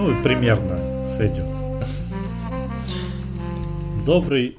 [0.00, 0.78] Ну, примерно
[1.14, 1.44] сойдет.
[4.06, 4.56] Добрый,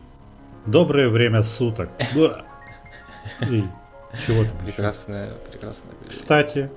[0.68, 1.90] доброе время суток.
[2.14, 2.28] Ну,
[3.50, 3.64] и
[4.24, 4.66] чего там еще?
[4.66, 5.94] Прекрасная, прекрасная.
[6.08, 6.70] Кстати,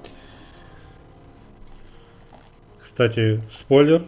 [2.80, 4.06] кстати, спойлер.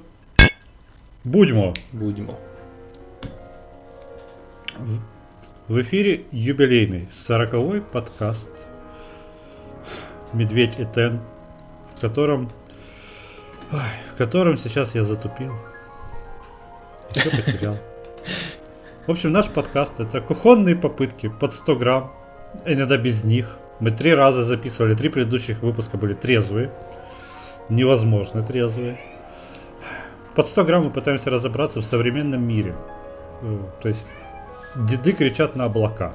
[1.22, 1.74] Будьмо.
[1.92, 2.40] Будьмо.
[5.68, 8.48] В эфире юбилейный, сороковой подкаст
[10.32, 11.20] «Медведь и Тен»,
[11.94, 12.50] в котором,
[13.72, 13.80] ой,
[14.12, 15.52] в котором сейчас я затупил.
[17.10, 17.76] Все потерял.
[19.06, 22.12] В общем, наш подкаст это кухонные попытки под 100 грамм,
[22.64, 23.56] иногда без них.
[23.78, 26.72] Мы три раза записывали, три предыдущих выпуска были трезвые.
[27.68, 28.98] Невозможно трезвые.
[30.34, 32.74] Под 100 грамм мы пытаемся разобраться в современном мире.
[33.42, 34.04] Э, То есть
[34.74, 36.14] деды кричат на облака.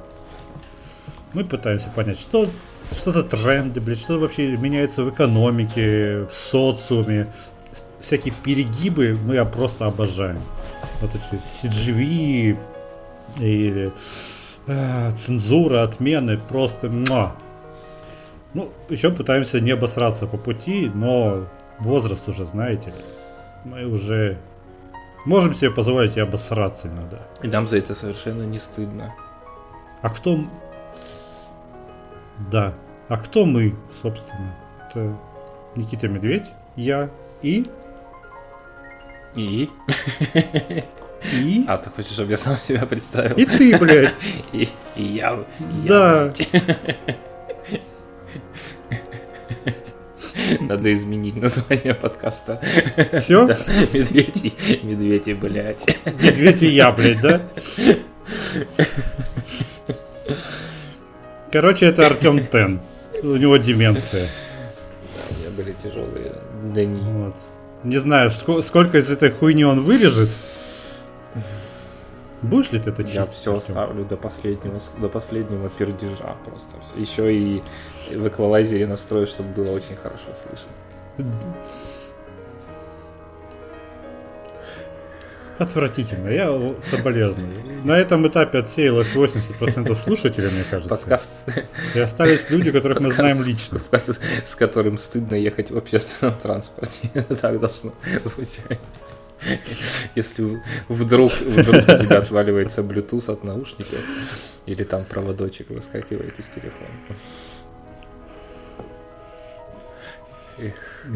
[1.32, 2.46] Мы пытаемся понять, что,
[2.92, 7.32] что за тренды, блядь, что вообще меняется в экономике, в социуме.
[8.00, 10.38] Всякие перегибы, ну я просто обожаю.
[11.00, 12.58] Вот эти CGV
[13.38, 13.92] или
[14.66, 17.32] э, цензура, отмены, просто муа.
[18.54, 21.46] Ну, еще пытаемся не обосраться по пути, но
[21.78, 22.96] возраст уже, знаете ли.
[23.64, 24.38] Мы уже
[25.24, 27.18] можем себе позволить и обосраться иногда.
[27.42, 29.14] И нам за это совершенно не стыдно.
[30.02, 30.40] А кто...
[32.50, 32.74] Да.
[33.08, 34.54] А кто мы, собственно?
[34.88, 35.16] Это
[35.76, 37.10] Никита Медведь, я
[37.42, 37.66] и...
[39.34, 39.70] И?
[41.22, 41.64] И...
[41.68, 43.36] А, ты хочешь, чтобы я сам себя представил?
[43.36, 44.14] И ты, блядь.
[44.52, 45.34] И, и я.
[45.34, 46.32] и я, Да.
[46.34, 46.48] блядь.
[50.60, 52.60] Надо изменить название подкаста.
[53.22, 53.46] Все?
[53.46, 53.56] Да,
[53.92, 55.96] Медведь и, медведь и, блядь.
[56.06, 57.40] Медведь и я, блядь, да?
[61.52, 62.80] Короче, это Артем Тен.
[63.22, 64.26] У него деменция.
[65.14, 67.00] Да, у меня были тяжелые дни.
[67.02, 67.34] Вот.
[67.84, 70.28] Не знаю, ско- сколько из этой хуйни он вырежет.
[72.40, 73.14] Будешь ли ты это чистить?
[73.16, 76.74] Я все оставлю до последнего, до последнего пердежа просто.
[76.96, 77.62] Еще и
[78.10, 80.72] в эквалайзере настрою, чтобы было очень хорошо слышно.
[85.58, 87.84] Отвратительно, я соболезную.
[87.84, 90.88] На этом этапе отсеялось 80% слушателей, мне кажется.
[90.88, 91.28] Подкаст,
[91.94, 93.80] И остались люди, которых мы подкаст, знаем лично.
[94.44, 97.10] с которым стыдно ехать в общественном транспорте.
[97.40, 97.92] Так должно
[98.24, 98.78] звучать.
[100.14, 103.98] Если вдруг, вдруг у тебя отваливается Bluetooth от наушников,
[104.66, 106.88] или там проводочек выскакивает из телефона.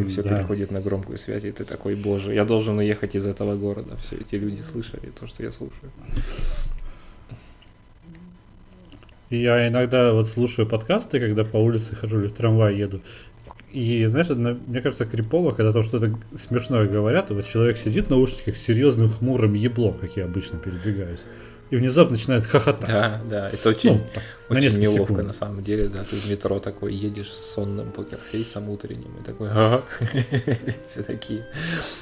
[0.01, 0.37] И, все Да.
[0.37, 3.97] переходит на громкую связь, и ты такой, боже, я должен уехать из этого города.
[3.99, 5.91] Все эти люди слышали то, что я слушаю.
[9.31, 13.01] Я иногда вот слушаю подкасты, когда по улице хожу или в трамвай еду.
[13.73, 18.07] И, знаешь, на- мне кажется, крипово, когда там что-то смешное говорят, и вот человек сидит
[18.07, 21.21] в наушниках с серьезным хмурым еблом, как я обычно передвигаюсь,
[21.71, 22.87] и внезапно начинает хохотать.
[22.89, 25.27] Да, да, это очень, Ну, так, на очень несколько неловко секунд.
[25.27, 29.51] на самом деле, да, ты в метро такой едешь с сонным покерфейсом утренним и такой,
[29.51, 29.83] ага,
[30.85, 31.47] все такие.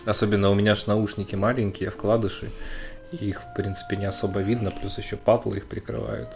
[0.04, 2.50] Особенно у меня ж наушники маленькие, вкладыши,
[3.12, 6.30] их, в принципе, не особо видно, плюс еще патлы их прикрывают.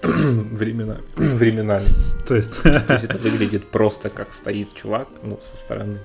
[0.02, 1.02] Временами.
[1.16, 1.86] Временами.
[2.26, 5.98] То есть, То есть это выглядит просто как стоит чувак, ну, со стороны.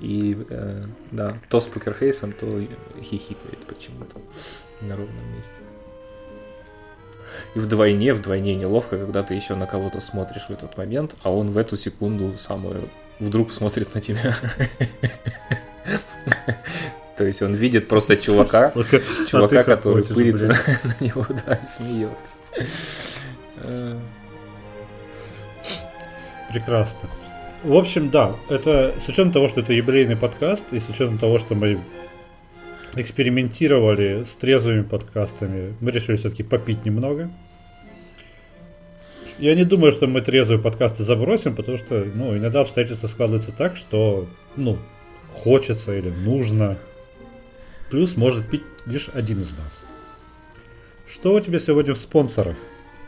[0.00, 2.46] И, э, да, то с покерфейсом, то
[3.02, 4.20] хихикает почему-то
[4.80, 5.50] на ровном месте.
[7.54, 11.52] И вдвойне, вдвойне неловко, когда ты еще на кого-то смотришь в этот момент, а он
[11.52, 14.34] в эту секунду самую вдруг смотрит на тебя.
[17.16, 18.82] То есть он видит просто чувака, а
[19.28, 20.46] чувака, который пылится
[20.82, 22.16] на него, да, и смеется.
[23.56, 23.98] Э,
[26.50, 27.10] Прекрасно.
[27.62, 31.38] В общем, да, это с учетом того, что это юбилейный подкаст, и с учетом того,
[31.38, 31.78] что мы
[32.94, 37.30] экспериментировали с трезвыми подкастами, мы решили все-таки попить немного.
[39.38, 43.76] Я не думаю, что мы трезвые подкасты забросим, потому что, ну, иногда обстоятельства складываются так,
[43.76, 44.78] что, ну,
[45.32, 46.76] хочется или нужно.
[47.90, 49.82] Плюс может пить лишь один из нас.
[51.08, 52.56] Что у тебя сегодня в спонсорах?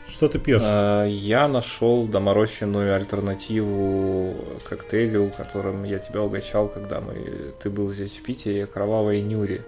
[0.09, 0.61] Что ты пьешь?
[0.63, 4.35] А, Я нашел доморощенную альтернативу
[4.67, 9.61] коктейлю, которым я тебя угощал, когда мы, ты был здесь в Питере, кровавой нюри.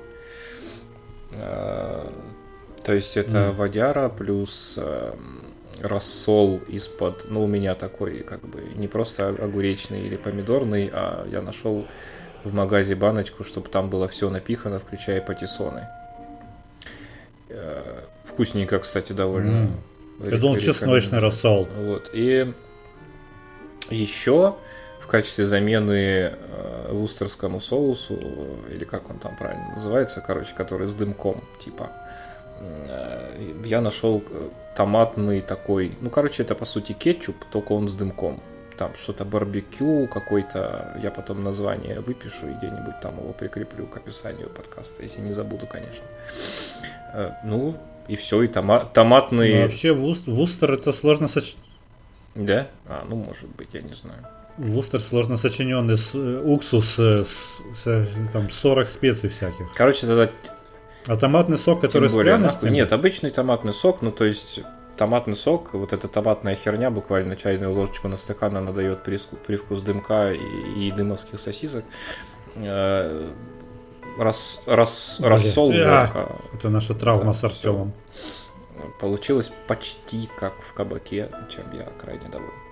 [1.40, 2.12] А,
[2.84, 3.56] То есть это Мгм.
[3.56, 5.44] водяра плюс эм,
[5.82, 11.42] рассол из-под, ну у меня такой как бы не просто огуречный или помидорный, а я
[11.42, 11.86] нашел
[12.44, 15.88] в магазе баночку, чтобы там было все напихано, включая патиссоны.
[17.50, 19.58] Э, Вкусненько, кстати, довольно.
[20.20, 20.30] М.
[20.32, 21.68] Я думал, чесночный рассол.
[21.78, 22.10] Вот.
[22.14, 22.54] И
[23.90, 24.56] еще
[25.06, 28.18] в качестве замены э, вустерскому соусу,
[28.72, 31.92] или как он там правильно называется, короче, который с дымком, типа.
[32.60, 37.94] Э, я нашел э, томатный такой, ну, короче, это по сути кетчуп, только он с
[37.94, 38.42] дымком.
[38.80, 44.50] Там что-то барбекю какой-то, я потом название выпишу и где-нибудь там его прикреплю к описанию
[44.50, 46.06] подкаста, если не забуду, конечно.
[47.44, 47.78] Ну,
[48.08, 49.58] и все, и тома- томатные...
[49.58, 51.64] Ну, вообще вустер это сложно сочетать.
[52.34, 52.68] Да?
[52.88, 54.26] А, ну может быть, я не знаю.
[54.58, 57.28] Вустер сложно сочиненный с, уксус с,
[57.84, 59.72] с, там 40 специй всяких.
[59.74, 60.30] Короче, тогда
[61.08, 62.72] а томатный сок, который Тем более, с пряностями?
[62.72, 64.62] Нет, обычный томатный сок, ну то есть
[64.98, 70.32] томатный сок, вот эта томатная херня, буквально чайную ложечку на стакан, она дает привкус, дымка
[70.32, 71.86] и, и дымовских сосисок.
[72.56, 73.30] Э,
[74.18, 76.30] рас, рас, рассол водка.
[76.54, 77.94] Это наша травма да, с Артемом.
[79.00, 82.65] Получилось почти как в кабаке, чем я крайне доволен.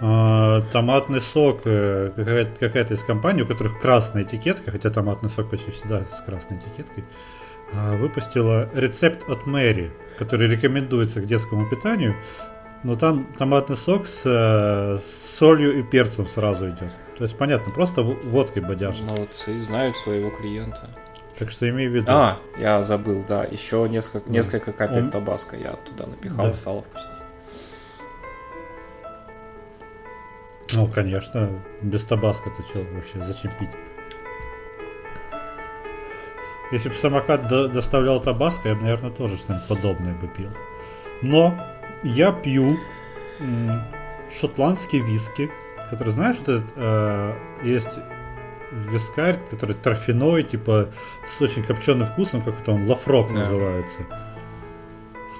[0.00, 5.50] А, томатный сок, э, какая-то, какая-то из компаний, у которых красная этикетка, хотя томатный сок
[5.50, 7.04] почти всегда с красной этикеткой,
[7.72, 12.14] а, выпустила рецепт от Мэри, который рекомендуется к детскому питанию,
[12.84, 16.92] но там томатный сок с, э, с солью и перцем сразу идет.
[17.16, 19.02] То есть, понятно, просто водкой бодяжат.
[19.02, 20.88] Молодцы, знают своего клиента.
[21.38, 22.06] Так что имей в виду.
[22.08, 23.44] А, я забыл, да.
[23.44, 25.10] Еще несколько, несколько капель Он...
[25.10, 26.54] табаско я туда напихал, да.
[26.54, 27.17] стало вкуснее.
[30.72, 31.50] Ну, конечно,
[31.82, 33.70] без табаска-то что вообще, зачем пить?
[36.70, 40.50] Если бы самокат до- доставлял табаско, я бы, наверное, тоже что-нибудь подобное бы пил.
[41.22, 41.58] Но
[42.02, 42.76] я пью
[44.38, 45.50] шотландский виски,
[45.90, 47.34] который, знаешь, вот этот, э,
[47.64, 47.98] есть
[48.90, 50.90] вискарь, который торфяной, типа,
[51.26, 53.40] с очень копченым вкусом, как это он, лафрок да.
[53.40, 54.00] называется.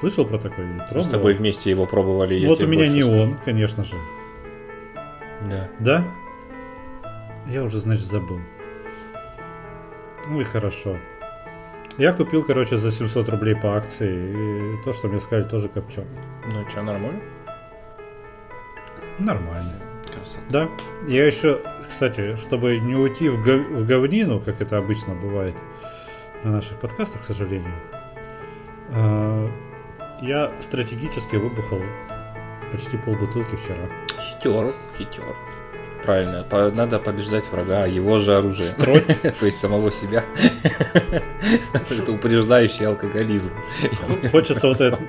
[0.00, 0.64] Слышал про такой?
[0.64, 2.46] Мы с тобой вместе его пробовали.
[2.46, 3.94] Вот у меня не он, конечно же.
[5.46, 5.68] Да.
[5.80, 6.04] Да?
[7.46, 8.40] Я уже, значит, забыл.
[10.26, 10.96] Ну и хорошо.
[11.96, 14.74] Я купил, короче, за 700 рублей по акции.
[14.78, 16.06] И то, что мне сказали, тоже копченый.
[16.52, 17.20] Ну что, нормально?
[19.18, 19.74] Нормально.
[20.12, 20.42] Красота.
[20.50, 20.68] Да.
[21.08, 25.54] Я еще, кстати, чтобы не уйти в, гов- в говнину, как это обычно бывает
[26.44, 27.72] на наших подкастах, к сожалению,
[28.90, 29.48] э-
[30.22, 31.80] я стратегически выбухал
[32.70, 33.88] почти полбутылки вчера.
[34.18, 35.36] Хитер, хитер.
[36.04, 38.72] Правильно, по, надо побеждать врага, его же оружие.
[38.78, 40.24] То есть самого себя.
[41.72, 43.50] Это упреждающий алкоголизм.
[44.30, 45.00] Хочется вот этот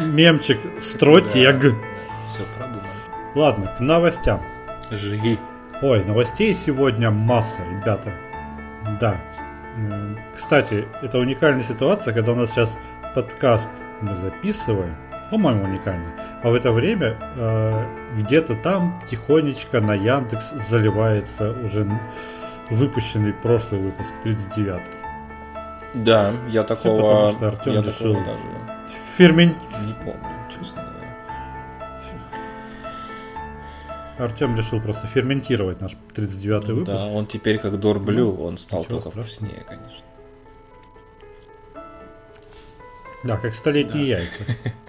[0.00, 1.60] мемчик стротег.
[2.30, 2.88] Все продумано.
[3.34, 4.42] Ладно, к новостям.
[4.90, 5.38] Жги.
[5.82, 8.12] Ой, новостей сегодня масса, ребята.
[9.00, 9.20] Да.
[10.34, 12.76] Кстати, это уникальная ситуация, когда у нас сейчас
[13.14, 13.68] подкаст
[14.00, 14.96] мы записываем,
[15.30, 16.12] по-моему, уникально.
[16.42, 17.86] А в это время э,
[18.16, 21.86] где-то там тихонечко на Яндекс заливается уже
[22.70, 24.82] выпущенный прошлый выпуск 39
[25.94, 28.42] Да, я такого, Все потому, что Артем я решил даже
[29.16, 29.56] фермент...
[29.86, 30.98] не помню, честно говоря.
[34.18, 36.98] Артем решил просто ферментировать наш 39-й выпуск.
[36.98, 39.26] Да, он теперь как Дорблю, ну, он стал только страшного.
[39.26, 40.04] вкуснее, конечно.
[43.24, 44.20] Да, как столетние да.
[44.22, 44.72] яйца.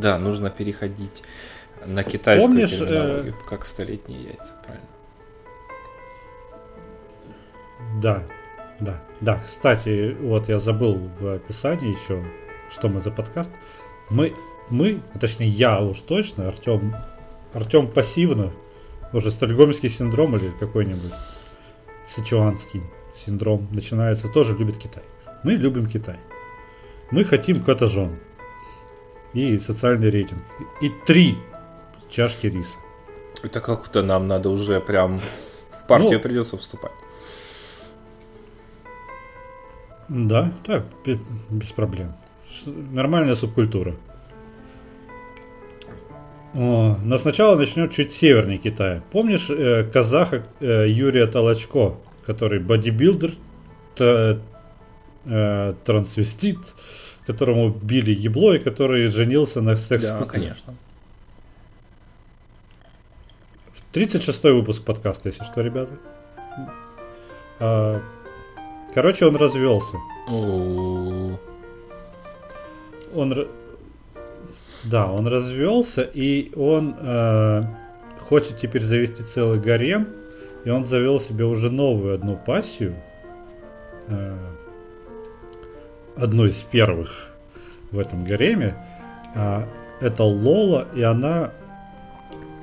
[0.00, 1.22] Да, нужно переходить
[1.84, 3.48] на китайскую Помнишь, терминологию, э...
[3.48, 4.88] как столетние яйца, правильно?
[8.00, 8.22] Да,
[8.80, 9.40] да, да.
[9.46, 12.24] Кстати, вот я забыл в описании еще,
[12.70, 13.52] что мы за подкаст.
[14.08, 14.34] Мы,
[14.70, 16.96] мы, а точнее я уж точно, Артем,
[17.52, 18.52] Артем пассивно,
[19.12, 21.12] уже стокгольмский синдром или какой-нибудь
[22.14, 22.82] сычуанский
[23.14, 25.04] синдром начинается, тоже любит Китай.
[25.42, 26.16] Мы любим Китай.
[27.10, 28.18] Мы хотим катажон
[29.34, 30.42] и социальный рейтинг.
[30.80, 31.36] И три
[32.08, 32.76] чашки риса.
[33.42, 36.92] Это как-то нам надо уже прям в партию ну, придется вступать.
[40.08, 40.84] Да, так,
[41.50, 42.14] без проблем.
[42.66, 43.94] Нормальная субкультура.
[46.52, 49.02] О, но сначала начнем чуть севернее Китая.
[49.12, 51.94] Помнишь э, казаха э, Юрия Толочко,
[52.26, 53.34] который бодибилдер,
[53.94, 54.40] т,
[55.26, 56.58] э, трансвестит,
[57.32, 60.74] которому били ебло и который женился на секс Да, конечно.
[63.92, 65.92] 36 выпуск подкаста, если что, ребята.
[67.58, 68.00] А,
[68.94, 69.96] короче, он развелся.
[73.14, 73.48] Он
[74.84, 77.62] да, он развелся, и он э,
[78.20, 80.08] хочет теперь завести целый гарем,
[80.64, 82.94] и он завел себе уже новую одну пассию.
[84.08, 84.36] Э,
[86.20, 87.26] одной из первых
[87.90, 88.74] в этом гареме.
[89.34, 89.66] А,
[90.00, 91.50] это Лола, и она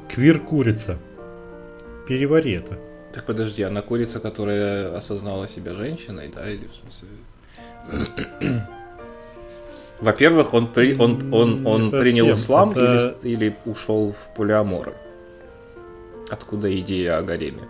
[0.09, 0.97] квир-курица.
[2.07, 2.77] перевари это.
[3.13, 7.09] Так подожди, она курица, которая осознала себя женщиной, да, или в смысле...
[9.99, 14.93] Во-первых, он, при, он, он, он принял ислам Это- или, или ушел в полиаморы?
[16.29, 17.63] Откуда идея о гареме?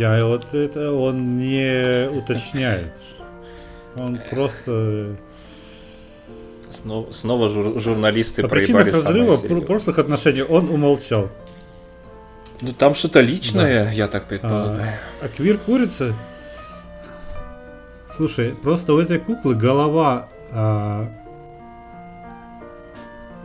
[0.00, 2.90] Я вот это он не уточняет.
[3.98, 5.14] Он просто
[6.70, 11.28] Снова, снова жур- журналисты о причинах проебали разрыва прошлых отношений он умолчал.
[12.62, 14.80] Ну там что-то личное, я так предполагаю.
[15.20, 16.14] А, а квир-курица...
[18.16, 21.10] Слушай, просто у этой куклы голова а,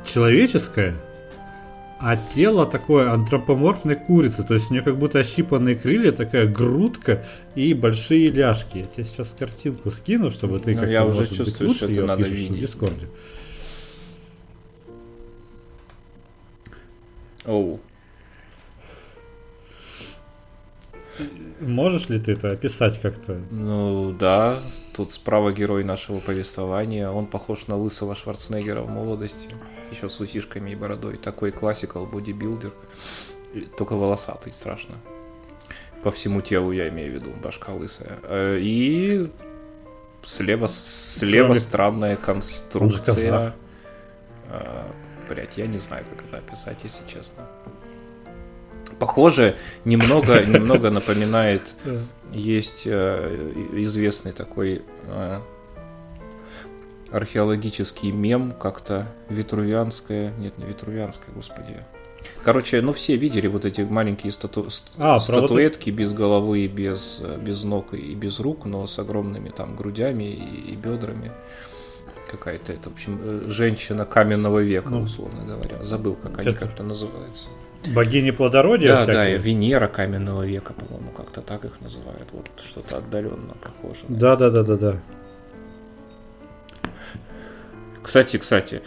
[0.05, 0.95] человеческая,
[2.07, 4.43] а тело такое антропоморфной курицы.
[4.43, 8.77] То есть у нее как будто ощипанные крылья, такая грудка и большие ляжки.
[8.77, 12.05] Я тебе сейчас картинку скину, чтобы ты Ну, как-то, я уже чувствую, лучше что это
[12.05, 12.59] надо опишешь в видеть.
[12.59, 13.07] Дискорде.
[17.45, 17.79] Оу.
[21.59, 23.41] Можешь ли ты это описать как-то?
[23.49, 24.59] Ну да,
[24.95, 27.09] тут справа герой нашего повествования.
[27.09, 29.49] Он похож на лысого Шварценеггера в молодости.
[29.95, 31.15] Еще с усишками и бородой.
[31.15, 32.73] Такой классикал бодибилдер.
[33.77, 34.95] Только волосатый, страшно.
[36.03, 38.19] По всему телу я имею в виду, башка лысая.
[38.23, 39.31] Э, И
[40.25, 43.53] слева, слева Кроме- странная конструкция.
[45.29, 47.47] Блять, я не знаю, как это описать, если честно.
[48.99, 51.73] Похоже, немного, немного напоминает
[52.31, 55.39] есть э, известный такой э,
[57.15, 61.77] археологический мем, как-то витрувианская, нет, не витрувианская, господи.
[62.43, 67.21] Короче, ну все видели вот эти маленькие стату- ст- А, статуэтки без головы, и без,
[67.39, 71.31] без ног и без рук, но с огромными там грудями и, и бедрами.
[72.31, 75.83] Какая-то это, в общем, э, женщина каменного века, Ну, условно говоря.
[75.83, 77.49] Забыл, как они как-то называются.
[77.93, 79.35] Богини плодородия Да, да, всякие?
[79.35, 82.27] и Венера каменного века, по-моему, как-то так их называют.
[82.31, 83.99] Вот что-то отдаленно похоже.
[84.09, 85.01] Да, да, да, да, да.
[88.05, 88.81] Кстати, кстати,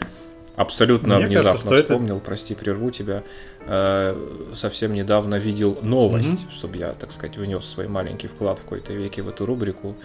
[0.55, 3.25] абсолютно Мне кажется, внезапно что это- вспомнил, прости, прерву тебя.
[3.67, 4.15] Э,
[4.55, 9.23] совсем недавно видел новость, чтобы я, так сказать, внес свой маленький вклад в какой-то веке
[9.23, 9.97] в эту рубрику.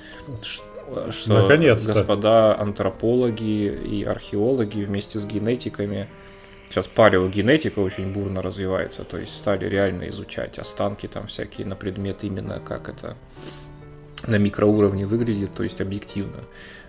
[0.41, 1.93] Что Наконец-то.
[1.93, 6.07] господа антропологи и археологи вместе с генетиками
[6.69, 12.23] Сейчас палеогенетика очень бурно развивается, то есть стали реально изучать останки там всякие на предмет
[12.23, 13.15] именно как это
[14.25, 16.39] на микроуровне выглядит, то есть объективно.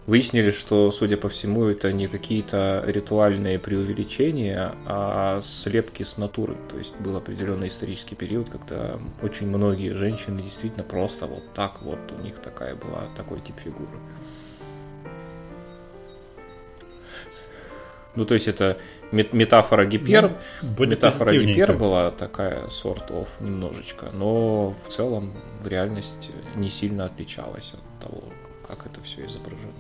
[0.06, 6.56] Выяснили, что, судя по всему, это не какие-то ритуальные преувеличения, а слепки с натуры.
[6.70, 11.99] То есть был определенный исторический период, когда очень многие женщины действительно просто вот так вот,
[12.18, 13.99] у них такая была, такой тип фигуры.
[18.14, 18.78] Ну, то есть это
[19.11, 20.32] мет- метафора гипер,
[20.62, 25.32] Будет метафора гипер была такая сорт of немножечко, но в целом
[25.62, 28.23] в реальность не сильно отличалась от того,
[28.68, 29.73] как это все изображено.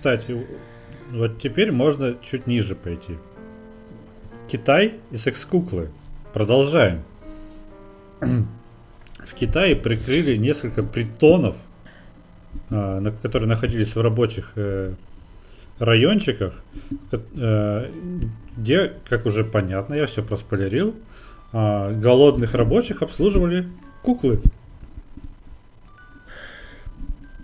[0.00, 0.46] Кстати,
[1.12, 3.18] вот теперь можно чуть ниже пойти.
[4.50, 5.90] Китай и секс-куклы.
[6.32, 7.02] Продолжаем.
[8.20, 11.56] В Китае прикрыли несколько притонов,
[12.70, 14.94] а, которые находились в рабочих э,
[15.78, 16.64] райончиках,
[17.12, 17.90] э,
[18.56, 20.94] где, как уже понятно, я все проспойлерил,
[21.52, 23.68] а, голодных рабочих обслуживали
[24.02, 24.40] куклы.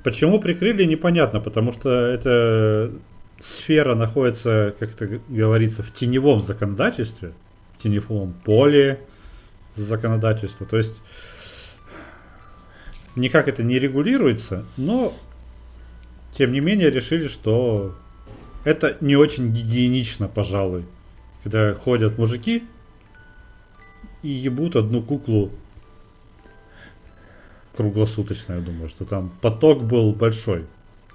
[0.07, 2.93] Почему прикрыли, непонятно, потому что эта
[3.41, 7.33] сфера находится, как это говорится, в теневом законодательстве,
[7.77, 9.01] в теневом поле
[9.75, 10.65] законодательства.
[10.65, 10.95] То есть
[13.17, 15.13] никак это не регулируется, но
[16.39, 17.97] тем не менее решили, что
[18.63, 20.85] это не очень гигиенично, пожалуй,
[21.43, 22.63] когда ходят мужики
[24.23, 25.51] и ебут одну куклу
[27.77, 30.67] круглосуточно, я думаю, что там поток был большой.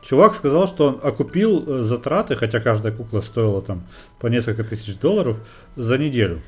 [0.02, 3.84] Чувак сказал, что он окупил э, затраты, хотя каждая кукла стоила там
[4.20, 5.38] по несколько тысяч долларов
[5.76, 6.42] за неделю.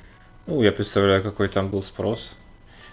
[0.48, 2.36] Ну, я представляю, какой там был спрос.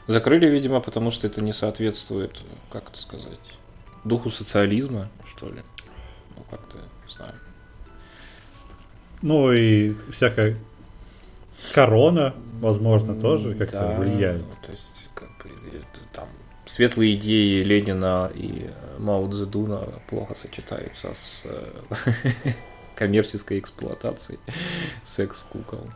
[0.06, 3.38] Закрыли, видимо, потому что это не соответствует, как это сказать,
[4.04, 5.62] духу социализма, что ли.
[6.36, 7.34] Ну, как-то, не знаю.
[9.22, 10.56] Ну и всякая
[11.74, 14.42] корона, возможно, тоже как-то Да, влияет.
[14.62, 14.89] То есть,
[16.70, 21.72] светлые идеи Ленина и Мао Цзэдуна плохо сочетаются с э,
[22.94, 24.38] коммерческой эксплуатацией
[25.02, 25.90] секс-кукол.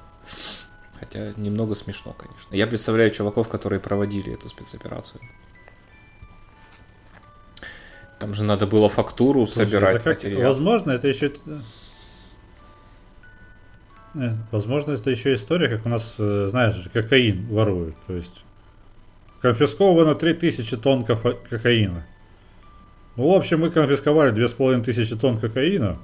[0.98, 2.54] Хотя немного смешно, конечно.
[2.54, 5.20] Я представляю чуваков, которые проводили эту спецоперацию.
[8.18, 11.32] Там же надо было фактуру Слушай, собирать это как- возможно, это еще...
[14.14, 17.94] Э, возможно, это еще история, как у нас, э, знаешь, кокаин воруют.
[18.08, 18.44] То есть
[19.44, 22.02] конфисковано 3000 тонн кокаина.
[23.16, 25.98] Ну, в общем, мы конфисковали 2500 тонн кокаина.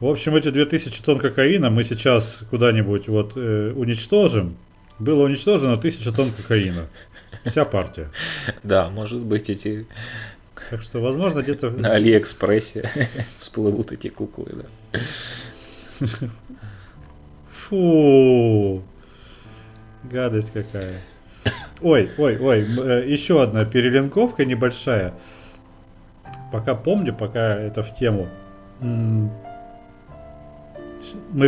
[0.00, 4.56] В общем, эти 2000 тонн кокаина мы сейчас куда-нибудь вот э, уничтожим.
[4.98, 6.86] Было уничтожено 1000 тонн кокаина.
[7.44, 8.08] Вся партия.
[8.62, 9.86] Да, может быть, эти...
[10.70, 11.68] Так что, возможно, где-то...
[11.68, 12.88] На Алиэкспрессе
[13.40, 14.64] всплывут эти куклы,
[16.00, 16.08] да.
[17.50, 18.82] Фу.
[20.04, 20.98] Гадость какая.
[21.82, 25.14] Ой, ой, ой, э, еще одна перелинковка небольшая.
[26.52, 28.28] Пока помню, пока это в тему.
[28.80, 29.30] Мы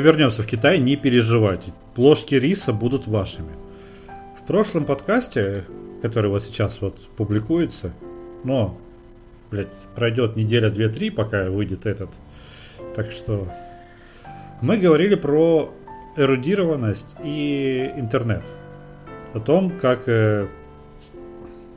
[0.01, 1.73] вернемся в Китай, не переживайте.
[1.97, 3.53] Ложки риса будут вашими.
[4.41, 5.65] В прошлом подкасте,
[6.01, 7.93] который вот сейчас вот публикуется,
[8.45, 8.79] но,
[9.51, 12.11] блядь, пройдет неделя, две, три, пока выйдет этот.
[12.97, 13.49] Так что
[14.63, 15.73] мы говорили про
[16.17, 18.43] эрудированность и интернет.
[19.35, 20.47] О том, как, э,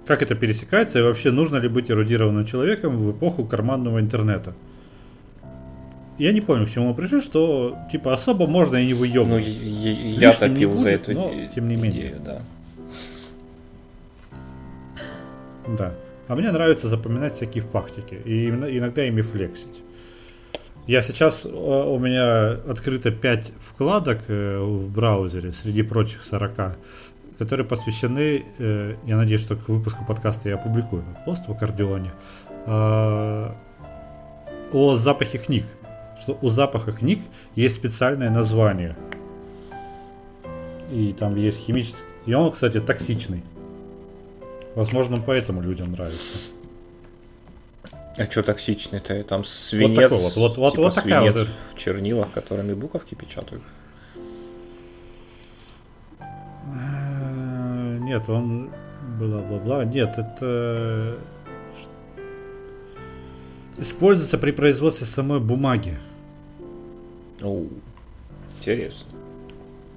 [0.06, 4.54] как это пересекается и вообще нужно ли быть эрудированным человеком в эпоху карманного интернета.
[6.18, 9.46] Я не помню, к чему мы пришли, что типа особо можно и не выебывать.
[9.46, 9.82] Ну,
[10.20, 12.08] я топил за эту но, тем не менее.
[12.08, 12.42] идею, да.
[15.68, 15.94] Да.
[16.28, 19.82] А мне нравится запоминать всякие фактики и иногда ими флексить.
[20.88, 26.78] Я сейчас, э, у меня открыто 5 вкладок э, в браузере среди прочих 40,
[27.38, 32.12] которые посвящены, э, я надеюсь, что к выпуску подкаста я опубликую пост в аккордеоне,
[34.76, 35.66] о запахе книг.
[36.22, 37.20] Что у запаха книг
[37.56, 38.96] есть специальное название.
[40.92, 42.04] И там есть химический...
[42.26, 43.44] И он, кстати, токсичный.
[44.76, 46.38] Возможно, поэтому людям нравится.
[48.18, 49.24] А что токсичный-то?
[49.24, 51.48] Там свинец, вот, вот, вот, вот, типа вот свинец вот.
[51.74, 53.62] в чернилах, которыми буковки печатают?
[58.06, 58.70] Э, нет, он...
[59.20, 59.86] Бла-бла-бла.
[59.86, 61.16] Нет, это...
[63.78, 65.98] Используется при производстве самой бумаги.
[67.42, 67.66] О,
[68.60, 69.10] интересно.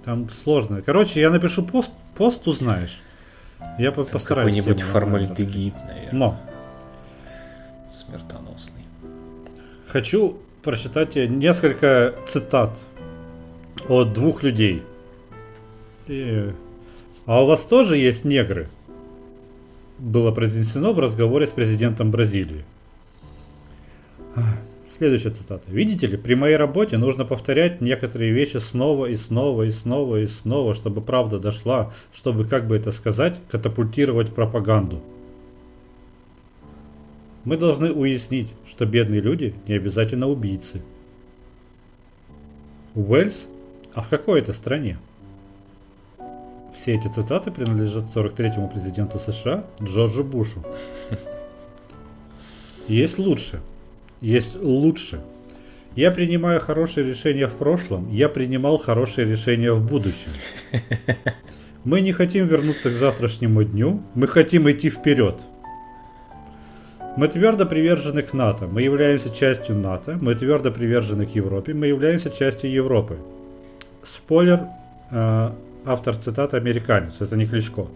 [0.05, 0.83] Там сложно.
[0.83, 3.01] Короче, я напишу пост, пост узнаешь.
[3.79, 4.27] Я постараюсь.
[4.27, 6.13] Какой-нибудь формальдегид, наверное.
[6.13, 6.41] Но
[7.93, 8.83] смертоносный.
[9.87, 12.77] Хочу прочитать несколько цитат
[13.89, 14.83] от двух людей.
[16.09, 16.53] И...
[17.29, 18.69] А у вас тоже есть негры?
[19.99, 22.65] Было произнесено в разговоре с президентом Бразилии.
[24.97, 25.63] Следующая цитата.
[25.67, 30.27] Видите ли, при моей работе нужно повторять некоторые вещи снова и снова и снова и
[30.27, 35.03] снова, чтобы правда дошла, чтобы, как бы это сказать, катапультировать пропаганду.
[37.45, 40.81] Мы должны уяснить, что бедные люди не обязательно убийцы.
[42.95, 43.49] Уэльс?
[43.93, 44.97] А в какой это стране?
[46.81, 50.63] Все эти цитаты принадлежат 43-му президенту США Джорджу Бушу.
[52.89, 53.61] Есть лучше.
[54.21, 55.21] Есть лучше.
[55.97, 60.31] Я принимаю хорошие решения в прошлом, я принимал хорошие решения в будущем.
[61.85, 65.35] Мы не хотим вернуться к завтрашнему дню, мы хотим идти вперед.
[67.17, 68.69] Мы твердо привержены к НАТО.
[68.71, 70.17] Мы являемся частью НАТО.
[70.21, 71.75] Мы твердо привержены к Европе.
[71.75, 73.17] Мы являемся частью Европы.
[74.05, 74.69] Спойлер,
[75.11, 75.51] э,
[75.89, 77.15] автор цитаты американец.
[77.21, 77.87] Это не Кличко.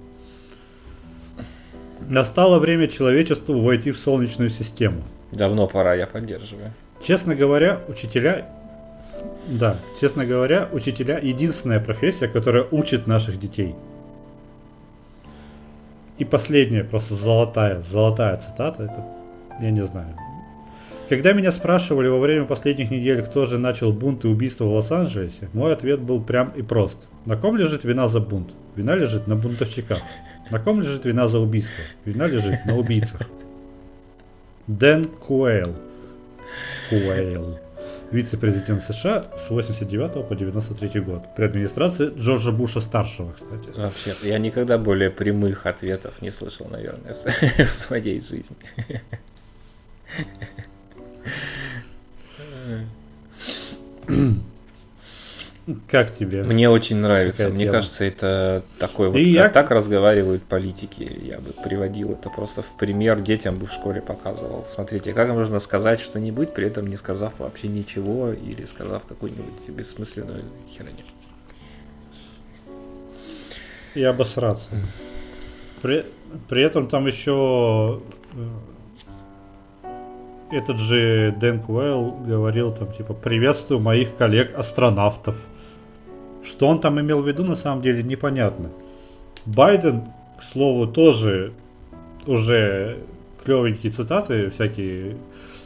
[2.08, 5.02] Настало время человечеству войти в Солнечную систему.
[5.30, 6.72] Давно пора, я поддерживаю.
[7.02, 8.48] Честно говоря, учителя...
[9.48, 13.74] Да, честно говоря, учителя единственная профессия, которая учит наших детей–
[16.22, 19.04] и последняя, просто золотая, золотая цитата, это,
[19.60, 20.14] я не знаю.
[21.12, 25.50] Когда меня спрашивали во время последних недель, кто же начал бунт и убийство в Лос-Анджелесе,
[25.52, 26.96] мой ответ был прям и прост.
[27.26, 28.54] На ком лежит вина за бунт?
[28.76, 29.98] Вина лежит на бунтовщиках.
[30.50, 31.84] На ком лежит вина за убийство?
[32.06, 33.28] Вина лежит на убийцах.
[34.66, 35.76] Дэн Куэйл.
[36.88, 37.58] Куэйл
[38.10, 41.24] вице-президент США с 89 по 93 год.
[41.36, 43.68] При администрации Джорджа Буша старшего, кстати.
[43.78, 48.56] Вообще, я никогда более прямых ответов не слышал, наверное, в своей жизни.
[55.88, 56.42] Как тебе?
[56.42, 57.48] Мне очень нравится.
[57.48, 57.72] Мне тема?
[57.72, 59.48] кажется, это такой вот, я...
[59.48, 61.08] так разговаривают политики.
[61.22, 64.66] Я бы приводил это просто в пример детям бы в школе показывал.
[64.68, 70.44] Смотрите, как нужно сказать что-нибудь, при этом не сказав вообще ничего или сказав какую-нибудь бессмысленную
[70.68, 71.04] херню.
[73.94, 74.68] И обосраться.
[75.80, 76.04] При,
[76.48, 78.00] при этом там еще
[80.52, 85.36] этот же Дэн Куэлл говорил там, типа, приветствую моих коллег-астронавтов.
[86.44, 88.70] Что он там имел в виду, на самом деле, непонятно.
[89.46, 90.02] Байден,
[90.38, 91.52] к слову, тоже
[92.26, 92.98] уже
[93.44, 95.16] клевенькие цитаты всякие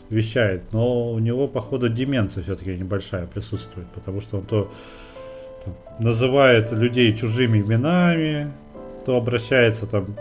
[0.09, 4.71] вещает, но у него, походу, деменция все-таки небольшая присутствует, потому что он то
[5.65, 8.53] там, называет людей чужими именами,
[9.05, 10.15] то обращается там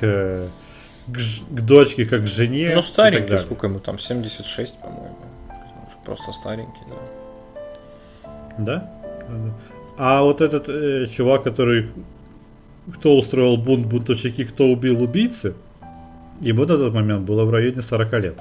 [0.00, 0.46] к,
[1.12, 2.72] к, к дочке как к жене.
[2.74, 5.16] Ну, старенький, сколько ему там, 76, по-моему.
[6.04, 6.96] Просто старенький, да.
[8.58, 8.90] Да?
[9.96, 11.88] А вот этот э, чувак, который
[12.94, 15.54] кто устроил бунт, бунтовщики, кто убил убийцы,
[16.40, 18.38] ему на тот момент было в районе 40 лет.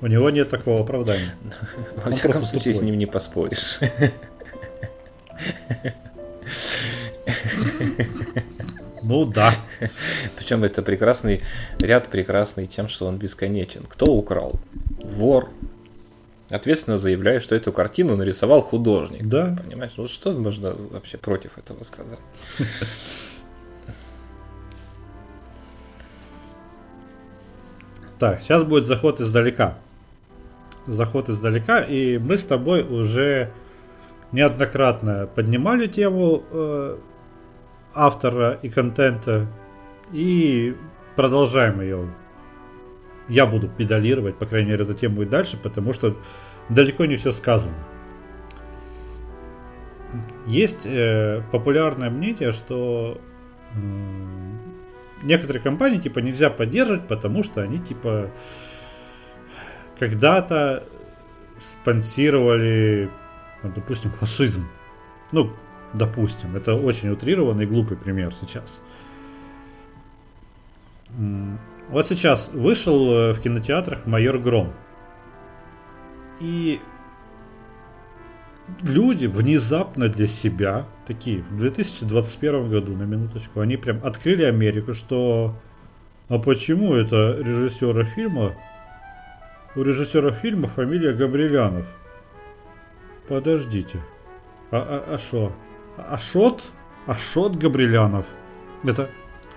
[0.00, 1.34] У него нет такого оправдания.
[2.04, 3.78] Во всяком случае, с ним не поспоришь.
[9.04, 9.54] Ну да.
[10.36, 11.42] Причем это прекрасный
[11.78, 13.84] ряд прекрасный тем, что он бесконечен.
[13.86, 14.58] Кто украл?
[15.02, 15.50] Вор.
[16.50, 19.26] Ответственно заявляю, что эту картину нарисовал художник.
[19.26, 19.56] Да.
[19.62, 19.92] Понимаешь?
[19.96, 22.18] Ну что можно вообще против этого сказать?
[28.18, 29.76] Так, сейчас будет заход издалека.
[30.86, 33.50] Заход издалека, и мы с тобой уже
[34.32, 36.96] неоднократно поднимали тему э,
[37.94, 39.46] автора и контента
[40.12, 40.76] и
[41.16, 42.08] продолжаем ее.
[43.28, 46.16] Я буду педалировать, по крайней мере, эту тему и дальше, потому что
[46.68, 47.74] далеко не все сказано.
[50.46, 53.20] Есть э, популярное мнение, что
[53.74, 53.78] э,
[55.22, 58.30] некоторые компании типа нельзя поддерживать, потому что они типа
[59.98, 60.84] когда-то
[61.58, 63.10] спонсировали,
[63.62, 64.66] ну, допустим, фашизм.
[65.32, 65.52] Ну,
[65.94, 68.80] допустим, это очень утрированный глупый пример сейчас.
[71.90, 74.72] Вот сейчас вышел э, в кинотеатрах «Майор Гром».
[76.40, 76.80] И
[78.80, 85.54] люди внезапно для себя, такие, в 2021 году, на минуточку, они прям открыли Америку, что
[86.28, 88.54] а почему это режиссера фильма,
[89.76, 91.86] у режиссера фильма фамилия Габрилянов?
[93.28, 94.00] Подождите,
[94.70, 95.46] а что?
[95.46, 96.62] А, а, Ашот?
[97.06, 98.26] Ашот Габрилянов?
[98.82, 99.10] Это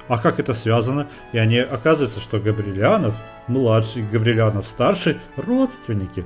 [0.08, 1.08] а как это связано?
[1.34, 3.16] И они, оказывается, что Габрилянов,
[3.48, 6.26] младший, Габрилянов старший, родственники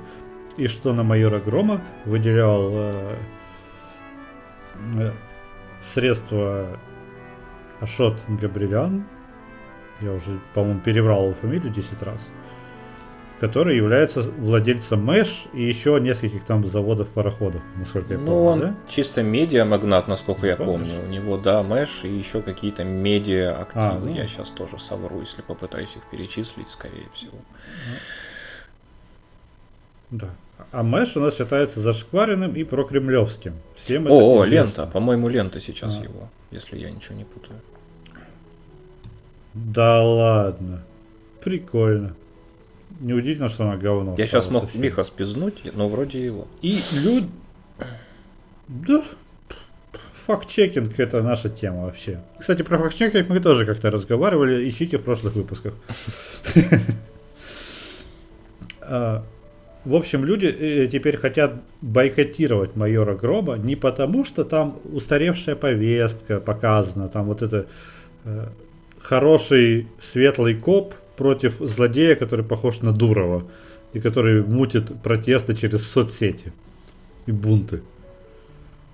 [0.56, 3.16] и что на майора Грома выделял э,
[4.96, 5.12] э,
[5.94, 6.78] средства
[7.80, 9.04] Ашот Габрилян,
[10.00, 12.20] я уже, по-моему, перебрал его фамилию 10 раз,
[13.42, 18.50] который является владельцем Мэш и еще нескольких там заводов пароходов, насколько я ну, помню.
[18.52, 18.76] он да?
[18.86, 21.02] чисто медиа-магнат, насколько я помню.
[21.02, 23.84] У него, да, Мэш и еще какие-то медиа-активы.
[23.84, 24.14] А, ну...
[24.14, 27.36] Я сейчас тоже совру, если попытаюсь их перечислить, скорее всего.
[30.12, 30.28] Да.
[30.70, 33.54] А Мэш у нас считается зашкваренным и прокремлевским.
[33.74, 34.54] Всем О, известно.
[34.54, 34.86] лента.
[34.86, 36.04] По-моему, лента сейчас а.
[36.04, 37.58] его, если я ничего не путаю.
[39.52, 40.84] Да ладно.
[41.42, 42.14] Прикольно.
[43.02, 44.14] Неудивительно, что она говно.
[44.16, 46.46] Я сейчас мог лихо спизнуть, но вроде его.
[46.62, 47.26] И люди...
[48.68, 49.02] Да.
[50.26, 52.20] Факт-чекинг это наша тема вообще.
[52.38, 54.68] Кстати, про факт-чекинг мы тоже как-то разговаривали.
[54.68, 55.74] Ищите в прошлых выпусках.
[58.84, 59.24] А,
[59.84, 66.40] в общем, люди э, теперь хотят бойкотировать майора Гроба не потому, что там устаревшая повестка
[66.40, 67.66] показана, там вот это
[68.24, 68.48] э,
[69.00, 73.44] хороший светлый коп против злодея, который похож на Дурова
[73.92, 76.52] и который мутит протесты через соцсети
[77.26, 77.82] и бунты.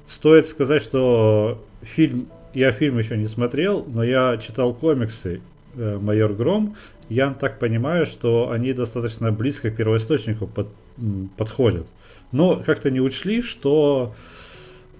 [0.09, 5.40] Стоит сказать, что фильм, я фильм еще не смотрел, но я читал комиксы
[5.76, 6.76] э, «Майор Гром»,
[7.09, 10.68] я так понимаю, что они достаточно близко к первоисточнику под,
[11.37, 11.87] подходят.
[12.33, 14.14] Но как-то не учли, что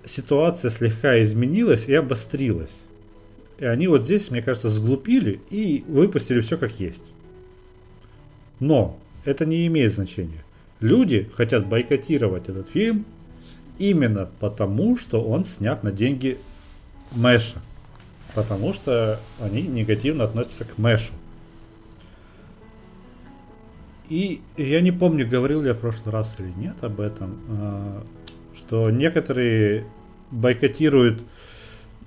[0.07, 2.75] ситуация слегка изменилась и обострилась.
[3.59, 7.03] И они вот здесь, мне кажется, сглупили и выпустили все как есть.
[8.61, 10.45] Но это не имеет значения.
[10.81, 13.05] Люди хотят бойкотировать этот фильм
[13.79, 16.39] именно потому, что он снят на деньги
[17.13, 17.61] Мэша.
[18.35, 21.13] Потому что они негативно относятся к Мэшу.
[24.09, 28.03] И я не помню, говорил ли я в прошлый раз или нет об этом, а,
[28.57, 29.85] что некоторые
[30.31, 31.23] бойкотируют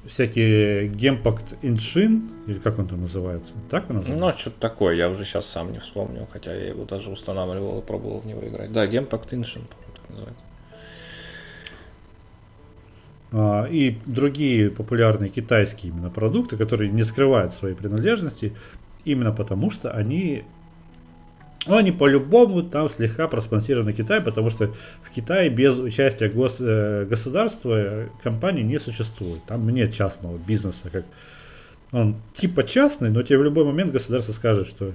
[0.06, 3.54] всякие Гемпакт Иншин, или как он там называется?
[3.70, 4.26] Так он называется?
[4.26, 7.82] Ну, что-то такое, я уже сейчас сам не вспомню, хотя я его даже устанавливал и
[7.82, 8.72] пробовал в него играть.
[8.72, 10.44] Да, Гемпакт Иншин, по-моему, так называется.
[13.34, 18.54] А, и другие популярные китайские именно продукты, которые не скрывают своей принадлежности,
[19.06, 20.44] именно потому что они
[21.68, 27.06] Но они по-любому там слегка проспонсированы Китай, потому что в Китае без участия гос, э,
[27.06, 29.44] государства компании не существует.
[29.46, 31.06] Там нет частного бизнеса, как
[31.92, 34.94] он типа частный, но тебе в любой момент государство скажет, что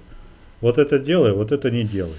[0.60, 2.16] вот это делай, вот это не делай.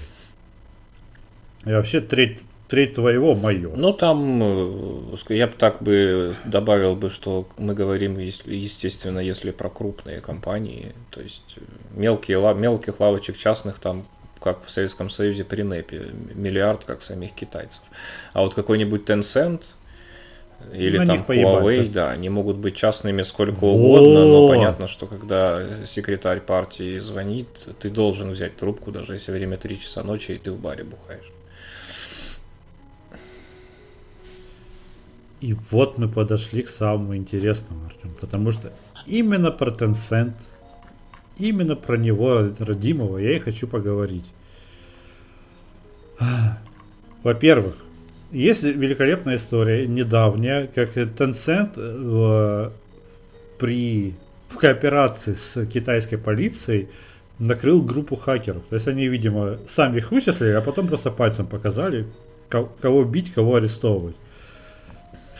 [1.66, 3.72] И вообще треть, треть твоего мое.
[3.76, 9.68] Ну там, э, я бы так бы добавил бы, что мы говорим, естественно, если про
[9.68, 11.60] крупные компании, то есть э,
[11.96, 14.06] мелкие, мелких лавочек частных там
[14.42, 17.82] как в Советском Союзе при НЭПе, миллиард, как самих китайцев.
[18.32, 19.62] А вот какой-нибудь Tencent
[20.72, 25.86] или На там Huawei, да, они могут быть частными сколько угодно, но понятно, что когда
[25.86, 27.48] секретарь партии звонит,
[27.78, 31.32] ты должен взять трубку, даже если время 3 часа ночи, и ты в баре бухаешь.
[35.40, 38.72] И вот мы подошли к самому интересному, Артем, потому что
[39.06, 40.32] именно про Tencent
[41.38, 44.24] Именно про него, родимого, я и хочу поговорить.
[47.22, 47.76] Во-первых,
[48.32, 52.70] есть великолепная история, недавняя, как Tencent э,
[53.58, 54.14] при,
[54.48, 56.88] в кооперации с китайской полицией
[57.38, 58.62] накрыл группу хакеров.
[58.68, 62.06] То есть они, видимо, сами их вычислили, а потом просто пальцем показали,
[62.48, 64.16] кого бить, кого арестовывать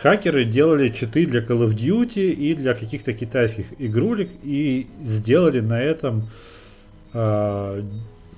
[0.02, 5.80] хакеры делали читы для Call of Duty и для каких-то китайских игрулек и сделали на
[5.80, 6.28] этом
[7.12, 7.82] э,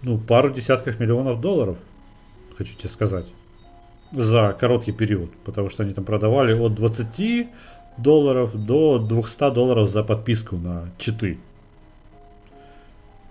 [0.02, 1.76] ну, пару десятков миллионов долларов,
[2.56, 3.26] хочу тебе сказать,
[4.12, 7.48] за короткий период, потому что они там продавали от 20
[7.98, 11.38] долларов до 200 долларов за подписку на читы.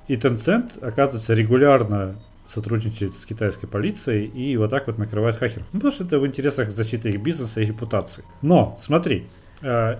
[0.07, 2.15] И Tencent, оказывается, регулярно
[2.53, 5.65] сотрудничает с китайской полицией и вот так вот накрывает хакеров.
[5.71, 8.23] Ну, потому что это в интересах защиты их бизнеса и репутации.
[8.41, 9.27] Но, смотри,
[9.61, 9.97] э,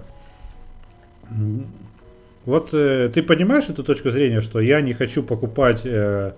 [2.45, 6.33] вот э, ты понимаешь эту точку зрения, что я не хочу покупать, э,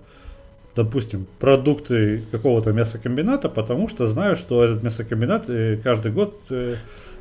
[0.75, 6.75] допустим, продукты какого-то мясокомбината, потому что знаю, что этот мясокомбинат э, каждый год э,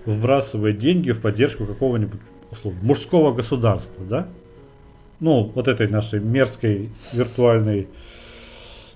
[0.05, 4.29] вбрасывает деньги в поддержку какого-нибудь условно, мужского государства, да?
[5.21, 7.89] Ну, вот этой нашей мерзкой виртуальной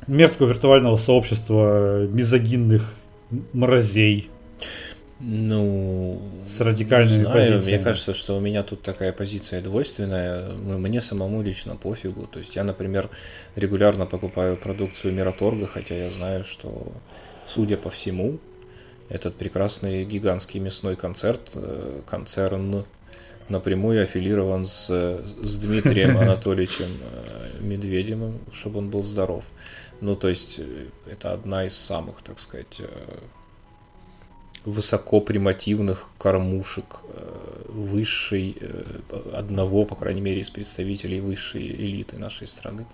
[0.06, 2.94] мерзкого виртуального сообщества мизогинных
[3.52, 4.30] мразей.
[5.20, 7.76] Ну, с радикальными знаю, позициями.
[7.76, 10.50] Мне кажется, что у меня тут такая позиция двойственная.
[10.52, 12.26] Мне самому лично пофигу.
[12.26, 13.08] То есть я, например,
[13.54, 16.92] регулярно покупаю продукцию Мираторга, хотя я знаю, что,
[17.46, 18.38] судя по всему,
[19.08, 22.84] этот прекрасный гигантский мясной концерт, э, концерн
[23.48, 29.44] напрямую аффилирован с, с Дмитрием Анатольевичем э, Медведевым, чтобы он был здоров.
[30.00, 33.18] Ну, то есть, э, это одна из самых, так сказать, э,
[34.64, 38.56] высокопримативных кормушек э, высшей,
[39.32, 42.86] одного, по крайней мере, из представителей высшей элиты нашей страны.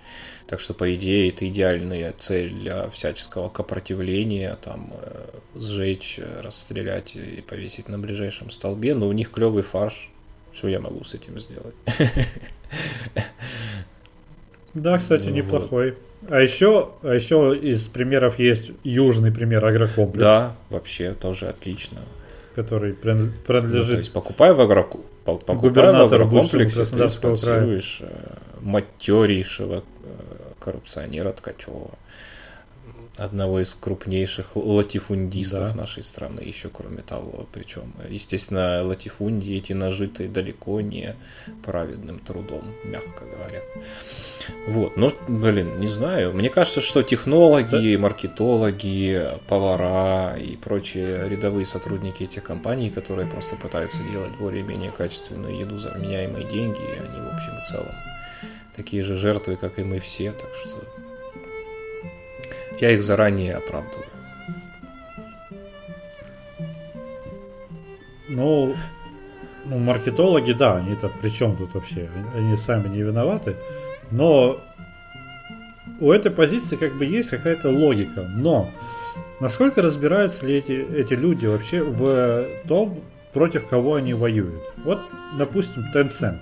[0.47, 4.93] Так что, по идее, это идеальная цель для всяческого копротивления, там,
[5.55, 10.11] сжечь, расстрелять и повесить на ближайшем столбе, но у них клевый фарш,
[10.53, 11.75] что я могу с этим сделать?
[14.75, 15.91] Да, кстати, ну, неплохой.
[15.91, 15.99] Вот.
[16.29, 20.23] А еще, а еще из примеров есть южный пример агрокомплекс.
[20.23, 21.99] Да, вообще тоже отлично.
[22.55, 23.87] Который принадлежит...
[23.87, 24.87] Ну, то есть покупай в, агро...
[25.25, 28.01] покупай в агрокомплексе, ты спонсируешь.
[28.03, 29.83] Э, матерейшего э,
[30.59, 31.91] коррупционера Ткачева
[33.21, 35.77] одного из крупнейших латифундистов да.
[35.77, 37.47] нашей страны, еще кроме того.
[37.53, 41.17] Причем, естественно, латифундии эти нажитые далеко не
[41.65, 43.61] праведным трудом, мягко говоря.
[44.69, 46.33] Вот, но, блин, не знаю.
[46.33, 54.03] Мне кажется, что технологи, маркетологи, повара и прочие рядовые сотрудники этих компаний, которые просто пытаются
[54.11, 57.95] делать более-менее качественную еду за вменяемые деньги, они в общем и целом
[58.81, 60.83] такие же жертвы, как и мы все, так что
[62.81, 64.07] я их заранее оправдываю.
[68.29, 68.77] Ну,
[69.65, 72.09] ну, маркетологи, да, они это при чем тут вообще?
[72.35, 73.57] Они сами не виноваты.
[74.11, 74.61] Но
[76.01, 78.23] у этой позиции как бы есть какая-то логика.
[78.23, 78.71] Но
[79.41, 83.01] насколько разбираются ли эти, эти люди вообще в том,
[83.33, 84.63] против кого они воюют?
[84.85, 85.01] Вот,
[85.39, 86.41] допустим, Tencent.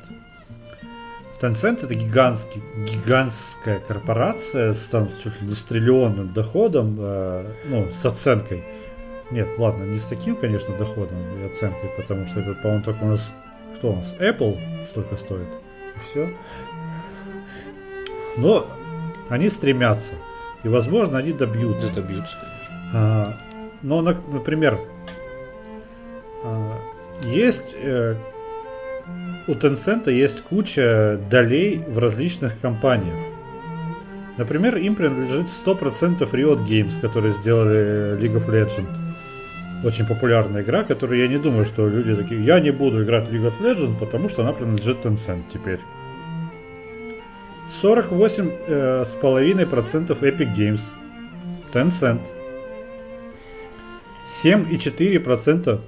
[1.40, 7.88] Tencent это гигантский, гигантская корпорация с там чуть ли не с триллионным доходом, э, ну,
[7.90, 8.64] с оценкой.
[9.30, 13.08] Нет, ладно, не с таким, конечно, доходом и оценкой, потому что это, по-моему, только у
[13.08, 13.32] нас,
[13.76, 14.58] кто у нас, Apple
[14.90, 15.46] столько стоит,
[15.94, 16.28] и все.
[18.36, 18.66] Но
[19.28, 20.14] они стремятся,
[20.64, 21.88] и, возможно, они добьются.
[21.88, 22.36] Да, добьются,
[22.92, 23.36] А,
[23.82, 24.80] но, например,
[26.42, 26.80] а,
[27.22, 28.16] есть э,
[29.48, 33.16] у Tencent есть куча долей в различных компаниях.
[34.36, 38.94] Например, им принадлежит 100% Riot Games, которые сделали League of Legends.
[39.84, 43.32] Очень популярная игра, которую я не думаю, что люди такие, я не буду играть в
[43.32, 45.80] League of Legends, потому что она принадлежит Tencent теперь.
[47.82, 50.80] 48,5% э, Epic Games.
[51.72, 52.20] Tencent.
[54.44, 55.80] 7,4%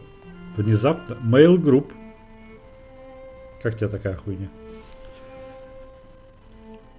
[0.56, 1.99] внезапно Mail Group.
[3.62, 4.48] Как тебе такая хуйня?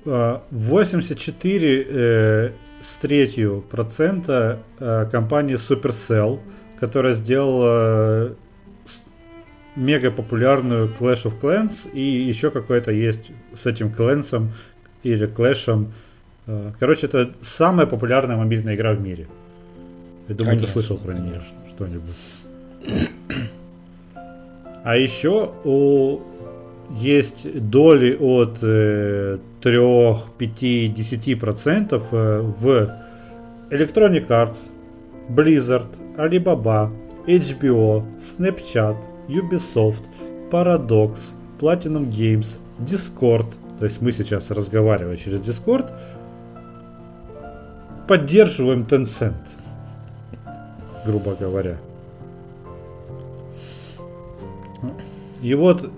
[0.05, 6.39] 84 э, с третью процента э, компании Supercell,
[6.79, 8.33] которая сделала э,
[9.75, 14.53] мега популярную Clash of Clans и еще какой-то есть с этим клэнсом
[15.03, 15.93] или клэшем.
[16.47, 19.27] Э, короче, это самая популярная мобильная игра в мире.
[20.27, 22.15] Я думаю, конечно, ты слышал про нее что-нибудь.
[24.83, 26.21] А еще у
[26.95, 29.77] есть доли от э, 3,
[30.37, 31.97] 5, 10%
[32.59, 32.97] в
[33.69, 34.57] Electronic Arts,
[35.29, 36.91] Blizzard, Alibaba,
[37.25, 38.03] HBO,
[38.37, 38.97] Snapchat,
[39.29, 40.03] Ubisoft,
[40.51, 43.45] Paradox, Platinum Games, Discord.
[43.79, 45.91] То есть мы сейчас разговариваем через Discord,
[48.07, 49.33] поддерживаем Tencent,
[51.05, 51.77] грубо говоря.
[55.41, 55.89] И вот, э,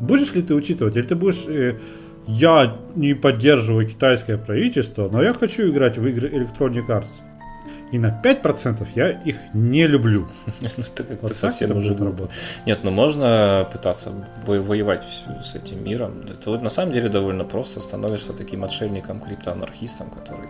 [0.00, 1.44] будешь ли ты учитывать, или ты будешь...
[1.46, 1.78] Э,
[2.26, 7.06] я не поддерживаю китайское правительство, но я хочу играть в игры Electronic Arts.
[7.92, 10.28] И на 5% я их не люблю.
[10.60, 12.34] Ну, ты как-то совсем уже работать.
[12.66, 14.12] Нет, ну можно пытаться
[14.44, 15.04] воевать
[15.42, 16.26] с этим миром.
[16.28, 17.80] Это на самом деле довольно просто.
[17.80, 20.48] Становишься таким отшельником, криптоанархистом, который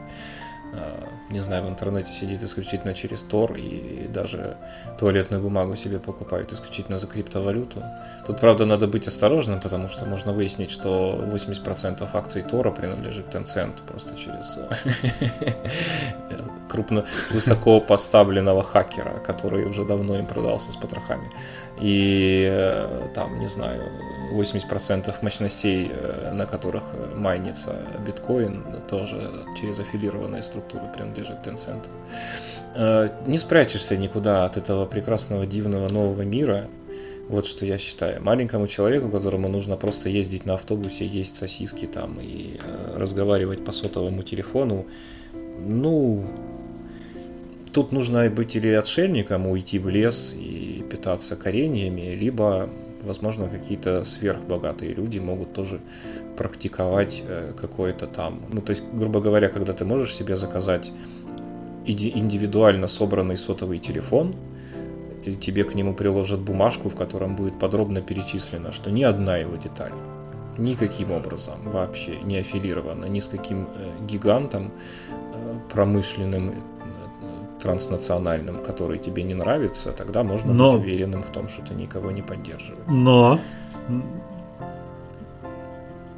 [1.31, 4.57] не знаю, в интернете сидит исключительно через Тор и даже
[4.98, 7.83] туалетную бумагу себе покупают исключительно за криптовалюту.
[8.26, 13.74] Тут, правда, надо быть осторожным, потому что можно выяснить, что 80% акций Тора принадлежит Tencent
[13.87, 15.52] просто через э,
[16.68, 21.31] крупно высоко поставленного хакера, который уже давно им продался с потрохами.
[21.81, 23.83] И э, там, не знаю,
[24.33, 26.83] 80% мощностей, э, на которых
[27.14, 27.74] майнится
[28.07, 31.88] биткоин, тоже через аффилированные структуры принадлежит Tencent.
[32.74, 36.68] Э, не спрячешься никуда от этого прекрасного, дивного нового мира.
[37.28, 38.22] Вот что я считаю.
[38.22, 42.58] Маленькому человеку, которому нужно просто ездить на автобусе, есть сосиски там и
[42.94, 44.86] разговаривать по сотовому телефону,
[45.58, 46.24] ну,
[47.72, 52.70] тут нужно быть или отшельником, уйти в лес и питаться кореньями, либо,
[53.02, 55.80] возможно, какие-то сверхбогатые люди могут тоже
[56.37, 58.42] практиковать э, какое-то там...
[58.53, 60.92] Ну, то есть, грубо говоря, когда ты можешь себе заказать
[61.87, 64.35] индивидуально собранный сотовый телефон,
[65.25, 69.57] и тебе к нему приложат бумажку, в котором будет подробно перечислено, что ни одна его
[69.57, 69.92] деталь
[70.59, 74.72] никаким образом вообще не аффилирована ни с каким э, гигантом
[75.11, 76.55] э, промышленным
[77.61, 80.72] транснациональным, который тебе не нравится, тогда можно Но...
[80.72, 82.87] быть уверенным в том, что ты никого не поддерживаешь.
[82.87, 83.38] Но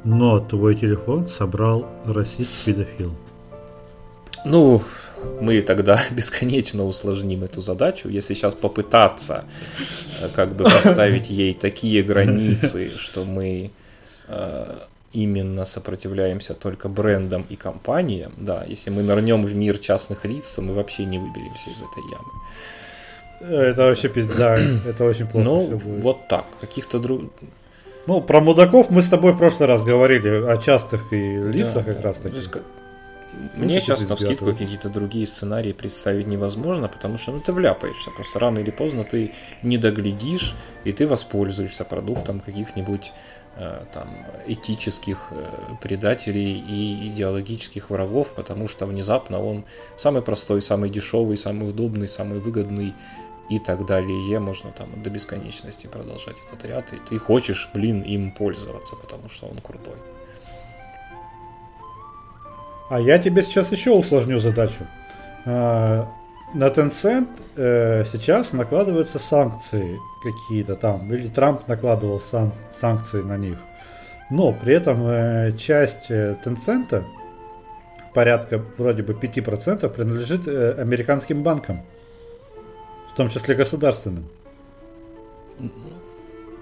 [0.03, 3.13] но твой телефон собрал российский педофил.
[4.45, 4.81] Ну,
[5.41, 9.45] мы тогда бесконечно усложним эту задачу, если сейчас попытаться
[10.21, 13.71] э, как бы поставить ей такие границы, что мы
[14.27, 14.77] э,
[15.13, 20.61] именно сопротивляемся только брендам и компаниям, да, если мы нырнем в мир частных лиц, то
[20.61, 22.31] мы вообще не выберемся из этой ямы.
[23.41, 24.57] Это вообще пизда,
[24.87, 27.29] это очень плохо ну, вот так, каких-то других...
[28.07, 31.93] Ну, про мудаков мы с тобой в прошлый раз говорили, о частых и лицах да,
[31.93, 32.35] как раз таки.
[32.35, 32.51] Есть,
[33.55, 38.09] мне сейчас на скидку какие-то другие сценарии представить невозможно, потому что ну, ты вляпаешься.
[38.11, 43.11] Просто рано или поздно ты не доглядишь, и ты воспользуешься продуктом каких-нибудь
[43.61, 44.07] Э, там,
[44.47, 45.45] этических э,
[45.81, 49.65] предателей и идеологических врагов, потому что внезапно он
[49.97, 52.93] самый простой, самый дешевый, самый удобный, самый выгодный
[53.49, 54.39] и так далее.
[54.39, 59.47] Можно там до бесконечности продолжать этот ряд, и ты хочешь, блин, им пользоваться, потому что
[59.47, 59.97] он крутой.
[62.89, 64.87] А я тебе сейчас еще усложню задачу.
[65.45, 66.07] А,
[66.53, 73.57] на Tencent э, сейчас накладываются санкции какие-то там, или Трамп накладывал сан- санкции на них.
[74.31, 77.03] Но при этом э, часть э, Tencent,
[78.15, 81.83] порядка вроде бы 5%, принадлежит американским банкам,
[83.11, 84.25] в том числе государственным.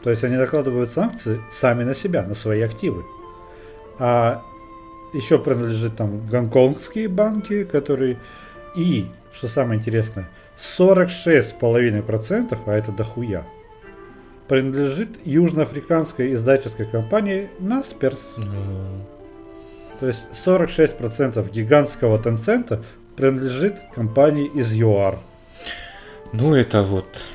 [0.03, 3.03] То есть они накладывают санкции сами на себя, на свои активы.
[3.99, 4.41] А
[5.13, 8.17] еще принадлежит там гонконгские банки, которые
[8.75, 13.45] и что самое интересное, 46,5%, а это дохуя,
[14.47, 18.19] принадлежит южноафриканской издательской компании Naspers.
[19.99, 22.83] То есть 46% гигантского Tencent
[23.15, 25.19] принадлежит компании из ЮАР.
[26.33, 27.27] Ну, это вот...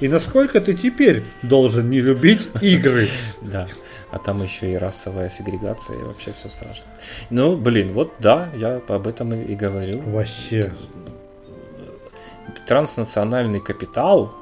[0.00, 3.08] И насколько ты теперь должен не любить игры?
[3.42, 3.68] Да.
[4.10, 6.88] А там еще и расовая сегрегация, и вообще все страшно.
[7.30, 10.00] Ну, блин, вот да, я об этом и говорил.
[10.02, 10.72] Вообще.
[12.66, 14.34] Транснациональный капитал.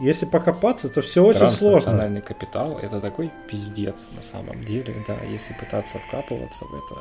[0.00, 1.70] Если покопаться, то все очень сложно.
[1.70, 7.00] Транснациональный капитал это такой пиздец на самом деле, да, если пытаться вкапываться в это.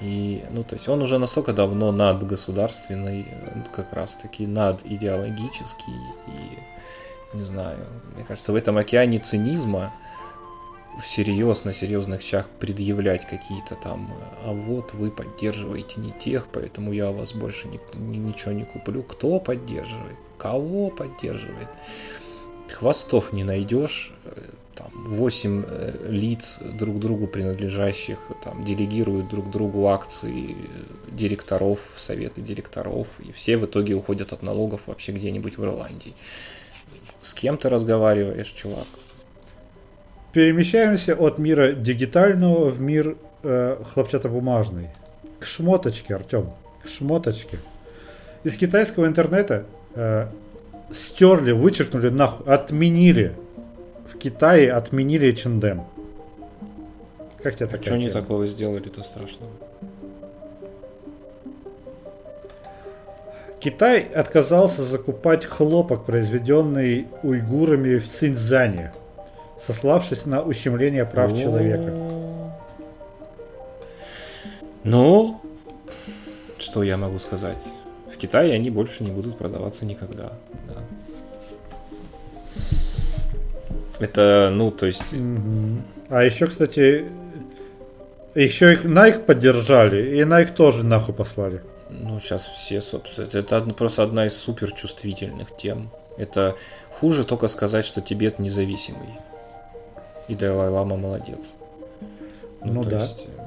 [0.00, 3.26] И, ну, то есть он уже настолько давно надгосударственный,
[3.72, 5.94] как раз таки над идеологический
[6.26, 7.78] и, не знаю,
[8.14, 9.92] мне кажется, в этом океане цинизма
[11.02, 14.12] всерьез, на серьезных щах предъявлять какие-то там,
[14.44, 19.02] а вот вы поддерживаете не тех, поэтому я вас больше ни, ни, ничего не куплю.
[19.02, 20.16] Кто поддерживает?
[20.38, 21.68] Кого поддерживает?
[22.70, 24.12] Хвостов не найдешь,
[24.92, 30.56] 8 э, лиц друг другу принадлежащих, там делегируют друг другу акции
[31.10, 36.14] директоров, советы директоров, и все в итоге уходят от налогов вообще где-нибудь в Ирландии.
[37.22, 38.86] С кем ты разговариваешь, чувак?
[40.34, 44.88] перемещаемся от мира дигитального в мир э, хлопчатобумажный.
[45.38, 46.50] К шмоточке, Артем.
[46.82, 47.58] К шмоточке.
[48.42, 49.64] Из китайского интернета
[49.94, 50.26] э,
[50.92, 53.34] стерли, вычеркнули нахуй, отменили.
[54.24, 55.84] Китае отменили H&M.
[57.42, 59.52] Как тебе а Что они такого сделали-то страшного?
[63.60, 68.92] Китай отказался закупать хлопок, произведенный уйгурами в Синьцзяне
[69.60, 71.42] сославшись на ущемление прав О-о-о.
[71.42, 71.92] человека.
[74.84, 75.40] Ну,
[76.58, 77.62] что я могу сказать?
[78.12, 80.32] В Китае они больше не будут продаваться никогда.
[80.68, 80.82] Да.
[83.98, 85.14] Это, ну, то есть...
[86.08, 87.06] А еще, кстати,
[88.34, 91.62] еще их Nike поддержали, и Nike тоже нахуй послали.
[91.90, 95.90] Ну, сейчас все, собственно, это просто одна из супер чувствительных тем.
[96.16, 96.56] Это
[96.90, 99.08] хуже только сказать, что Тибет независимый.
[100.28, 101.54] И Далай-Лама молодец.
[102.62, 103.00] Ну, ну да.
[103.00, 103.28] Есть...
[103.38, 103.44] Э,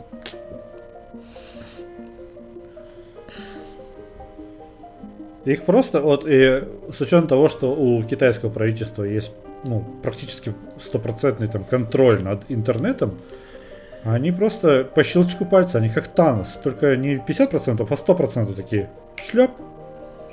[5.45, 9.31] Их просто вот и с учетом того, что у китайского правительства есть
[9.68, 13.18] ну, практически стопроцентный там контроль над интернетом,
[14.03, 18.89] они просто по щелчку пальца, они как Танос, только не 50%, а 100% такие.
[19.30, 19.51] Шлеп,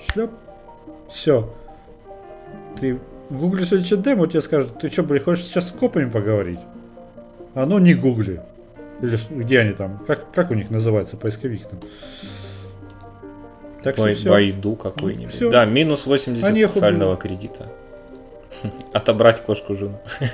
[0.07, 0.30] шлеп,
[1.11, 1.53] все.
[2.80, 2.99] Ты
[3.30, 6.61] гуглишь вот тебе скажут, ты что, блин, хочешь сейчас с копами поговорить?
[7.55, 8.43] А ну не гугли.
[9.01, 10.05] Или где они там?
[10.07, 11.80] Как, как у них называется поисковик там?
[13.82, 15.35] Так Бай, что Байду какой-нибудь.
[15.41, 17.37] Ну, да, минус 80 они социального охуели.
[17.37, 17.68] кредита.
[18.92, 19.98] Отобрать кошку жену.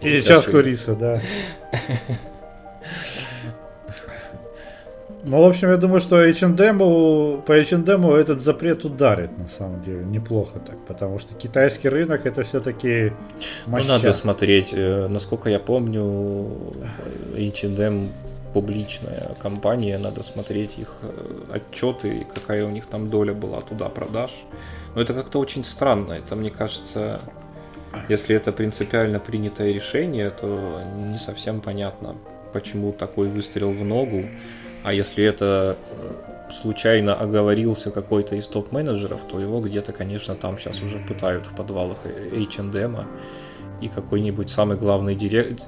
[0.00, 1.20] И чашку риса, да.
[5.28, 6.78] Ну, в общем, я думаю, что H&M,
[7.42, 12.44] по H&M этот запрет ударит, на самом деле, неплохо так, потому что китайский рынок это
[12.44, 13.12] все-таки
[13.66, 16.48] Ну, надо смотреть, э, насколько я помню,
[17.36, 18.08] H&M
[18.54, 24.30] публичная компания, надо смотреть их э, отчеты, какая у них там доля была туда продаж.
[24.96, 27.20] Но это как-то очень странно, это, мне кажется,
[28.08, 32.14] если это принципиально принятое решение, то не совсем понятно,
[32.54, 34.24] почему такой выстрел в ногу.
[34.84, 40.80] А если это э, случайно оговорился какой-то из топ-менеджеров, то его где-то, конечно, там сейчас
[40.80, 41.98] уже пытают в подвалах
[42.32, 42.96] H&M
[43.82, 45.66] и какой-нибудь самый главный директор...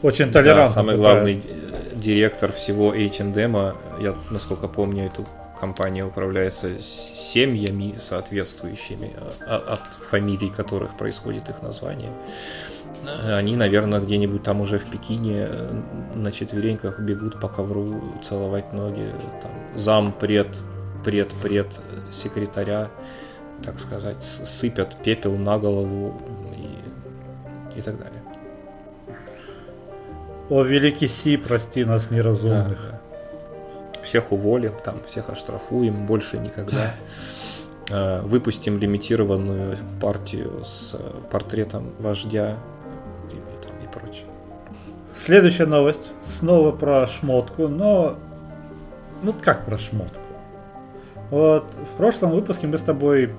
[0.00, 0.68] Очень толерантный.
[0.68, 5.26] Да, самый главный э, директор всего H&M, я, насколько помню, эту
[5.58, 9.12] компания управляется семьями соответствующими,
[9.46, 12.10] а, от фамилий которых происходит их название
[13.06, 15.82] они, наверное, где-нибудь там уже в Пекине э,
[16.14, 19.06] на четвереньках бегут по ковру целовать ноги,
[19.42, 20.48] там, зам, пред,
[21.04, 21.66] пред, пред
[22.10, 22.90] секретаря,
[23.62, 26.20] так сказать, сыпят пепел на голову
[26.56, 28.22] и, и так далее.
[30.50, 32.78] О, великий Си, прости нас неразумных.
[32.90, 32.93] Да.
[34.04, 36.94] Всех уволим, там, всех оштрафуем, больше никогда.
[37.90, 40.96] Э, выпустим лимитированную партию с
[41.30, 42.56] портретом вождя
[45.16, 46.12] Следующая новость.
[46.38, 48.16] Снова про шмотку, но...
[49.22, 50.20] Ну как про шмотку?
[51.30, 53.32] Вот в прошлом выпуске мы с тобой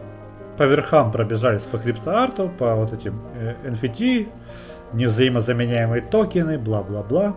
[0.57, 4.27] по верхам пробежались по криптоарту, по вот этим э, NFT,
[4.93, 7.35] невзаимозаменяемые токены, бла-бла-бла.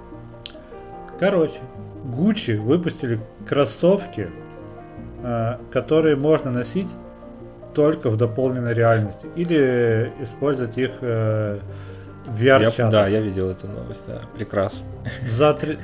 [1.19, 1.59] Короче,
[2.09, 4.31] Gucci выпустили кроссовки,
[5.23, 6.89] э, которые можно носить
[7.75, 11.61] только в дополненной реальности или использовать их э,
[12.27, 12.91] VR-чатах.
[12.91, 14.87] Да, я видел эту новость, да, прекрасно.
[15.31, 15.79] За, три...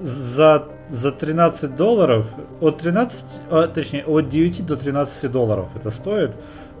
[0.00, 2.26] за, за 13 долларов,
[2.60, 6.32] от 13, а, точнее, от 9 до 13 долларов это стоит.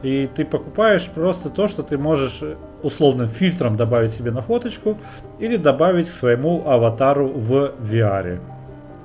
[0.02, 2.42] И ты покупаешь просто то, что ты можешь
[2.82, 4.98] условным фильтром добавить себе на фоточку
[5.38, 8.40] или добавить к своему аватару в VR.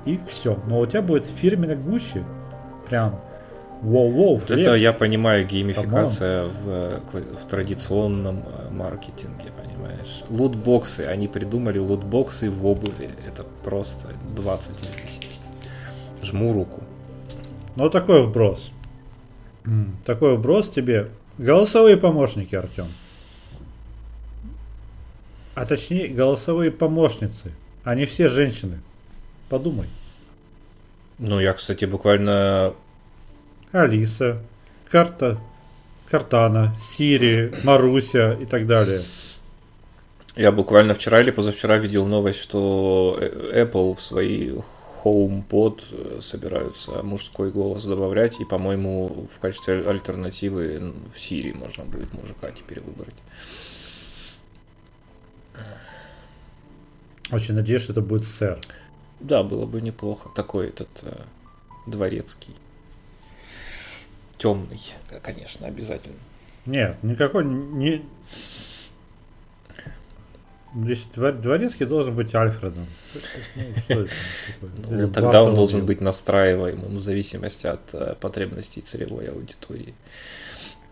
[0.04, 0.58] И все.
[0.66, 2.24] Но у тебя будет фирменный Gucci.
[2.88, 3.20] Прям
[3.82, 10.24] Воу-воу, вот это я понимаю геймификация в, в традиционном э, маркетинге, понимаешь.
[10.30, 13.10] Лутбоксы, они придумали лутбоксы в обуви.
[13.26, 15.40] Это просто 20 из 10.
[16.24, 16.82] Жму руку.
[17.76, 18.70] Ну такой вброс.
[20.04, 21.10] Такой вброс тебе.
[21.38, 22.86] Голосовые помощники, Артем.
[25.58, 27.50] А точнее, голосовые помощницы.
[27.82, 28.78] Они все женщины.
[29.48, 29.88] Подумай.
[31.18, 32.74] Ну, я, кстати, буквально
[33.72, 34.40] Алиса,
[34.88, 35.40] Карта,
[36.08, 39.02] Картана, Сири, Маруся и так далее.
[40.36, 44.52] Я буквально вчера или позавчера видел новость, что Apple в свои
[45.02, 52.12] HomePod э, собираются мужской голос добавлять, и, по-моему, в качестве альтернативы в Siri можно будет
[52.14, 53.16] мужика теперь выбрать.
[57.30, 58.58] Очень надеюсь, что это будет сэр.
[59.20, 60.30] Да, было бы неплохо.
[60.34, 61.20] Такой этот э,
[61.86, 62.54] дворецкий
[64.38, 64.80] темный,
[65.22, 66.16] конечно, обязательно.
[66.64, 68.04] Нет, никакой не.
[70.74, 72.86] Здесь дворецкий должен быть Альфредом.
[73.88, 74.06] Ну,
[74.90, 79.94] ну, тогда он должен быть настраиваемым в зависимости от э, потребностей целевой аудитории.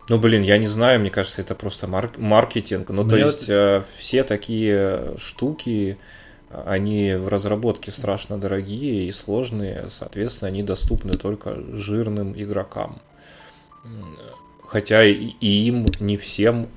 [0.09, 2.89] Ну, блин, я не знаю, мне кажется, это просто марк- маркетинг.
[2.91, 5.99] Ну, то есть, э, все такие штуки,
[6.65, 13.01] они в разработке страшно дорогие и сложные, соответственно, они доступны только жирным игрокам.
[14.63, 16.69] Хотя и им, не всем,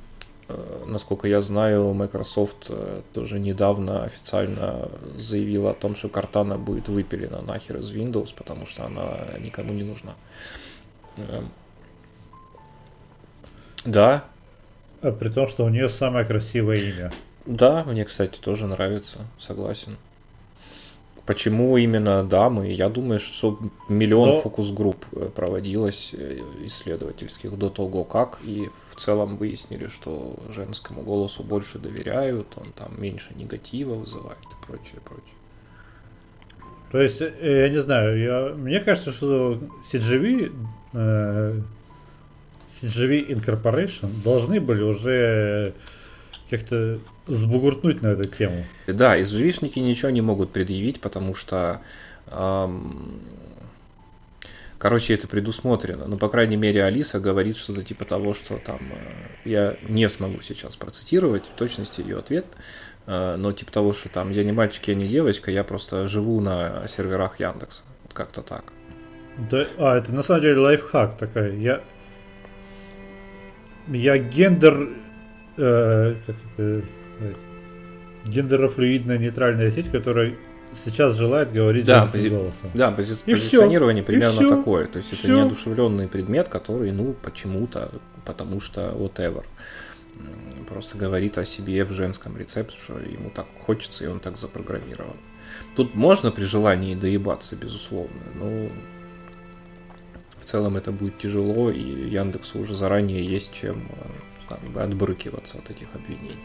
[0.48, 6.88] э, насколько я знаю, Microsoft э, тоже недавно официально заявила о том, что Картана будет
[6.88, 10.14] выпилена нахер из Windows, потому что она никому не нужна.
[11.18, 11.50] Эм.
[13.86, 14.26] Да.
[15.02, 17.12] А при том, что у нее самое красивое имя.
[17.46, 19.98] Да, мне, кстати, тоже нравится, согласен.
[21.26, 22.72] Почему именно дамы?
[22.72, 24.42] Я думаю, что миллион Но...
[24.42, 31.44] фокус-групп э, проводилось э, исследовательских до того, как, и в целом выяснили, что женскому голосу
[31.44, 35.36] больше доверяют, он там меньше негатива вызывает и прочее, прочее.
[36.92, 39.60] То есть, э, я не знаю, я, мне кажется, что
[39.92, 40.52] CGV,
[40.94, 41.62] э,
[42.82, 45.76] CGV Incorporation должны были уже
[46.50, 48.66] как-то сбугуртнуть на эту тему.
[48.88, 51.82] Да, из извишники ничего не могут предъявить, потому что
[52.28, 53.22] эм,
[54.80, 56.08] Короче, это предусмотрено.
[56.08, 58.80] Но, по крайней мере, Алиса говорит что-то типа того, что там...
[58.80, 62.46] Э, я не смогу сейчас процитировать в точности ее ответ,
[63.06, 66.40] э, но типа того, что там я не мальчик, я не девочка, я просто живу
[66.40, 67.84] на серверах Яндекса.
[68.04, 68.72] Вот как-то так.
[69.52, 71.54] Да, а, это на самом деле лайфхак такая.
[71.58, 71.82] Я,
[73.90, 74.92] я гендер
[75.60, 76.84] э, как это,
[78.26, 80.36] гендерофлюидная нейтральная сеть, которая
[80.84, 82.30] сейчас желает говорить да, пози...
[82.30, 82.70] голосом.
[82.74, 83.16] Да, пози...
[83.26, 84.86] и позиционирование все, примерно все, такое.
[84.88, 85.36] То есть это все.
[85.36, 87.92] неодушевленный предмет, который, ну, почему-то,
[88.26, 89.44] потому что whatever.
[90.68, 95.16] Просто говорит о себе в женском рецепте, что ему так хочется, и он так запрограммирован.
[95.76, 98.70] Тут можно при желании доебаться, безусловно, но
[100.40, 104.10] в целом это будет тяжело, и Яндексу уже заранее есть чем э,
[104.50, 106.40] как бы отбрыкиваться от этих обвинений.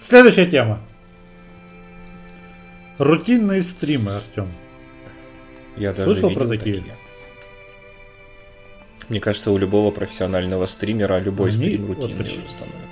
[0.00, 0.80] Следующая тема.
[2.98, 4.48] Рутинные стримы, Артем.
[5.76, 6.76] Я даже Слышал про такие?
[6.76, 6.96] такие?
[9.08, 12.85] Мне кажется, у любого профессионального стримера любой Они, стрим рутинный вот уже становится.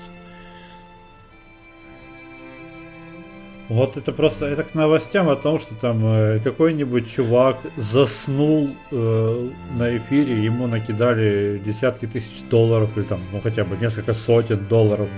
[3.69, 9.51] Вот это просто, это к новостям о том, что там э, какой-нибудь чувак заснул э,
[9.77, 15.09] на эфире, ему накидали десятки тысяч долларов или там, ну хотя бы несколько сотен долларов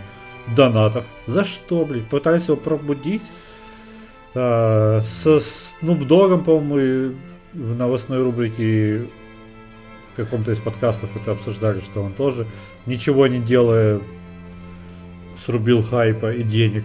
[0.55, 1.05] донатов.
[1.27, 2.07] За что, блядь?
[2.09, 3.23] Пытались его пробудить?
[4.35, 5.39] А, со
[5.83, 7.17] Snoop Dogg, по-моему,
[7.53, 9.07] в новостной рубрике
[10.13, 12.47] в каком-то из подкастов это обсуждали, что он тоже
[12.87, 14.01] ничего не делая
[15.35, 16.85] срубил хайпа и денег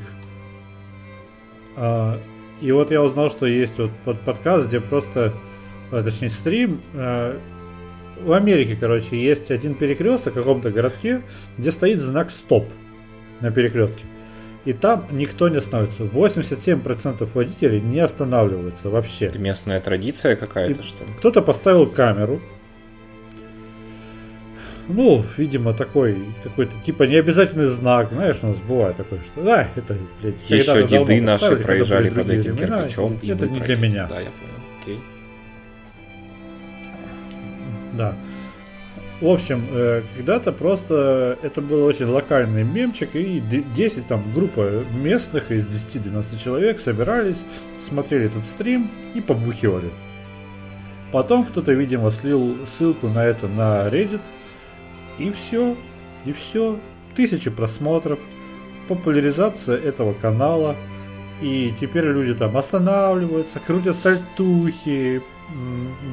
[2.61, 5.33] и вот я узнал, что есть вот под подкаст, где просто,
[5.91, 7.39] а, точнее стрим, а,
[8.19, 11.21] в Америке, короче, есть один перекресток в каком-то городке,
[11.57, 12.67] где стоит знак стоп
[13.39, 14.05] на перекрестке.
[14.63, 16.03] И там никто не останавливается.
[16.03, 19.25] 87% водителей не останавливаются вообще.
[19.25, 21.09] Это местная традиция какая-то, что ли?
[21.17, 22.39] Кто-то поставил камеру.
[24.87, 29.97] Ну, видимо, такой какой-то типа необязательный знак, знаешь, у нас бывает такое, что да, это,
[30.21, 33.19] блядь, Еще деды наши проезжали под этим кирпичом.
[33.23, 34.07] Это не для меня.
[34.07, 34.51] Да, я понял.
[34.81, 34.99] Окей.
[37.93, 38.15] Да.
[39.21, 45.51] В общем, э, когда-то просто это был очень локальный мемчик, и 10 там группа местных
[45.51, 47.37] из 10-12 человек собирались,
[47.87, 49.91] смотрели этот стрим и побухивали.
[51.11, 54.21] Потом кто-то, видимо, слил ссылку на это на Reddit,
[55.21, 55.77] и все,
[56.25, 56.79] и все.
[57.15, 58.19] Тысячи просмотров,
[58.87, 60.75] популяризация этого канала,
[61.41, 65.21] и теперь люди там останавливаются, крутят сальтухи,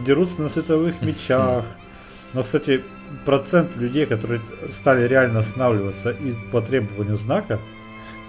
[0.05, 1.65] дерутся на световых мечах.
[2.35, 2.83] Но, кстати,
[3.25, 4.41] процент людей, которые
[4.73, 7.59] стали реально останавливаться и по требованию знака,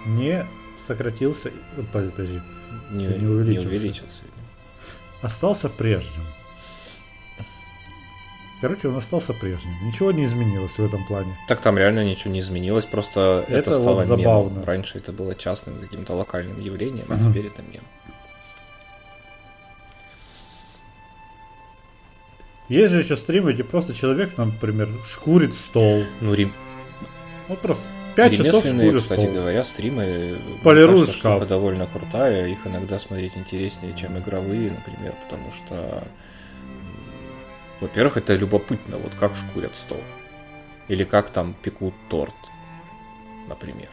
[0.06, 0.44] не
[0.86, 1.50] сократился,
[1.92, 2.40] подожди,
[2.90, 3.68] не, не увеличился.
[3.68, 4.22] Не увеличился.
[5.22, 6.24] Остался прежним.
[8.60, 9.74] Короче, он остался прежним.
[9.82, 11.34] Ничего не изменилось в этом плане.
[11.48, 14.50] Так там реально ничего не изменилось, просто это, это стало вот забавно.
[14.50, 14.64] Мемом.
[14.64, 17.82] Раньше это было частным каким-то локальным явлением, а теперь это мем.
[22.68, 26.04] Есть же еще стримы, где просто человек, например, шкурит стол.
[26.20, 26.52] Ну, рим...
[27.48, 27.82] Вот просто
[28.14, 29.34] 5 часов шкурит кстати стол.
[29.34, 31.48] говоря, стримы полируют кажется, шкаф.
[31.48, 32.46] довольно крутая.
[32.46, 36.04] Их иногда смотреть интереснее, чем игровые, например, потому что,
[37.80, 40.00] во-первых, это любопытно, вот как шкурят стол.
[40.88, 42.34] Или как там пекут торт,
[43.48, 43.88] например.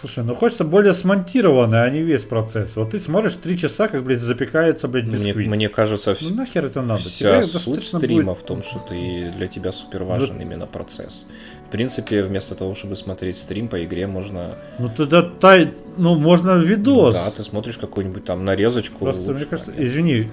[0.00, 2.74] Слушай, ну хочется более смонтированное, а не весь процесс.
[2.74, 5.36] Вот ты смотришь три часа, как, блядь, запекается, блядь, бисквит.
[5.36, 7.02] Мне, мне кажется, ну нахер это надо?
[7.02, 8.42] Вся Тебе суть стрима будет...
[8.42, 10.42] в том, что ты, для тебя супер важен да.
[10.42, 11.26] именно процесс.
[11.68, 14.56] В принципе, вместо того, чтобы смотреть стрим по игре, можно...
[14.78, 15.74] Ну тогда тай...
[15.98, 17.14] ну можно видос.
[17.14, 19.00] Ну, да, ты смотришь какую-нибудь там нарезочку.
[19.00, 19.90] Просто, лучше, мне кажется, конечно.
[19.90, 20.30] извини,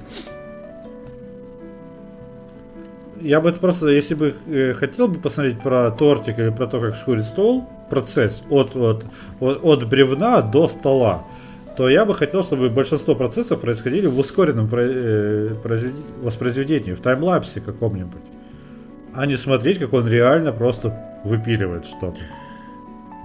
[3.21, 6.95] я бы просто, если бы э, хотел бы посмотреть про тортик или про то, как
[6.95, 9.05] шкурит стол, процесс от, от,
[9.39, 11.23] от, от бревна до стола,
[11.75, 15.53] то я бы хотел, чтобы большинство процессов происходили в ускоренном э,
[16.21, 18.23] воспроизведении, в таймлапсе каком-нибудь.
[19.13, 22.17] А не смотреть, как он реально просто выпиливает что-то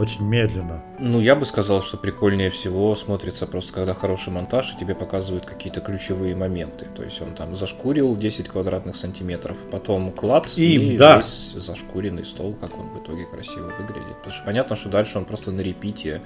[0.03, 0.83] очень медленно.
[0.99, 5.47] Ну, я бы сказал, что прикольнее всего смотрится просто, когда хороший монтаж, и тебе показывают
[5.47, 6.87] какие-то ключевые моменты.
[6.95, 11.19] То есть он там зашкурил 10 квадратных сантиметров, потом клад и, и да.
[11.19, 14.17] весь зашкуренный стол, как он в итоге красиво выглядит.
[14.19, 16.23] Потому что понятно, что дальше он просто на репите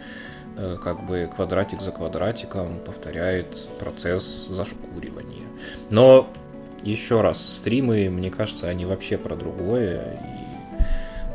[0.56, 5.46] э, как бы квадратик за квадратиком повторяет процесс зашкуривания.
[5.90, 6.28] Но
[6.82, 10.35] еще раз, стримы, мне кажется, они вообще про другое.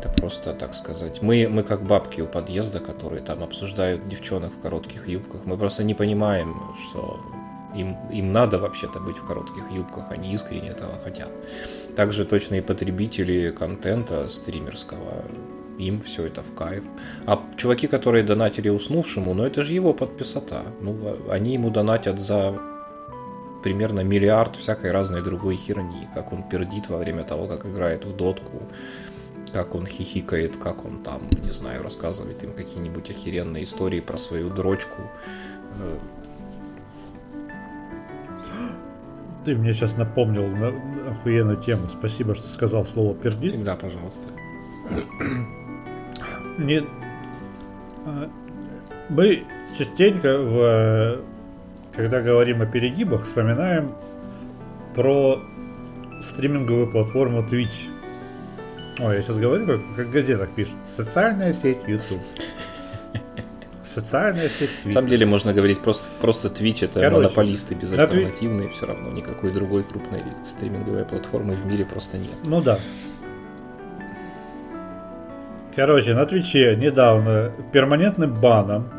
[0.02, 4.60] Это просто, так сказать, мы, мы как бабки у подъезда, которые там обсуждают девчонок в
[4.60, 5.45] коротких юбках.
[5.45, 6.56] Мы просто не понимаем,
[6.89, 7.20] что
[7.76, 11.30] им, им надо вообще-то быть в коротких юбках, они искренне этого хотят.
[11.95, 15.24] Также точно и потребители контента стримерского,
[15.78, 16.84] им все это в кайф.
[17.28, 20.64] А чуваки, которые донатили уснувшему, ну это же его подписота.
[20.82, 20.97] Ну,
[21.30, 22.60] они ему донатят за
[23.64, 28.16] примерно миллиард всякой разной другой херни, как он пердит во время того, как играет в
[28.16, 28.64] дотку,
[29.54, 34.49] как он хихикает, как он там, не знаю, рассказывает им какие-нибудь охеренные истории про свою
[34.49, 35.02] дрочку.
[35.80, 35.97] Э,
[39.43, 40.72] Ты мне сейчас напомнил на
[41.10, 41.89] охуенную тему.
[41.89, 43.54] Спасибо, что сказал слово пердит.
[43.54, 44.30] Всегда, пожалуйста.
[46.60, 46.84] Не...
[48.06, 48.30] А,
[49.10, 49.43] мы
[49.78, 51.22] частенько, в...
[51.95, 53.95] когда говорим о перегибах, вспоминаем
[54.93, 55.41] про
[56.22, 57.89] стриминговую платформу Twitch.
[59.00, 60.76] Ой, я сейчас говорю, как, как в газетах пишут.
[60.96, 62.22] Социальная сеть YouTube.
[63.94, 64.88] Социальная сеть Twitch.
[64.88, 68.72] На самом деле можно говорить просто, просто Twitch это Короче, монополисты безальтернативные, Twi...
[68.72, 72.32] все равно никакой другой крупной стриминговой платформы в мире просто нет.
[72.46, 72.80] Ну да.
[75.76, 78.89] Короче, на Твиче недавно перманентным баном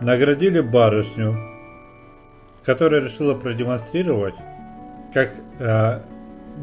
[0.00, 1.38] наградили барышню,
[2.64, 4.34] которая решила продемонстрировать,
[5.12, 6.00] как э,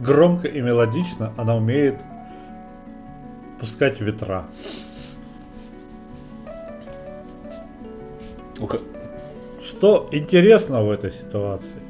[0.03, 1.95] громко и мелодично она умеет
[3.62, 4.45] пускать ветра.
[9.64, 11.82] Что интересно в этой ситуации?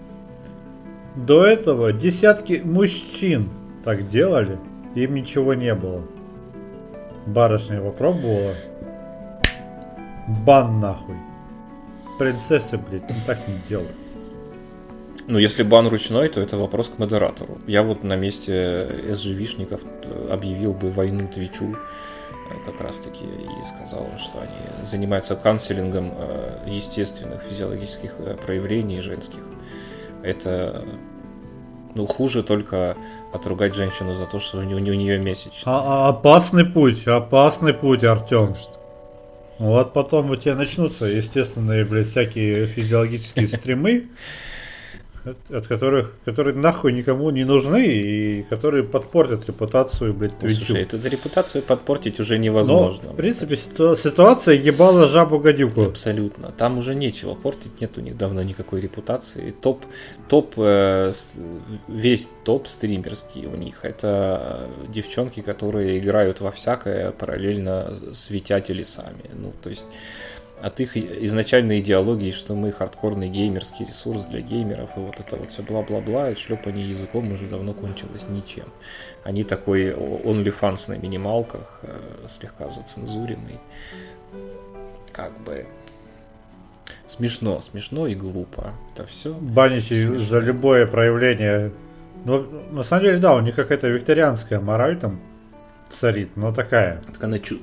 [1.15, 3.49] До этого десятки мужчин
[3.85, 4.59] так делали,
[4.95, 6.03] им ничего не было.
[7.25, 8.53] Барышня его пробовала.
[10.45, 11.15] Бан нахуй.
[12.19, 13.95] Принцессы, блядь, ну так не делают.
[15.27, 17.59] Ну, если бан ручной, то это вопрос к модератору.
[17.67, 19.81] Я вот на месте SGV-шников
[20.29, 27.43] объявил бы войну Твичу э, как раз-таки и сказал, что они занимаются канцелингом э, естественных
[27.43, 29.41] физиологических э, проявлений женских.
[30.23, 30.83] Это
[31.95, 32.95] Ну, хуже только
[33.33, 35.51] отругать женщину за то, что у нее, у нее месяц.
[35.65, 38.55] А, а, опасный путь, опасный путь, Артем.
[39.59, 44.09] Вот потом у тебя начнутся естественные, блядь, всякие физиологические стримы,
[45.49, 50.65] от которых, которые нахуй никому не нужны и которые подпортят репутацию, блядь, ну, Твичу.
[50.65, 53.07] Слушай, эту репутацию подпортить уже невозможно.
[53.07, 55.85] Но, в принципе, ситуа- ситуация ебала жабу гадюку.
[55.85, 56.51] Абсолютно.
[56.51, 59.53] Там уже нечего портить, нет у них давно никакой репутации.
[59.61, 59.85] Топ,
[60.27, 61.11] топ, э,
[61.87, 69.29] весь топ стримерский у них это девчонки, которые играют во всякое, параллельно светятели сами.
[69.33, 69.85] Ну, то есть
[70.61, 75.51] от их изначальной идеологии, что мы хардкорный геймерский ресурс для геймеров, и вот это вот
[75.51, 78.65] все бла-бла-бла, и шлепание языком уже давно кончилось ничем.
[79.23, 83.59] Они такой OnlyFans на минималках, э, слегка зацензуренный.
[85.11, 85.65] Как бы
[87.07, 88.73] смешно, смешно и глупо.
[88.93, 89.33] Это все.
[89.33, 91.71] Банить за любое проявление.
[92.23, 95.19] Ну, на самом деле, да, у них какая-то викторианская мораль там
[95.89, 97.01] царит, но такая.
[97.11, 97.57] Так она чу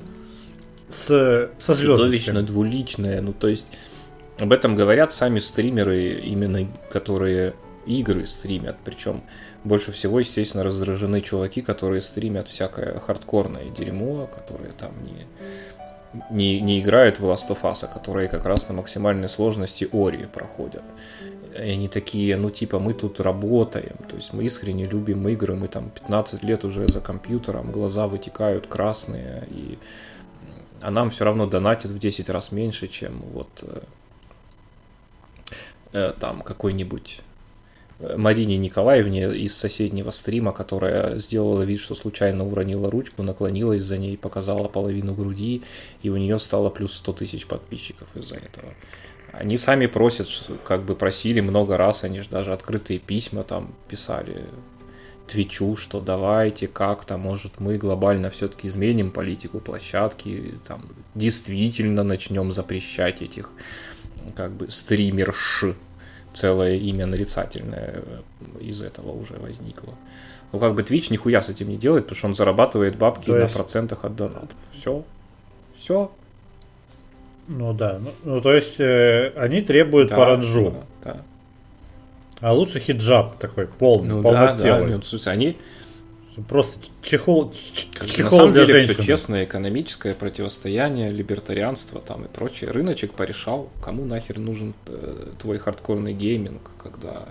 [0.91, 3.21] с, со Чудовищно двуличное.
[3.21, 3.67] Ну, то есть,
[4.39, 7.55] об этом говорят сами стримеры, именно которые
[7.87, 8.77] игры стримят.
[8.85, 9.23] Причем
[9.65, 15.27] больше всего, естественно, раздражены чуваки, которые стримят всякое хардкорное дерьмо, которые там не,
[16.31, 20.27] не, не играют в Last of Us, а которые как раз на максимальной сложности Ори
[20.27, 20.83] проходят.
[21.55, 25.69] И они такие, ну типа, мы тут работаем, то есть мы искренне любим игры, мы
[25.69, 29.79] там 15 лет уже за компьютером, глаза вытекают красные, и
[30.81, 33.81] а нам все равно донатят в 10 раз меньше, чем вот э,
[35.93, 37.21] э, там какой-нибудь
[38.01, 43.99] э, Марине Николаевне из соседнего стрима, которая сделала вид, что случайно уронила ручку, наклонилась за
[43.99, 45.63] ней, показала половину груди,
[46.03, 48.75] и у нее стало плюс 100 тысяч подписчиков из-за этого.
[49.33, 50.29] Они сами просят,
[50.65, 54.45] как бы просили много раз, они же даже открытые письма там писали
[55.29, 60.83] Твичу, что давайте как-то, может, мы глобально все-таки изменим политику площадки, там,
[61.15, 63.51] действительно начнем запрещать этих,
[64.35, 65.65] как бы, стримерш.
[66.35, 68.03] Целое имя нарицательное
[68.61, 69.95] из этого уже возникло.
[70.53, 73.39] Ну, как бы Twitch нихуя с этим не делает, потому что он зарабатывает бабки то
[73.39, 73.55] есть...
[73.55, 74.57] на процентах от донатов.
[74.73, 75.05] Все.
[75.77, 76.11] Все.
[77.49, 77.99] Ну да.
[77.99, 80.85] Ну, ну то есть э, они требуют да, паранжу.
[81.03, 81.23] Да, да.
[82.41, 84.81] А лучше хиджаб такой полный, ну, полнотелый.
[84.81, 84.97] Да, да.
[84.97, 85.57] Ну, слушай, они
[86.47, 88.95] просто чехол, чехол На самом для деле женщины.
[88.95, 92.71] все честное экономическое противостояние, либертарианство там и прочее.
[92.71, 97.23] Рыночек порешал, кому нахер нужен э, твой хардкорный гейминг, когда,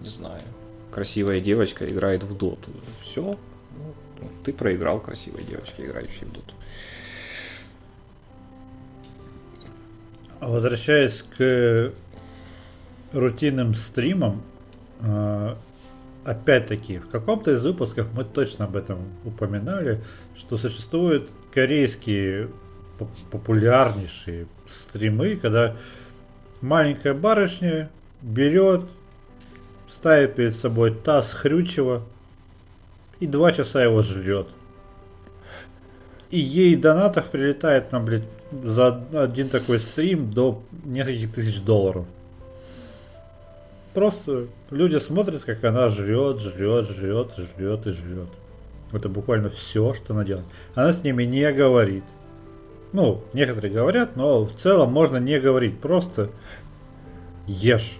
[0.00, 0.42] не знаю,
[0.90, 2.70] красивая девочка играет в доту.
[3.02, 3.38] Все,
[4.20, 6.54] ну, ты проиграл красивой девочке, играющей в доту.
[10.40, 11.92] Возвращаясь к
[13.12, 14.42] рутинным стримом,
[15.00, 15.56] а,
[16.24, 20.02] опять-таки, в каком-то из выпусков мы точно об этом упоминали,
[20.36, 22.48] что существуют корейские
[23.30, 25.76] популярнейшие стримы, когда
[26.60, 27.90] маленькая барышня
[28.22, 28.82] берет,
[29.88, 32.02] ставит перед собой таз хрючева
[33.20, 34.48] и два часа его жрет.
[36.30, 42.06] И ей донатов прилетает на, блядь, за один такой стрим до нескольких тысяч долларов.
[43.96, 48.28] Просто люди смотрят, как она жрет, жрет, жрет, жрет и жрет.
[48.92, 50.44] Это буквально все, что она делает.
[50.74, 52.04] Она с ними не говорит.
[52.92, 55.80] Ну, некоторые говорят, но в целом можно не говорить.
[55.80, 56.28] Просто
[57.46, 57.96] ешь.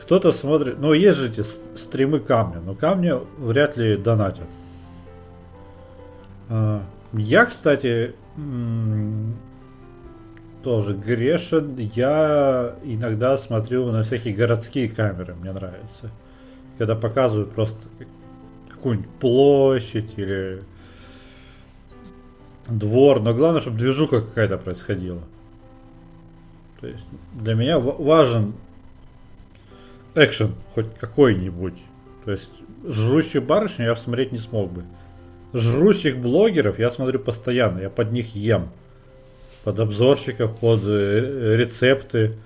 [0.00, 1.42] Кто-то смотрит, ну есть же эти
[1.76, 4.48] стримы камня, но камни вряд ли донатят.
[6.48, 6.82] А,
[7.12, 8.14] я, кстати,
[10.62, 11.76] тоже грешен.
[11.76, 16.10] Я иногда смотрю на всякие городские камеры, мне нравится.
[16.78, 17.78] Когда показывают просто
[18.70, 20.60] какую-нибудь площадь или
[22.68, 25.20] двор, но главное, чтобы движуха какая-то происходила.
[26.80, 28.54] То есть для меня важен
[30.14, 31.76] экшен хоть какой-нибудь.
[32.24, 32.50] То есть
[32.84, 34.84] жрущую барышню я посмотреть не смог бы.
[35.52, 38.70] Жрущих блогеров я смотрю постоянно, я под них ем
[39.64, 42.36] под обзорщиков, под э, рецепты.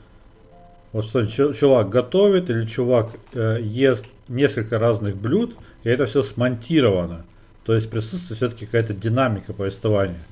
[0.92, 7.24] Вот что чувак готовит или чувак э, ест несколько разных блюд, и это все смонтировано.
[7.64, 10.22] То есть присутствует все-таки какая-то динамика повествования.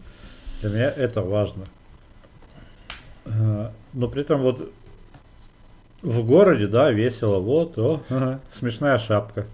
[0.61, 1.65] Для меня это важно.
[3.25, 4.71] Э, но при этом вот
[6.03, 9.47] в городе, да, весело, вот, о, ага, смешная шапка.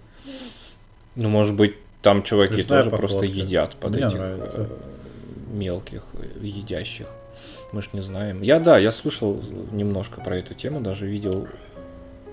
[1.15, 3.07] Ну, может быть, там чуваки смешная тоже походка.
[3.07, 4.69] просто едят под Мне этих нравится.
[5.51, 6.03] Мелких
[6.41, 7.07] едящих.
[7.71, 8.41] Мы ж не знаем.
[8.41, 9.41] Я, да, я слышал
[9.71, 11.47] немножко про эту тему, даже видел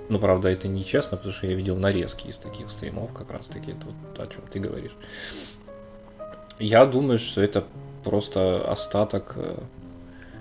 [0.09, 3.72] Ну, правда, это нечестно, потому что я видел нарезки из таких стримов, как раз таки,
[3.72, 4.97] это вот о чем ты говоришь.
[6.59, 7.64] Я думаю, что это
[8.05, 9.59] просто остаток, э,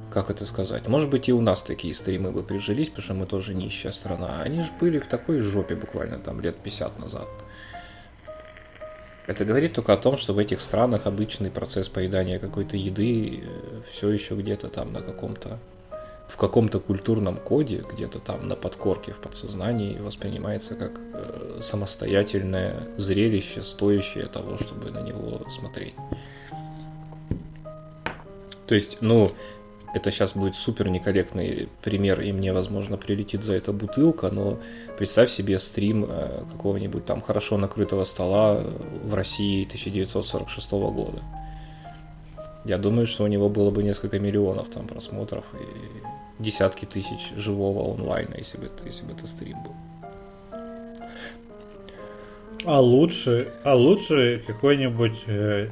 [0.10, 3.26] как это сказать, может быть и у нас такие стримы бы прижились, потому что мы
[3.26, 4.41] тоже нищая страна.
[4.41, 7.28] Они же были в такой жопе буквально там лет 50 назад.
[9.28, 13.82] Это говорит только о том, что в этих странах обычный процесс поедания какой-то еды э,
[13.91, 15.59] все еще где-то там на каком-то
[16.30, 23.63] в каком-то культурном коде, где-то там на подкорке в подсознании воспринимается как э, самостоятельное зрелище,
[23.63, 25.95] стоящее того, чтобы на него смотреть.
[28.65, 29.30] То есть, ну,
[29.94, 34.60] это сейчас будет супер некорректный пример, и мне, возможно, прилетит за это бутылка, но
[34.98, 38.64] представь себе стрим э, какого-нибудь там хорошо накрытого стола
[39.04, 41.22] в России 1946 года.
[42.66, 47.94] Я думаю, что у него было бы несколько миллионов там просмотров и десятки тысяч живого
[47.94, 49.74] онлайна, если бы если бы это стрим был.
[52.66, 55.70] А лучше, а лучше какой-нибудь э,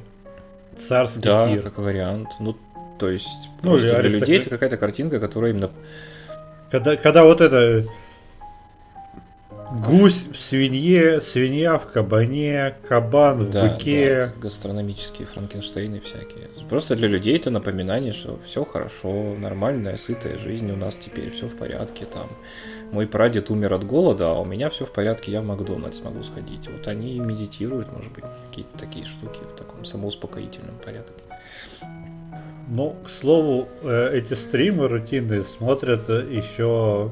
[0.88, 1.62] царский да, пир.
[1.62, 2.28] как вариант.
[2.40, 2.56] Ну,
[2.98, 5.70] то есть, Ну, просто для аристократ- людей это какая-то картинка, которая именно...
[6.70, 7.84] Когда, когда вот это
[9.84, 14.32] гусь в свинье, свинья в кабане, кабан в Да, быке.
[14.34, 16.48] да, гастрономические Франкенштейны всякие.
[16.68, 21.46] Просто для людей это напоминание, что все хорошо, нормальная, сытая жизнь у нас теперь, все
[21.46, 22.04] в порядке.
[22.06, 22.28] Там
[22.92, 26.22] мой прадед умер от голода, а у меня все в порядке, я в Макдональдс могу
[26.22, 26.68] сходить.
[26.68, 31.12] Вот они медитируют, может быть, какие-то такие штуки в таком самоуспокоительном порядке.
[32.68, 37.10] Ну, к слову, э, эти стримы рутинные смотрят э, еще...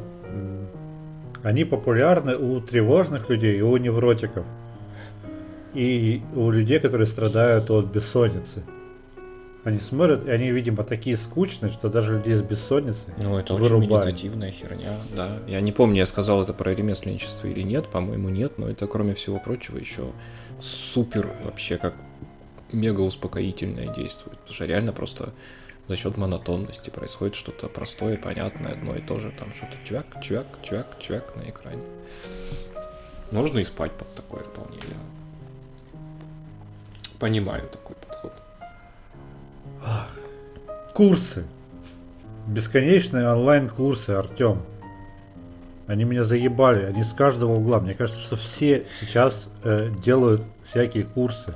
[1.43, 4.45] Они популярны у тревожных людей и у невротиков.
[5.75, 8.63] И у людей, которые страдают от бессонницы.
[9.63, 13.65] Они смотрят, и они, видимо, такие скучные, что даже людей с бессонницей Ну, это очень
[13.65, 14.07] вырубают.
[14.07, 15.39] медитативная херня, да.
[15.47, 19.15] Я не помню, я сказал это про ремесленничество или нет, по-моему, нет, но это, кроме
[19.15, 20.13] всего прочего, еще
[20.61, 21.95] супер вообще как
[22.75, 24.39] мега успокоительное действует.
[24.39, 25.33] Потому что реально просто
[25.89, 30.47] за счет монотонности происходит что-то простое, понятное, одно и то же, там что-то чвяк, чвяк,
[30.63, 31.83] чвяк, чвяк на экране.
[33.31, 34.97] Можно и спать под такое вполне, я
[37.25, 38.33] понимаю такой подход.
[40.93, 41.45] Курсы.
[42.47, 44.63] Бесконечные онлайн-курсы, Артем.
[45.87, 47.81] Они меня заебали, они с каждого угла.
[47.81, 51.55] Мне кажется, что все сейчас э, делают всякие курсы.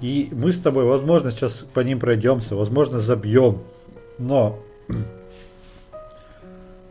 [0.00, 3.62] И мы с тобой, возможно, сейчас по ним пройдемся, возможно, забьем.
[4.18, 4.58] Но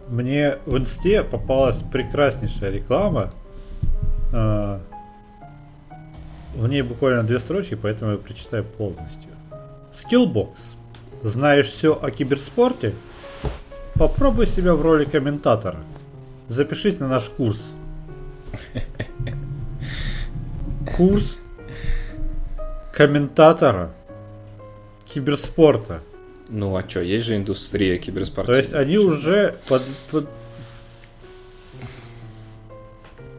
[0.08, 3.32] мне в инсте попалась прекраснейшая реклама.
[4.34, 4.80] Э,
[6.56, 9.32] в ней буквально две строчки, поэтому я прочитаю полностью.
[9.94, 10.52] Skillbox.
[11.24, 12.94] Знаешь все о киберспорте?
[13.96, 15.80] Попробуй себя в роли комментатора.
[16.48, 17.72] Запишись на наш курс.
[20.98, 21.40] Курс
[22.96, 23.92] комментатора
[25.06, 26.00] киберспорта.
[26.50, 28.62] Ну а что, есть же индустрия То киберспортивная.
[28.62, 29.82] есть они уже под,
[30.12, 30.30] под-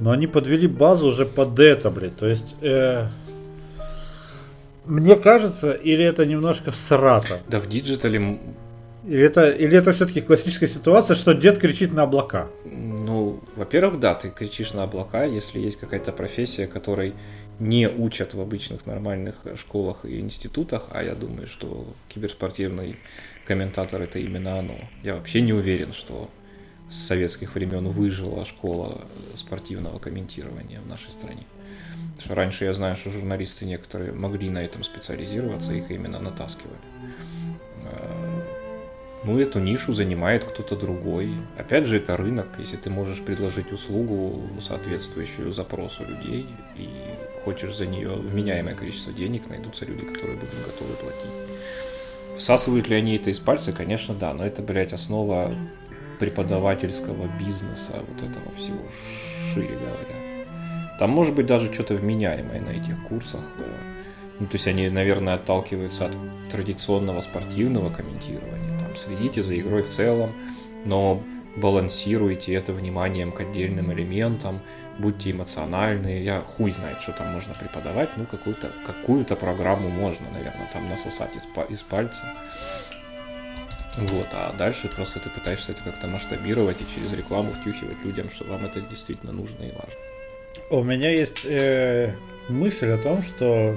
[0.01, 2.17] Но они подвели базу уже под это, блядь.
[2.17, 2.55] То есть...
[2.61, 3.07] э,
[4.85, 7.41] Мне кажется, или это немножко всрато.
[7.49, 8.39] Да в диджитале
[9.07, 12.49] Или это, или это все-таки классическая ситуация, что дед кричит на облака.
[12.65, 17.15] Ну, во-первых, да, ты кричишь на облака, если есть какая-то профессия, которой
[17.59, 22.97] не учат в обычных нормальных школах и институтах, а я думаю, что киберспортивный
[23.47, 24.77] комментатор это именно оно.
[25.03, 26.31] Я вообще не уверен, что
[26.91, 29.01] с советских времен выжила школа
[29.35, 31.45] спортивного комментирования в нашей стране.
[32.11, 36.79] Потому что раньше я знаю, что журналисты некоторые могли на этом специализироваться, их именно натаскивали.
[37.85, 38.43] Э,
[39.25, 41.35] Ну, эту нишу занимает кто-то другой.
[41.59, 42.47] Опять же, это рынок.
[42.59, 46.47] Если ты можешь предложить услугу, соответствующую запросу людей,
[46.77, 46.89] и
[47.47, 51.31] хочешь за нее вменяемое количество денег, найдутся люди, которые будут готовы платить.
[52.37, 53.73] Всасывают ли они это из пальца?
[53.73, 55.55] Конечно, да, но это, блядь, основа
[56.19, 58.81] преподавательского бизнеса, вот этого всего,
[59.55, 60.97] шире говоря.
[60.99, 63.45] Там может быть даже что-то вменяемое на этих курсах.
[64.41, 66.17] Ну, то есть они, наверное, отталкиваются от
[66.51, 68.79] традиционного спортивного комментирования.
[68.81, 70.33] Там следите за игрой в целом,
[70.85, 71.23] но
[71.57, 74.61] балансируйте это вниманием к отдельным элементам,
[74.99, 76.23] будьте эмоциональны.
[76.23, 78.11] Я хуй знает, что там можно преподавать.
[78.17, 82.25] Ну, какую-то какую-то программу можно, наверное, там насосать из, из пальца.
[83.97, 88.45] Вот, а дальше просто ты пытаешься это как-то масштабировать и через рекламу втюхивать людям, что
[88.45, 90.01] вам это действительно нужно и важно.
[90.69, 92.13] У меня есть э,
[92.49, 93.75] мысль о том, что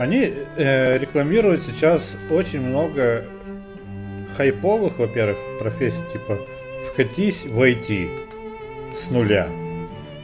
[0.00, 3.26] они э, рекламируют сейчас очень много
[4.36, 6.38] хайповых, во-первых, профессий, типа
[6.92, 8.08] вкатись в IT
[8.94, 9.67] с нуля.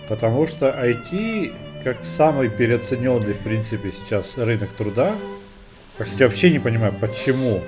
[0.09, 1.53] Потому что IT,
[1.83, 5.15] как самый переоцененный, в принципе, сейчас рынок труда,
[6.19, 7.63] я вообще не понимаю, почему.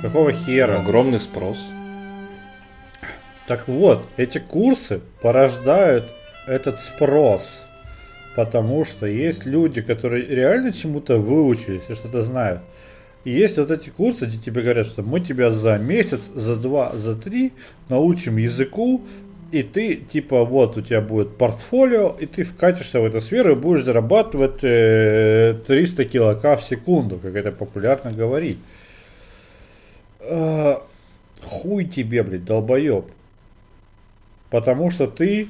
[0.00, 0.80] Какого хера?
[0.80, 1.58] Огромный спрос.
[3.46, 6.06] Так вот, эти курсы порождают
[6.46, 7.62] этот спрос.
[8.34, 12.62] Потому что есть люди, которые реально чему-то выучились и что-то знают.
[13.24, 16.92] И есть вот эти курсы, где тебе говорят, что мы тебя за месяц, за два,
[16.94, 17.52] за три
[17.88, 19.02] научим языку,
[19.52, 23.54] и ты, типа, вот, у тебя будет портфолио, и ты вкатишься в эту сферу и
[23.54, 28.56] будешь зарабатывать э, 300 килока в секунду, как это популярно говорить.
[30.20, 30.76] Э,
[31.42, 33.04] хуй тебе, блядь, долбоеб.
[34.48, 35.48] Потому что ты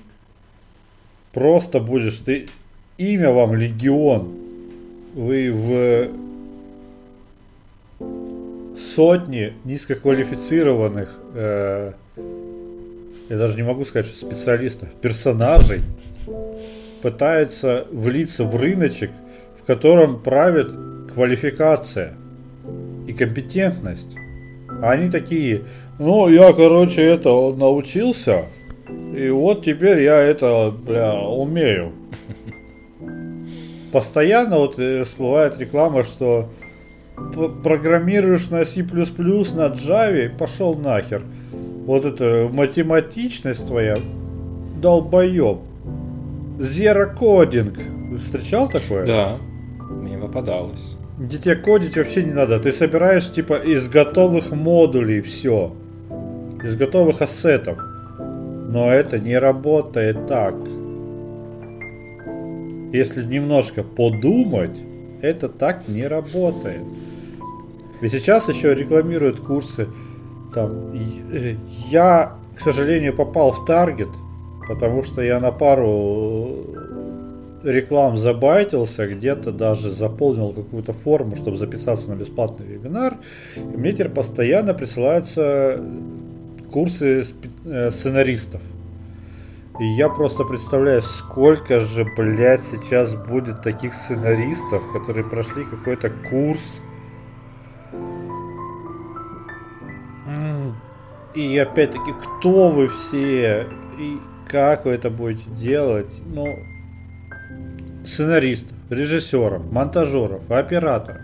[1.33, 2.49] просто будешь, ты
[2.99, 4.35] имя вам Легион.
[5.15, 6.11] Вы в
[8.97, 11.93] сотни низкоквалифицированных э,
[13.33, 15.81] я даже не могу сказать, что специалистов, персонажей
[17.01, 19.11] пытаются влиться в рыночек,
[19.59, 20.71] в котором правит
[21.15, 22.13] квалификация
[23.07, 24.15] и компетентность.
[24.83, 25.63] А они такие,
[25.99, 28.43] ну, я, короче, это научился,
[29.17, 31.93] и вот теперь я это, бля, умею.
[33.93, 36.51] Постоянно вот э, всплывает реклама, что
[37.63, 41.23] программируешь на C++, на Java, пошел нахер
[41.87, 43.99] вот эта математичность твоя,
[44.81, 45.59] долбоеб.
[46.59, 47.79] Zero кодинг.
[48.19, 49.07] Встречал такое?
[49.07, 49.39] Да,
[49.91, 50.97] мне попадалось.
[51.19, 52.61] Где тебе кодить вообще не надо.
[52.61, 55.73] Ты собираешь типа из готовых модулей все.
[56.63, 57.79] Из готовых ассетов.
[58.69, 60.55] Но это не работает так.
[62.93, 64.81] Если немножко подумать,
[65.21, 66.83] это так не работает.
[68.01, 69.89] И сейчас еще рекламируют курсы
[70.55, 71.57] там, э,
[71.91, 74.11] я, к сожалению, попал в таргет,
[74.69, 76.67] потому что я на пару
[77.65, 83.17] реклам забайтился, где-то даже заполнил какую-то форму, чтобы записаться на бесплатный вебинар.
[83.57, 85.81] И мне теперь постоянно присылаются
[86.73, 87.25] курсы
[87.65, 88.61] э, сценаристов.
[89.81, 96.61] И я просто представляю, сколько же, блядь, сейчас будет таких сценаристов, которые прошли какой-то курс,
[101.35, 103.67] И опять-таки, кто вы все
[103.99, 106.13] и как вы это будете делать?
[106.27, 106.59] Ну,
[108.05, 111.23] сценаристов, режиссеров, монтажеров, операторов.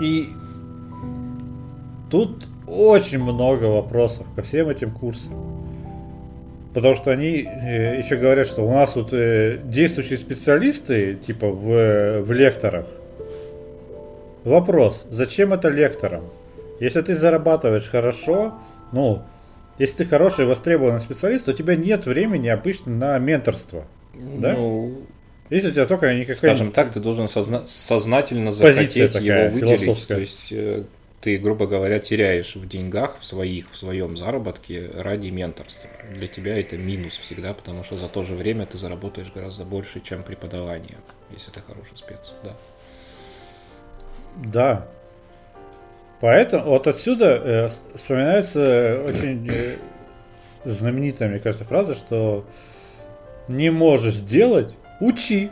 [0.00, 0.28] И
[2.10, 5.34] тут очень много вопросов ко всем этим курсам.
[6.72, 12.22] Потому что они э, еще говорят, что у нас вот э, действующие специалисты, типа в,
[12.22, 12.86] в лекторах.
[14.44, 16.24] Вопрос, зачем это лекторам?
[16.82, 18.58] Если ты зарабатываешь хорошо,
[18.90, 19.22] ну,
[19.78, 23.86] если ты хороший востребованный специалист, то у тебя нет времени обычно на менторство.
[24.12, 24.54] Да?
[24.54, 25.02] Ну,
[25.48, 26.36] если у тебя только никакая...
[26.38, 30.08] Скажем так, ты должен созна- сознательно захотеть такая, его выделить.
[30.08, 30.82] То есть э,
[31.20, 35.88] ты, грубо говоря, теряешь в деньгах в своих, в своем заработке ради менторства.
[36.12, 40.00] Для тебя это минус всегда, потому что за то же время ты заработаешь гораздо больше,
[40.00, 40.98] чем преподавание,
[41.30, 42.56] если ты хороший спец, да.
[44.36, 44.88] Да,
[46.22, 49.76] Поэтому вот отсюда э, вспоминается очень э,
[50.64, 52.46] знаменитая, мне кажется, фраза, что
[53.48, 55.50] не можешь делать, учи.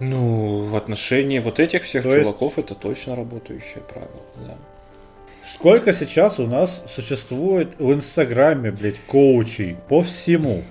[0.00, 2.72] Ну, в отношении вот этих всех То чуваков есть...
[2.72, 4.56] это точно работающее правило, да.
[5.54, 10.64] Сколько сейчас у нас существует в Инстаграме, блядь, коучей по всему.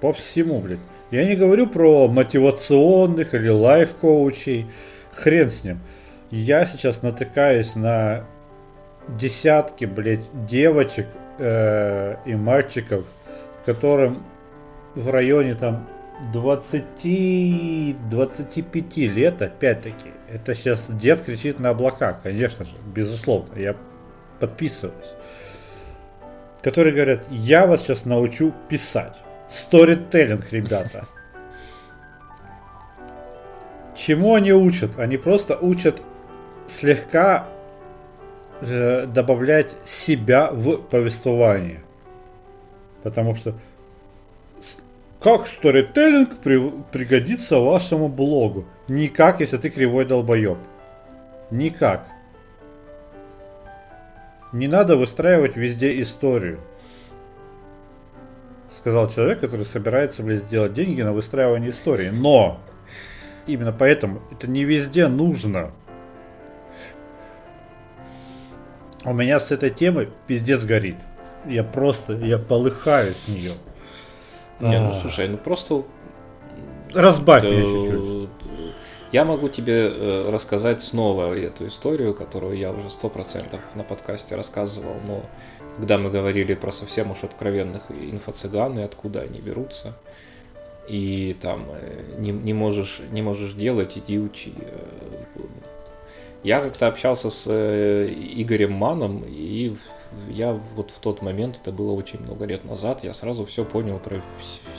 [0.00, 0.78] По всему, блядь.
[1.10, 4.66] Я не говорю про мотивационных или лайф-коучей.
[5.12, 5.80] Хрен с ним
[6.30, 8.24] я сейчас натыкаюсь на
[9.08, 11.06] десятки, блядь, девочек
[11.38, 13.06] э, и мальчиков,
[13.64, 14.24] которым
[14.94, 15.88] в районе там
[16.34, 23.74] 20-25 лет, опять-таки, это сейчас дед кричит на облака, конечно же, безусловно, я
[24.40, 25.14] подписываюсь.
[26.62, 29.16] Которые говорят, я вас сейчас научу писать.
[29.50, 31.06] Сторителлинг, ребята.
[33.96, 34.98] Чему они учат?
[34.98, 36.02] Они просто учат
[36.68, 37.48] слегка
[38.60, 41.80] э, добавлять себя в повествование.
[43.02, 43.54] Потому что
[45.20, 48.66] как сторителлинг при, пригодится вашему блогу?
[48.86, 50.58] Никак, если ты кривой долбоеб.
[51.50, 52.06] Никак.
[54.52, 56.60] Не надо выстраивать везде историю.
[58.76, 62.10] Сказал человек, который собирается, блядь, сделать деньги на выстраивание истории.
[62.10, 62.60] Но!
[63.46, 65.72] Именно поэтому это не везде нужно.
[69.04, 70.96] У меня с этой темой пиздец горит.
[71.46, 73.52] Я просто, я полыхаю с нее.
[74.60, 75.84] Не, ну слушай, ну просто...
[76.92, 78.30] Разбавь меня чуть-чуть.
[79.12, 84.36] Я могу тебе э, рассказать снова эту историю, которую я уже сто процентов на подкасте
[84.36, 85.22] рассказывал, но
[85.76, 89.94] когда мы говорили про совсем уж откровенных инфо-цыган и откуда они берутся,
[90.88, 94.52] и там э, не, не, можешь, не можешь делать, иди учи.
[96.42, 99.76] Э, я как-то общался с Игорем Маном, и
[100.30, 103.98] я вот в тот момент, это было очень много лет назад, я сразу все понял
[103.98, 104.22] про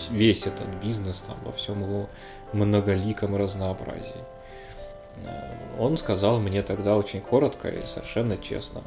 [0.10, 2.10] весь этот бизнес, там, во всем его
[2.54, 4.24] многоликом разнообразии.
[5.18, 5.30] Э,
[5.80, 8.82] он сказал мне тогда очень коротко и совершенно честно.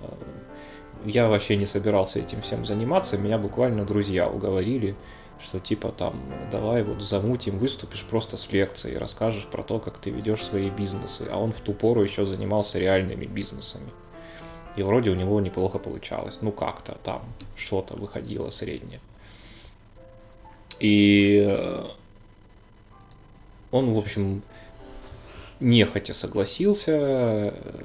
[1.05, 4.95] Я вообще не собирался этим всем заниматься, меня буквально друзья уговорили,
[5.43, 6.21] что типа там
[6.51, 11.29] давай вот замутим, выступишь просто с лекцией, расскажешь про то, как ты ведешь свои бизнесы.
[11.31, 13.91] А он в ту пору еще занимался реальными бизнесами.
[14.77, 16.39] И вроде у него неплохо получалось.
[16.41, 17.23] Ну как-то там
[17.57, 19.01] что-то выходило среднее.
[20.81, 21.85] И э,
[23.71, 24.43] он, в общем,
[25.61, 27.85] нехотя согласился, э,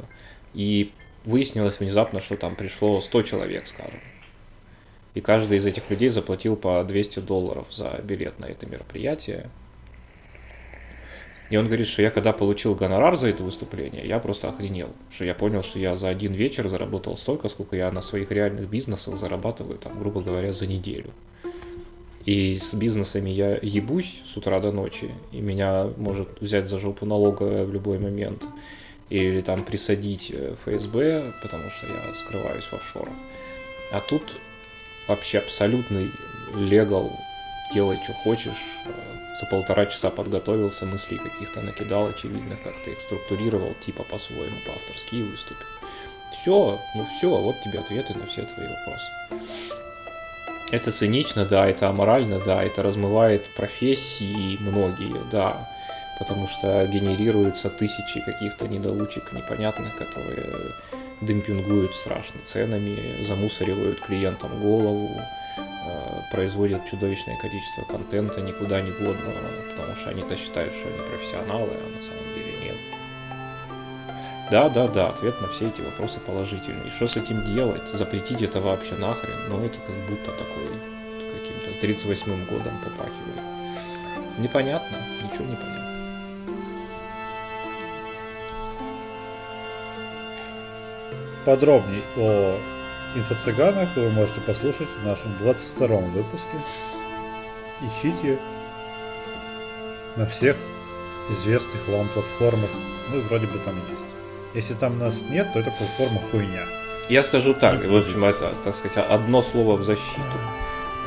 [0.54, 0.92] и
[1.26, 4.00] выяснилось внезапно, что там пришло 100 человек, скажем.
[5.18, 9.50] И каждый из этих людей заплатил по 200 долларов за билет на это мероприятие.
[11.50, 14.90] И он говорит, что я когда получил гонорар за это выступление, я просто охренел.
[15.10, 18.70] Что я понял, что я за один вечер заработал столько, сколько я на своих реальных
[18.70, 21.10] бизнесах зарабатываю, там, грубо говоря, за неделю.
[22.26, 27.08] И с бизнесами я ебусь с утра до ночи, и меня может взять за жопу
[27.08, 28.44] налоговая в любой момент.
[29.10, 33.16] Или там присадить э, ФСБ, потому что я скрываюсь в офшорах.
[33.92, 34.38] А тут
[35.08, 36.12] вообще абсолютный
[36.56, 37.12] легал,
[37.74, 38.64] делай, что хочешь,
[39.40, 45.68] за полтора часа подготовился, мыслей каких-то накидал, очевидно, как-то их структурировал, типа по-своему, по-авторски выступил.
[46.32, 49.12] Все, ну все, вот тебе ответы на все твои вопросы.
[50.72, 55.70] Это цинично, да, это аморально, да, это размывает профессии многие, да,
[56.20, 60.74] потому что генерируются тысячи каких-то недоучек непонятных, которые
[61.22, 65.20] демпингуют страшно ценами, замусоривают клиентам голову,
[65.88, 69.40] Э, производят чудовищное количество контента никуда не годного,
[69.70, 72.76] потому что они-то считают, что они профессионалы, а на самом деле нет.
[74.52, 76.88] Да, да, да, ответ на все эти вопросы положительный.
[76.88, 77.84] И что с этим делать?
[77.94, 79.50] Запретить это вообще нахрен?
[79.50, 80.68] Ну, это как будто такой
[81.40, 83.44] каким-то 38-м годом попахивает.
[84.38, 85.77] Непонятно, ничего не понятно.
[91.48, 92.60] Подробней о
[93.16, 96.58] инфо-цыганах вы можете послушать в нашем 22-м выпуске.
[97.82, 98.38] Ищите
[100.18, 100.58] на всех
[101.30, 102.70] известных вам платформах.
[103.14, 104.04] Ну, вроде бы там есть.
[104.56, 106.66] Если там нас нет, то эта платформа хуйня.
[107.08, 110.38] Я скажу так, в общем, это, так сказать, одно слово в защиту.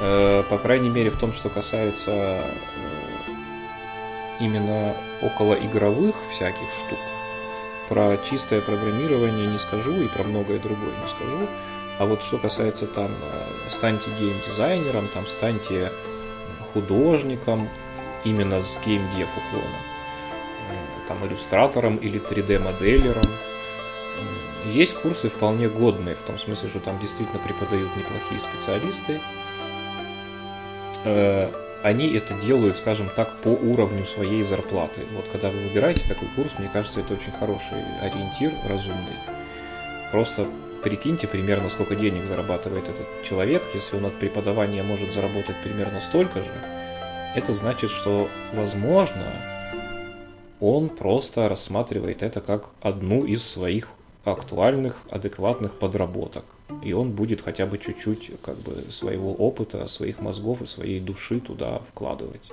[0.01, 2.41] Э, по крайней мере, в том, что касается э,
[4.41, 6.99] именно около игровых всяких штук.
[7.91, 11.49] Про чистое программирование не скажу и про многое другое не скажу.
[11.99, 15.93] А вот что касается там, э, станьте геймдизайнером, там, станьте
[16.72, 17.68] художником,
[18.24, 19.82] именно с геймдев уклоном,
[20.70, 23.24] э, там, иллюстратором или 3D-моделером.
[24.66, 29.20] Есть курсы вполне годные, в том смысле, что там действительно преподают неплохие специалисты.
[31.83, 35.01] Они это делают, скажем так, по уровню своей зарплаты.
[35.15, 39.16] Вот когда вы выбираете такой курс, мне кажется, это очень хороший ориентир, разумный.
[40.12, 40.47] Просто
[40.82, 43.62] прикиньте примерно, сколько денег зарабатывает этот человек.
[43.73, 46.52] Если он от преподавания может заработать примерно столько же,
[47.35, 49.27] это значит, что, возможно,
[50.61, 53.89] он просто рассматривает это как одну из своих
[54.24, 56.44] актуальных, адекватных подработок.
[56.82, 61.40] И он будет хотя бы чуть-чуть как бы своего опыта, своих мозгов и своей души
[61.40, 62.51] туда вкладывать.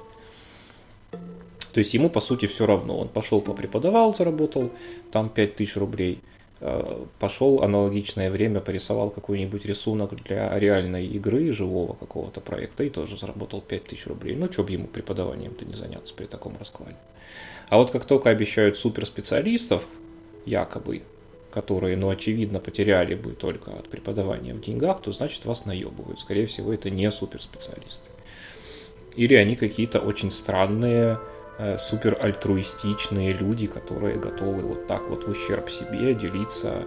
[1.11, 2.98] То есть ему, по сути, все равно.
[2.98, 4.72] Он пошел попреподавал, заработал
[5.11, 6.19] там 5000 рублей–
[6.60, 13.18] Э, пошел аналогичное время, порисовал какой-нибудь рисунок для реальной игры, живого какого-то проекта, и тоже
[13.18, 14.35] заработал 5000 рублей.
[14.35, 16.95] Ну, что бы ему преподаванием-то не заняться при таком раскладе.
[17.69, 19.84] А вот как только обещают суперспециалистов,
[20.45, 21.03] якобы,
[21.52, 26.19] которые, ну, очевидно, потеряли бы только от преподавания в деньгах, то значит вас наебывают.
[26.19, 28.10] Скорее всего, это не суперспециалисты.
[29.15, 31.19] Или они какие-то очень странные,
[31.60, 36.84] Э, супер альтруистичные люди, которые готовы вот так вот в ущерб себе делиться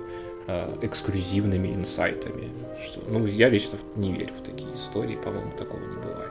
[0.46, 2.50] э, эксклюзивными инсайтами.
[2.80, 6.30] Что, ну, я лично не верю в такие истории, по-моему, такого не бывает.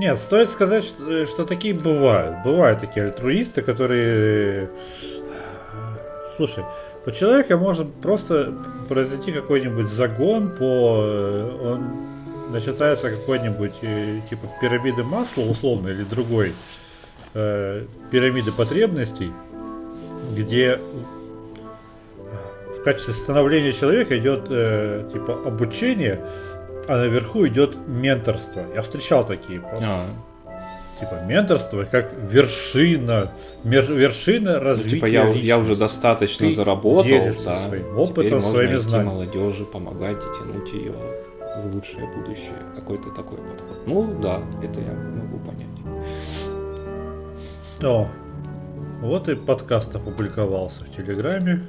[0.00, 2.42] Нет, стоит сказать, что, э, что такие бывают.
[2.44, 4.70] Бывают такие альтруисты, которые...
[6.36, 6.64] Слушай,
[7.06, 8.52] у человека может просто
[8.88, 10.64] произойти какой-нибудь загон по...
[11.62, 11.84] Он
[12.50, 16.52] начитается какой-нибудь э, типа пирамиды масла условно или другой
[17.34, 19.32] э, пирамиды потребностей,
[20.34, 20.78] где
[22.78, 26.24] в качестве становления человека идет э, типа обучение,
[26.86, 28.64] а наверху идет менторство.
[28.74, 29.84] Я встречал такие просто.
[29.84, 30.08] А.
[31.00, 33.32] Типа менторство как вершина,
[33.64, 34.88] вершина развития.
[34.88, 37.04] Ну, типа я, я уже достаточно Ты заработал,
[37.44, 37.68] да.
[37.68, 40.94] Своим опытом, Теперь своими можно идти молодежи, помогать и тянуть ее
[41.62, 42.54] в лучшее будущее.
[42.76, 43.86] Какой-то такой подход.
[43.86, 45.68] Ну да, это я могу понять.
[47.82, 48.08] О,
[49.00, 51.66] вот и подкаст опубликовался в Телеграме.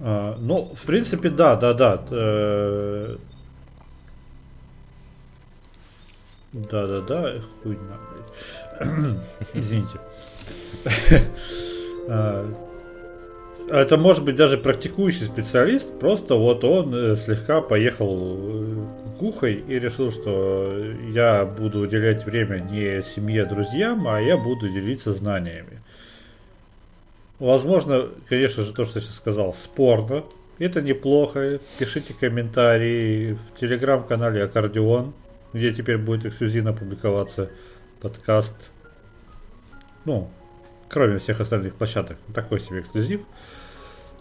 [0.00, 3.16] А, ну, в принципе, да, да, да.
[6.54, 7.98] Э, да, да, да, хуйня,
[8.78, 9.24] блядь.
[9.54, 9.98] Извините.
[12.06, 12.46] А,
[13.70, 18.86] это может быть даже практикующий специалист, просто вот он э, слегка поехал э,
[19.18, 24.68] кухой и решил, что я буду уделять время не семье, а друзьям, а я буду
[24.68, 25.80] делиться знаниями.
[27.38, 30.24] Возможно, конечно же, то, что я сейчас сказал, спорно.
[30.58, 31.58] Это неплохо.
[31.78, 35.14] Пишите комментарии в телеграм-канале Аккордеон,
[35.54, 37.48] где теперь будет эксклюзивно публиковаться
[38.00, 38.54] подкаст.
[40.04, 40.28] Ну,
[40.90, 42.18] кроме всех остальных площадок.
[42.34, 43.22] Такой себе эксклюзив.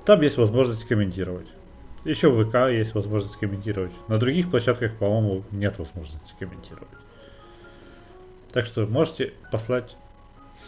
[0.05, 1.47] Там есть возможность комментировать.
[2.05, 3.91] Еще в ВК есть возможность комментировать.
[4.07, 6.87] На других площадках, по-моему, нет возможности комментировать.
[8.51, 9.97] Так что можете послать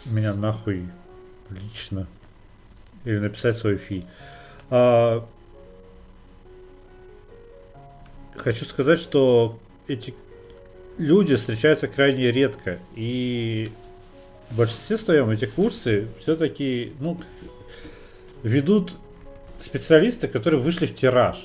[0.06, 0.88] меня нахуй
[1.48, 2.08] лично.
[3.04, 4.04] Или написать свой фи.
[4.68, 5.24] А,
[8.34, 10.12] хочу сказать, что эти
[10.98, 12.78] люди встречаются крайне редко.
[12.94, 13.70] И
[14.50, 17.18] в большинстве своем эти курсы все-таки ну,
[18.42, 18.92] ведут
[19.60, 21.36] специалисты, которые вышли в тираж.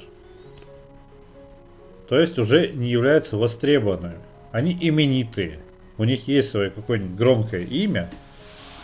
[2.07, 4.17] То есть уже не являются востребованными.
[4.51, 5.59] Они именитые.
[5.97, 8.09] У них есть свое какое-нибудь громкое имя,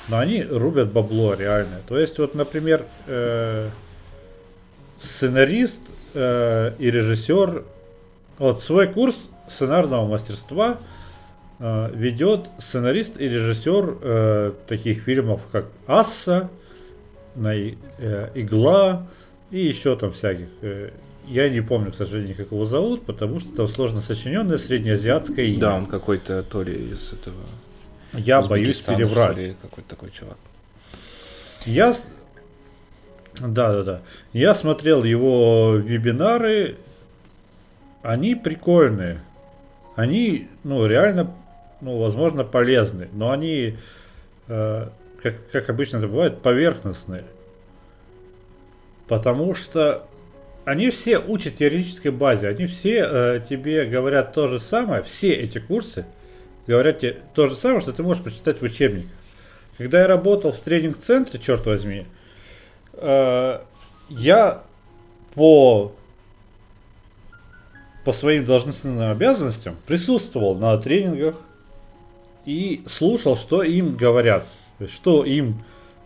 [0.08, 1.82] но они рубят бабло реально.
[1.88, 3.70] То есть вот, например, э,
[5.02, 5.80] сценарист
[6.14, 7.64] э, и режиссер,
[8.38, 10.78] вот свой курс сценарного мастерства
[11.60, 16.50] э, ведет сценарист и режиссер э, таких фильмов, как Асса,
[17.36, 19.08] на, э, Игла,
[19.52, 20.48] и еще там всяких.
[20.62, 20.92] Э,
[21.28, 25.60] я не помню, к сожалению, как его зовут, потому что там сложно сочиненное среднеазиатское имя.
[25.60, 27.36] Да, он какой-то то ли из этого...
[28.14, 29.58] Я боюсь переврать.
[29.62, 30.38] Какой-то такой чувак.
[31.66, 31.96] Я...
[33.40, 34.02] Да, да, да.
[34.32, 36.78] Я смотрел его вебинары.
[38.02, 39.22] Они прикольные.
[39.98, 41.34] Они, ну, реально,
[41.82, 43.10] ну, возможно, полезны.
[43.14, 43.78] Но они,
[44.48, 44.90] э,
[45.24, 47.24] как, как обычно это бывает, поверхностные.
[49.08, 50.08] Потому что
[50.66, 55.58] они все учат теоретической базе, они все э, тебе говорят то же самое, все эти
[55.58, 56.06] курсы
[56.68, 59.10] говорят тебе то же самое, что ты можешь прочитать в учебниках.
[59.80, 62.06] Когда я работал в тренинг-центре, черт возьми,
[62.94, 63.60] э,
[64.10, 64.64] я
[65.34, 65.96] по
[68.08, 71.36] по своим должностным обязанностям присутствовал на тренингах
[72.46, 74.48] и слушал, что им говорят,
[74.88, 75.62] что им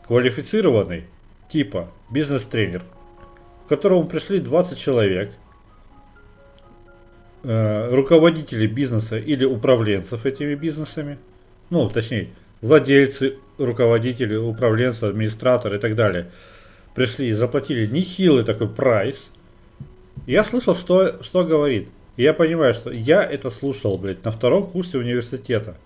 [0.08, 1.04] квалифицированный
[1.48, 2.82] типа бизнес-тренер,
[3.66, 5.32] к которому пришли 20 человек,
[7.44, 11.20] э, руководители бизнеса или управленцев этими бизнесами,
[11.70, 12.30] ну, точнее,
[12.62, 16.32] владельцы, руководители, управленцы, администраторы и так далее,
[16.96, 19.30] пришли и заплатили нехилый такой прайс.
[20.26, 21.90] Я слышал, что, что говорит.
[22.18, 25.78] И я понимаю, что я это слушал, блядь, на втором курсе университета.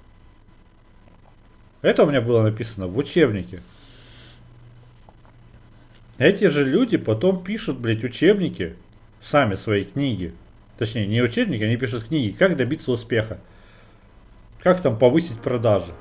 [1.82, 3.62] Это у меня было написано в учебнике.
[6.18, 8.76] Эти же люди потом пишут, блядь, учебники,
[9.22, 10.34] сами свои книги.
[10.78, 13.40] Точнее, не учебники, они пишут книги, как добиться успеха.
[14.62, 15.92] Как там повысить продажи.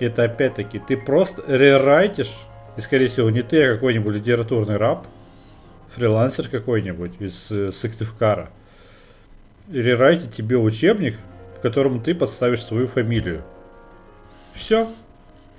[0.00, 2.34] Это опять-таки, ты просто рерайтишь,
[2.76, 5.06] и скорее всего не ты, а какой-нибудь литературный раб,
[5.94, 8.50] фрилансер какой-нибудь из э, Сыктывкара.
[9.70, 11.16] Рерайтит тебе учебник,
[11.58, 13.42] в котором ты подставишь свою фамилию.
[14.54, 14.88] Все.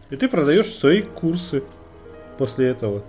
[0.10, 1.64] И ты продаешь свои курсы
[2.38, 3.04] после этого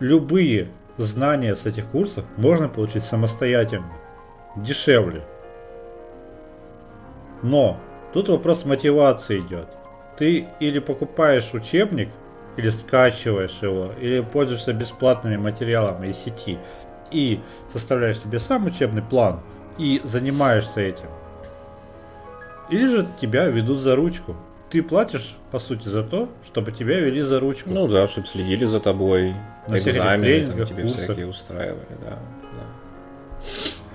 [0.00, 0.68] любые
[0.98, 3.92] знания с этих курсов можно получить самостоятельно,
[4.56, 5.24] дешевле.
[7.42, 7.78] Но
[8.12, 9.68] тут вопрос мотивации идет.
[10.16, 12.08] Ты или покупаешь учебник,
[12.56, 16.58] или скачиваешь его, или пользуешься бесплатными материалами из сети
[17.10, 17.40] и
[17.72, 19.40] составляешь себе сам учебный план
[19.78, 21.06] и занимаешься этим.
[22.70, 24.36] Или же тебя ведут за ручку.
[24.70, 27.70] ты платишь, по сути, за то, чтобы тебя вели за ручку.
[27.70, 29.34] Ну да, чтобы следили за тобой,
[29.68, 31.04] На экзамены там тебе курсах.
[31.04, 32.18] всякие устраивали, да.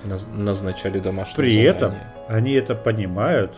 [0.06, 0.14] да.
[0.14, 2.14] Наз- назначали домашние При этом задания.
[2.28, 3.52] они это понимают.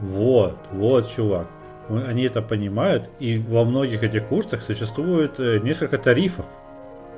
[0.00, 1.46] Вот, вот, чувак.
[1.88, 6.46] Они это понимают, и во многих этих курсах существует э, несколько тарифов.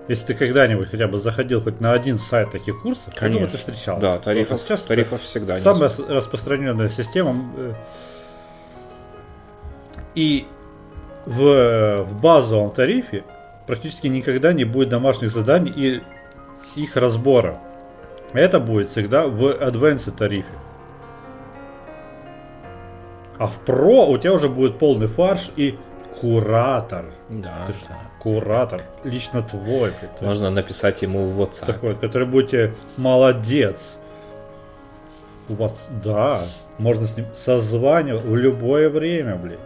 [0.09, 3.53] Если ты когда-нибудь хотя бы заходил хоть на один сайт таких курсов, я думаю, ты
[3.57, 3.59] Конечно.
[3.59, 3.99] встречал.
[4.01, 6.13] Да, тарифов, сейчас тарифов всегда Самая несколько.
[6.15, 7.35] распространенная система.
[7.57, 7.75] э,
[10.15, 10.47] И
[11.27, 13.25] в, в базовом тарифе
[13.67, 16.03] практически никогда не будет домашних заданий и
[16.81, 17.59] их разбора.
[18.33, 20.49] Это будет всегда в Advanced тарифе.
[23.39, 25.79] А в Pro у тебя уже будет полный фарш и
[26.21, 27.07] куратор.
[27.29, 27.99] Да, Ты что, да.
[28.21, 28.83] Куратор.
[29.03, 29.91] Лично твой.
[29.91, 30.01] блядь.
[30.01, 31.67] То есть Можно написать ему в WhatsApp.
[31.67, 33.97] такой, который будет тебе молодец.
[35.49, 36.43] У вас, да,
[36.79, 39.59] можно с ним созванивать в любое время, блин.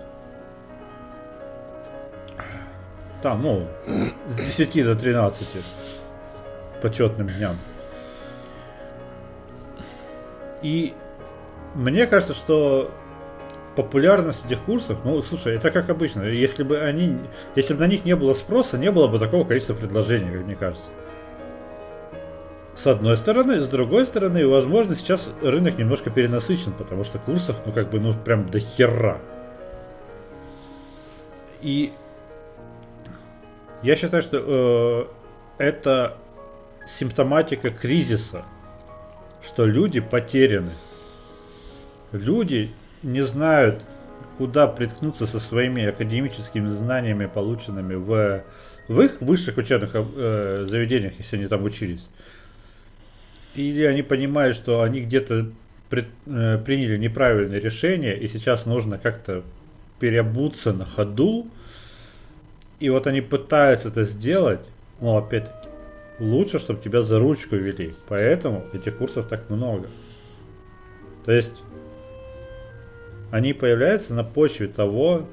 [3.23, 3.67] Там, ну,
[4.39, 5.47] с 10 до 13
[6.83, 7.57] почетным дням.
[10.63, 10.95] И
[11.75, 12.91] мне кажется, что
[13.79, 16.25] популярность этих курсов, ну, слушай, это как обычно.
[16.25, 17.17] Если бы они,
[17.55, 20.57] если бы на них не было спроса, не было бы такого количества предложений, как мне
[20.57, 20.89] кажется.
[22.77, 27.73] С одной стороны, с другой стороны, возможно, сейчас рынок немножко перенасыщен, потому что курсов, ну,
[27.73, 29.19] как бы, ну, прям до хера.
[31.61, 31.93] И
[33.85, 35.09] я считаю, что
[35.59, 36.17] э, это
[36.85, 38.45] симптоматика кризиса,
[39.41, 40.73] что люди потеряны.
[42.11, 42.73] Люди
[43.03, 43.83] не знают,
[44.37, 48.45] куда приткнуться со своими академическими знаниями, полученными в,
[48.89, 52.07] в их высших учебных э, заведениях, если они там учились.
[53.55, 55.51] Или они понимают, что они где-то
[55.91, 59.43] пред- э, приняли неправильное решение, и сейчас нужно как-то
[59.99, 61.49] переобуться на ходу.
[62.79, 64.61] И вот они пытаются это сделать,
[65.01, 65.69] но опять-таки,
[66.21, 67.95] лучше, чтобы тебя за ручку вели.
[68.09, 69.89] Поэтому этих курсов так много.
[71.25, 71.63] То есть,
[73.31, 75.27] они появляются на почве того,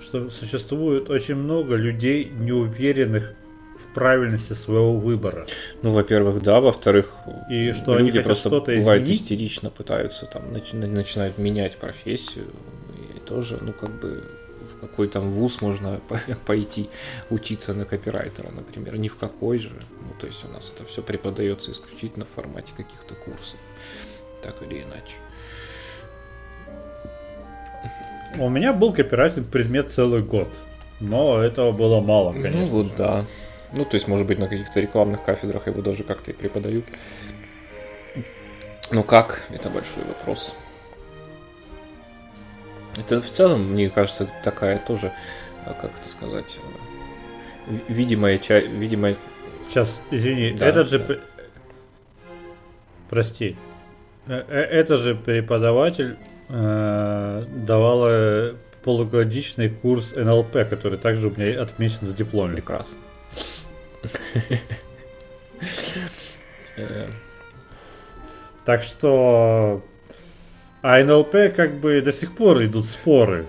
[0.00, 3.32] что существует очень много людей, неуверенных
[3.78, 5.46] в правильности своего выбора.
[5.82, 7.12] Ну, во-первых, да, во-вторых,
[7.50, 9.22] И что они люди хотят просто что-то бывают изменить.
[9.22, 12.46] истерично пытаются там начи- начинают менять профессию
[13.16, 14.22] и тоже, ну как бы
[14.76, 16.90] в какой там вуз можно по- пойти
[17.30, 19.70] учиться на копирайтера, например, ни в какой же.
[19.70, 23.58] Ну то есть у нас это все преподается исключительно в формате каких-то курсов,
[24.42, 25.14] так или иначе.
[28.38, 30.48] У меня был копирайтинг предмет целый год.
[31.00, 32.60] Но этого было мало, конечно.
[32.60, 32.92] ну вот же.
[32.96, 33.24] да.
[33.72, 36.84] Ну то есть может быть на каких-то рекламных кафедрах его даже как-то и преподают.
[38.90, 40.54] Ну как, это большой вопрос.
[42.96, 45.12] Это в целом, мне кажется, такая тоже,
[45.66, 46.58] а, как это сказать,
[47.68, 49.16] э, ви- видимая часть, видимая...
[49.68, 50.98] Сейчас, извини, Да, этот же...
[51.00, 51.04] да.
[51.06, 51.20] пр-
[53.10, 53.56] Прости.
[54.28, 56.16] Э, э, Это же преподаватель
[56.54, 62.54] э, давала полугодичный курс НЛП, который также у меня отмечен в дипломе.
[62.54, 62.98] Прекрасно.
[66.76, 67.06] Э,
[68.64, 69.82] Так что...
[70.82, 73.46] А НЛП как бы до сих пор идут споры.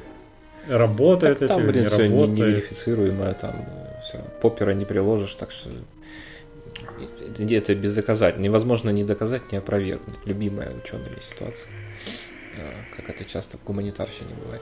[0.70, 2.30] Работает Так это там, блин, не все работает.
[2.38, 3.66] неверифицируемое, там
[4.02, 5.70] все, попера не приложишь, так что
[7.50, 8.38] это- без доказать.
[8.40, 10.16] Невозможно ни доказать, ни опровергнуть.
[10.26, 11.70] Любимая ученая ситуация,
[12.96, 14.62] как это часто в гуманитарщине бывает.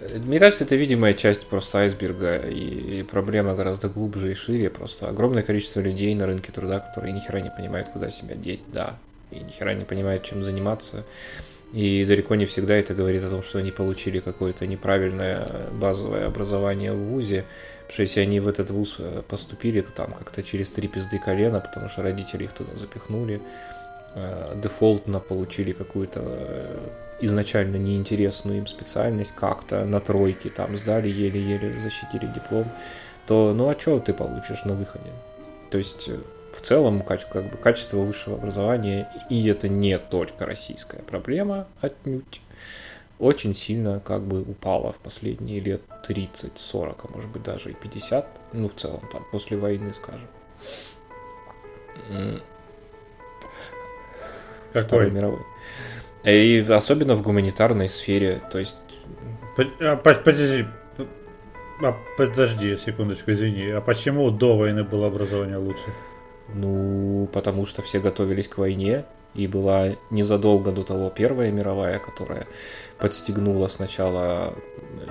[0.00, 4.70] Э, Мне кажется, это видимая часть просто айсберга, и, проблема гораздо глубже и шире.
[4.70, 8.62] Просто огромное количество людей на рынке труда, которые ни хера не понимают, куда себя деть,
[8.68, 8.96] да,
[9.30, 11.04] и ни хера не понимают, чем заниматься.
[11.72, 16.92] И далеко не всегда это говорит о том, что они получили какое-то неправильное базовое образование
[16.92, 17.46] в ВУЗе.
[17.80, 21.60] Потому что если они в этот ВУЗ э, поступили там как-то через три пизды колена,
[21.60, 23.40] потому что родители их туда запихнули,
[24.14, 26.88] э, дефолтно получили какую-то э,
[27.20, 32.66] изначально неинтересную им специальность как-то на тройке там сдали, еле-еле защитили диплом,
[33.26, 35.10] то ну а что ты получишь на выходе?
[35.70, 36.18] То есть э,
[36.56, 42.40] в целом как бы, качество высшего образования, и это не только российская проблема отнюдь,
[43.18, 48.26] очень сильно как бы упало в последние лет 30-40, а может быть даже и 50,
[48.52, 50.28] ну в целом там после войны, скажем.
[54.74, 55.10] М, Второй Какой?
[55.10, 55.40] мировой.
[56.24, 58.76] И особенно в гуманитарной сфере, то есть
[59.80, 60.66] а, по- Подожди.
[61.82, 63.70] А, подожди секундочку, извини.
[63.70, 65.82] А почему до войны было образование лучше?
[66.54, 69.04] Ну, потому что все готовились к войне,
[69.34, 72.46] и была незадолго до того Первая мировая, которая
[72.98, 74.54] подстегнула сначала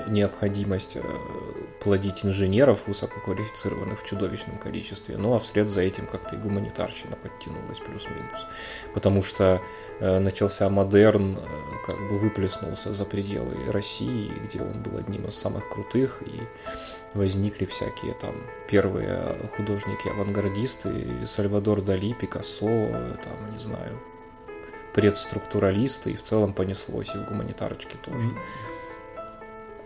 [0.07, 1.01] необходимость э,
[1.81, 7.79] плодить инженеров высококвалифицированных в чудовищном количестве, ну а вслед за этим как-то и гуманитарщина подтянулась
[7.79, 8.45] плюс-минус.
[8.93, 9.61] Потому что
[9.99, 11.41] э, начался модерн, э,
[11.85, 16.41] как бы выплеснулся за пределы России, где он был одним из самых крутых, и
[17.15, 18.35] возникли всякие там
[18.69, 23.99] первые художники-авангардисты, Сальвадор Дали, Пикассо, там, не знаю,
[24.93, 28.29] предструктуралисты, и в целом понеслось, и в гуманитарочке тоже.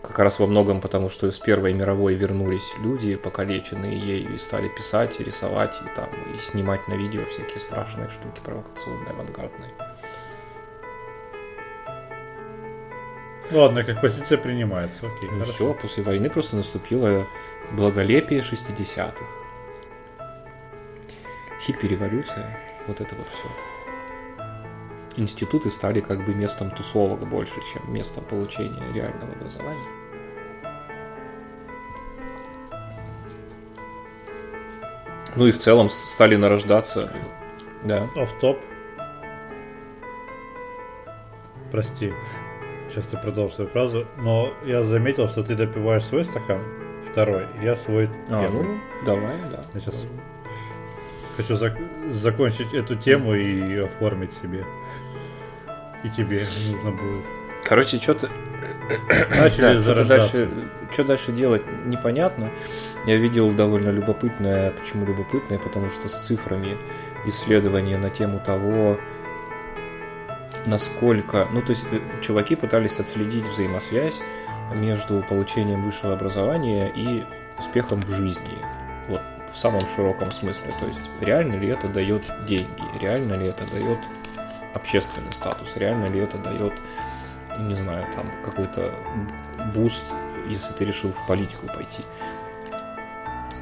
[0.06, 4.68] Как раз во многом потому, что с Первой мировой вернулись люди, покалеченные ею, и стали
[4.68, 9.72] писать, и рисовать, и там, и снимать на видео всякие страшные штуки провокационные, авангардные.
[13.50, 15.52] Ладно, как позиция принимается, окей, Ну хорошо.
[15.52, 17.26] все, после войны просто наступило
[17.72, 19.24] благолепие 60-х.
[21.60, 23.75] Хиппи-революция, вот это вот все.
[25.16, 29.88] Институты стали как бы местом тусовок больше, чем местом получения реального образования.
[35.34, 37.12] Ну и в целом стали нарождаться,
[37.84, 38.08] да.
[38.16, 38.58] Оф-топ.
[41.70, 42.12] Прости.
[42.88, 44.06] Сейчас ты продолжишь свою фразу.
[44.18, 46.62] Но я заметил, что ты допиваешь свой стакан,
[47.10, 48.62] второй, я свой А, первый.
[48.62, 49.64] ну, давай, да.
[49.74, 49.96] Я сейчас
[51.36, 54.64] хочу зак- закончить эту тему и оформить себе.
[56.04, 57.24] И тебе нужно будет.
[57.64, 58.30] Короче, что-то
[59.30, 60.36] Начали Да, что зарождаться.
[60.38, 60.50] дальше,
[60.92, 62.50] что дальше делать, непонятно.
[63.06, 66.76] Я видел довольно любопытное, почему любопытное, потому что с цифрами
[67.26, 68.98] исследования на тему того,
[70.66, 71.46] насколько...
[71.52, 74.20] Ну, то есть, э, чуваки пытались отследить взаимосвязь
[74.74, 77.24] между получением высшего образования и
[77.58, 78.58] успехом в жизни.
[79.08, 80.74] Вот в самом широком смысле.
[80.80, 83.98] То есть, реально ли это дает деньги, реально ли это дает
[84.76, 86.72] общественный статус, реально ли это дает
[87.58, 88.92] не знаю, там какой-то
[89.74, 90.04] буст,
[90.48, 92.02] если ты решил в политику пойти.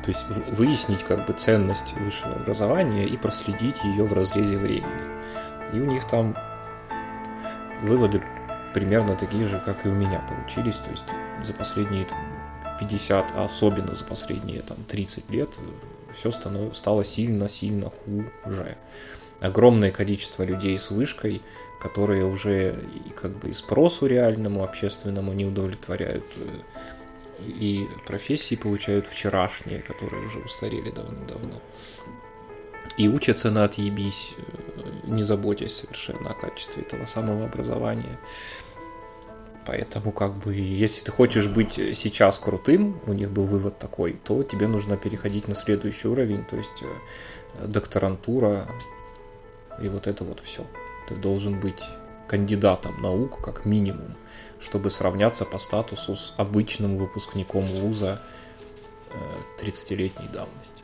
[0.05, 4.85] То есть выяснить как бы ценность высшего образования и проследить ее в разрезе времени.
[5.73, 6.36] И у них там
[7.82, 8.23] выводы
[8.74, 10.77] примерно такие же, как и у меня получились.
[10.77, 11.05] То есть
[11.43, 12.19] за последние там,
[12.81, 15.51] 50, а особенно за последние там, 30 лет
[16.15, 18.77] все стало сильно-сильно хуже.
[19.40, 21.43] Огромное количество людей с вышкой,
[21.81, 22.81] которые уже
[23.15, 26.48] как бы и спросу реальному общественному не удовлетворяют, э,
[27.40, 31.61] и профессии получают вчерашние, которые уже устарели давно-давно.
[32.97, 38.19] И учатся на отъебись, э, не заботясь совершенно о качестве этого самого образования.
[39.66, 44.43] Поэтому, как бы, если ты хочешь быть сейчас крутым, у них был вывод такой, то
[44.43, 48.69] тебе нужно переходить на следующий уровень, то есть э, докторантура
[49.80, 50.66] и вот это вот все.
[51.09, 51.82] Ты должен быть
[52.26, 54.16] кандидатом наук, как минимум,
[54.60, 58.22] чтобы сравняться по статусу с обычным выпускником вуза
[59.10, 60.82] э, 30-летней давности.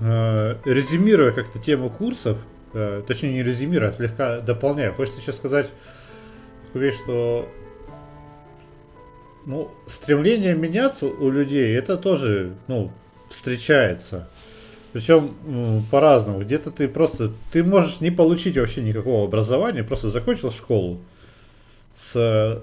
[0.00, 2.38] Э, Резюмируя как-то тему курсов,
[2.72, 5.68] э, точнее не резюмируя, а слегка дополняя, хочется еще сказать
[6.66, 7.48] такую вещь, что
[9.48, 12.92] ну, стремление меняться у людей, это тоже, ну,
[13.30, 14.28] встречается.
[14.92, 15.30] Причем
[15.90, 16.40] по-разному.
[16.40, 20.98] Где-то ты просто, ты можешь не получить вообще никакого образования, просто закончил школу
[22.12, 22.62] с,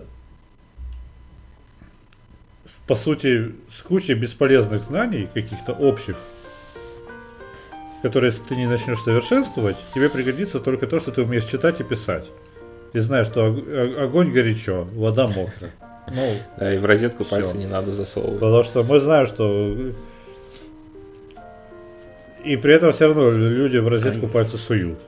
[2.88, 6.16] по сути, с кучей бесполезных знаний, каких-то общих,
[8.02, 11.84] которые, если ты не начнешь совершенствовать, тебе пригодится только то, что ты умеешь читать и
[11.84, 12.26] писать.
[12.94, 15.74] И знаешь, что огонь горячо, вода мокрая.
[16.08, 17.32] Ну, Да, и в розетку Всё.
[17.32, 18.40] пальцы не надо засовывать.
[18.40, 19.76] потому что мы знаем, что
[22.46, 24.30] и при этом все равно люди в розетку Конечно.
[24.30, 25.00] пальцы суют.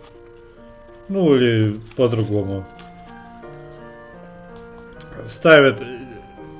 [1.07, 2.65] Ну или по-другому.
[5.29, 5.81] Ставят,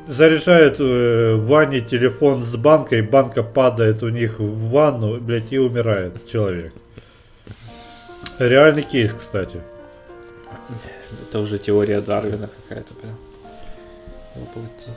[0.08, 5.58] заряжают э, в ванне телефон с банкой, банка падает у них в ванну, блядь, и
[5.58, 6.74] умирает человек.
[8.38, 9.60] Реальный кейс, кстати.
[11.28, 13.16] Это уже теория Дарвина какая-то прям.
[14.36, 14.92] Воплоти.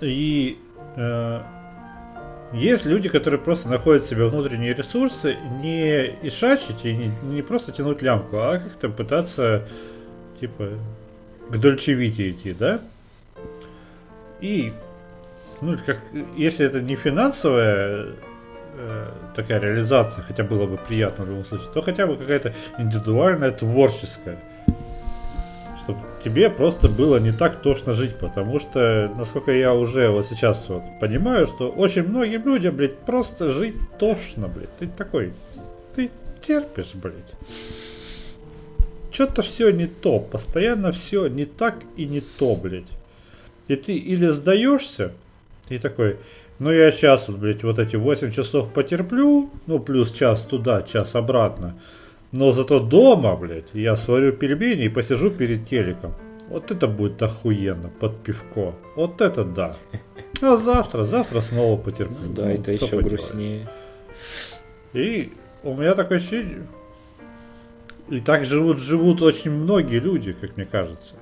[0.00, 0.58] И
[0.96, 1.40] э,
[2.52, 7.72] есть люди, которые просто находят в себе внутренние ресурсы, не ишачить и не, не просто
[7.72, 9.66] тянуть лямку, а как-то пытаться,
[10.38, 10.70] типа,
[11.48, 12.80] к дольчевите идти, да?
[14.40, 14.72] И,
[15.60, 15.98] ну, как,
[16.36, 18.08] если это не финансовая
[18.76, 23.52] э, такая реализация, хотя было бы приятно в любом случае, то хотя бы какая-то индивидуальная,
[23.52, 24.38] творческая.
[25.82, 30.64] Чтобы тебе просто было не так тошно жить, потому что, насколько я уже вот сейчас
[30.68, 34.76] вот понимаю, что очень многим людям, блядь, просто жить тошно, блядь.
[34.78, 35.32] Ты такой,
[35.94, 36.10] ты
[36.40, 37.32] терпишь, блядь.
[39.10, 42.90] Что-то все не то, постоянно все не так и не то, блядь.
[43.68, 45.12] И ты или сдаешься,
[45.68, 46.16] и такой,
[46.58, 51.74] ну я сейчас блядь, вот эти 8 часов потерплю, ну плюс час туда, час обратно.
[52.32, 56.14] Но зато дома, блядь, я сварю пельмени и посижу перед телеком.
[56.48, 58.74] Вот это будет охуенно, под пивко.
[58.96, 59.76] Вот это да.
[60.40, 62.16] А завтра, завтра снова потерплю.
[62.26, 63.08] Ну, да, Ну, это еще поделаешь.
[63.08, 63.68] грустнее.
[64.92, 65.32] И
[65.62, 66.66] у меня такое ощущение...
[68.08, 71.14] И так живут, живут очень многие люди, как мне кажется.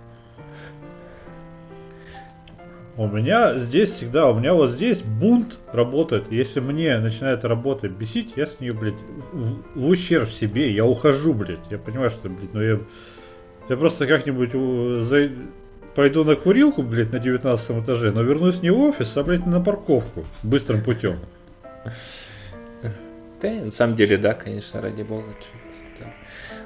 [3.01, 6.31] У меня здесь всегда, у меня вот здесь бунт работает.
[6.31, 9.01] Если мне начинает работа бесить, я с нее, блядь,
[9.32, 11.60] в, в ущерб себе, я ухожу, блядь.
[11.70, 12.78] Я понимаю, что, блядь, ну я,
[13.70, 14.59] я просто как-нибудь э,
[15.10, 15.35] зай-
[15.94, 19.62] пойду на курилку, блядь, на 19 этаже, но вернусь не в офис, а, блядь, на
[19.62, 21.20] парковку быстрым путем.
[23.40, 25.28] Да, на самом деле, да, конечно, ради бога.
[25.28, 25.59] да.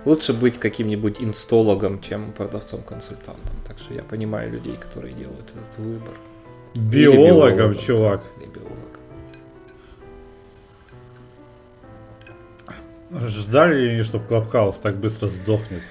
[0.04, 3.56] Лучше быть каким-нибудь инстологом, чем продавцом-консультантом.
[3.66, 6.14] Так что я понимаю людей, которые делают этот выбор.
[6.74, 7.78] Биологом, биологом.
[7.78, 8.22] чувак.
[8.38, 8.94] Или биолог.
[13.28, 15.82] Ждали ли, чтобы Клабхаус так быстро сдохнет?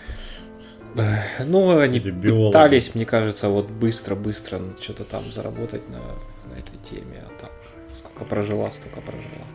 [1.40, 7.42] Ну, они пытались, мне кажется, вот быстро-быстро что-то там заработать на, на этой теме, а
[7.42, 7.50] там
[7.96, 9.46] сколько прожила, столько прожила.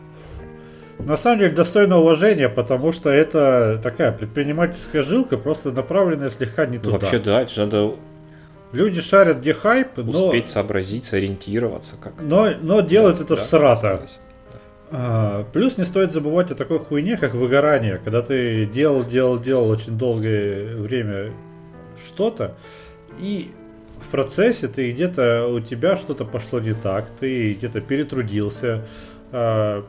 [0.99, 6.77] На самом деле достойно уважения, потому что это такая предпринимательская жилка, просто направленная слегка не
[6.77, 6.97] туда.
[6.99, 7.95] вообще, да, это надо
[8.71, 13.41] Люди шарят, где хайп, но, успеть сообразить, сориентироваться, как но, но делают Да, это да,
[13.41, 14.01] в срата.
[14.91, 17.99] А, плюс не стоит забывать о такой хуйне, как выгорание.
[18.03, 21.31] Когда ты делал, делал, делал очень долгое время
[22.05, 22.55] что-то,
[23.19, 23.51] и
[23.99, 28.85] в процессе ты где-то у тебя что-то пошло не так, ты где-то перетрудился,
[29.31, 29.83] а,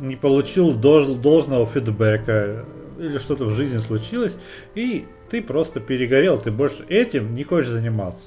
[0.00, 2.64] не получил дож- должного фидбэка,
[2.98, 4.36] или что-то в жизни случилось,
[4.74, 8.26] и ты просто перегорел, ты больше этим не хочешь заниматься.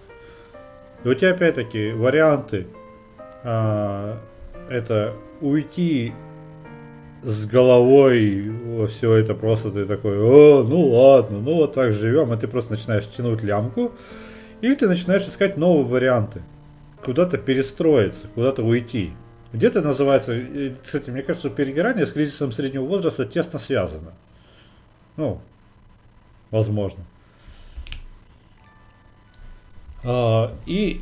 [1.03, 2.67] И у тебя опять-таки варианты
[3.43, 4.19] а,
[4.69, 6.13] это уйти
[7.23, 12.33] с головой во все это просто ты такой, о, ну ладно, ну вот так живем,
[12.33, 13.91] и ты просто начинаешь тянуть лямку,
[14.61, 16.41] или ты начинаешь искать новые варианты,
[17.03, 19.11] куда-то перестроиться, куда-то уйти.
[19.53, 20.35] Где-то называется,
[20.83, 24.13] кстати, мне кажется, перегорание с кризисом среднего возраста тесно связано.
[25.15, 25.39] Ну,
[26.49, 27.03] возможно.
[30.03, 31.01] А, и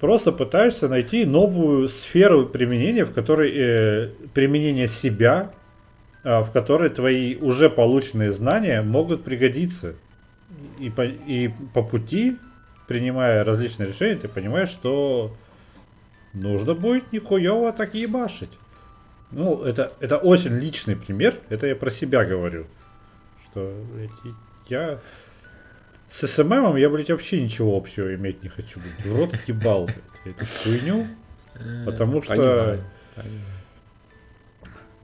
[0.00, 5.52] просто пытаешься найти новую сферу применения, в которой э, применение себя,
[6.24, 9.94] а, в которой твои уже полученные знания могут пригодиться.
[10.80, 12.36] И по, и по пути,
[12.88, 15.32] принимая различные решения, ты понимаешь, что
[16.34, 18.50] нужно будет нихуево так ебашить.
[19.32, 22.66] Ну, это, это очень личный пример, это я про себя говорю.
[23.44, 24.34] Что, блядь,
[24.68, 24.98] я
[26.10, 28.80] с СММом я, блядь, вообще ничего общего иметь не хочу.
[28.80, 29.06] Блядь.
[29.06, 31.06] В рот ебал, блядь, эту хуйню.
[31.84, 32.84] Потому что- Понимаю,
[33.14, 33.40] понимаю.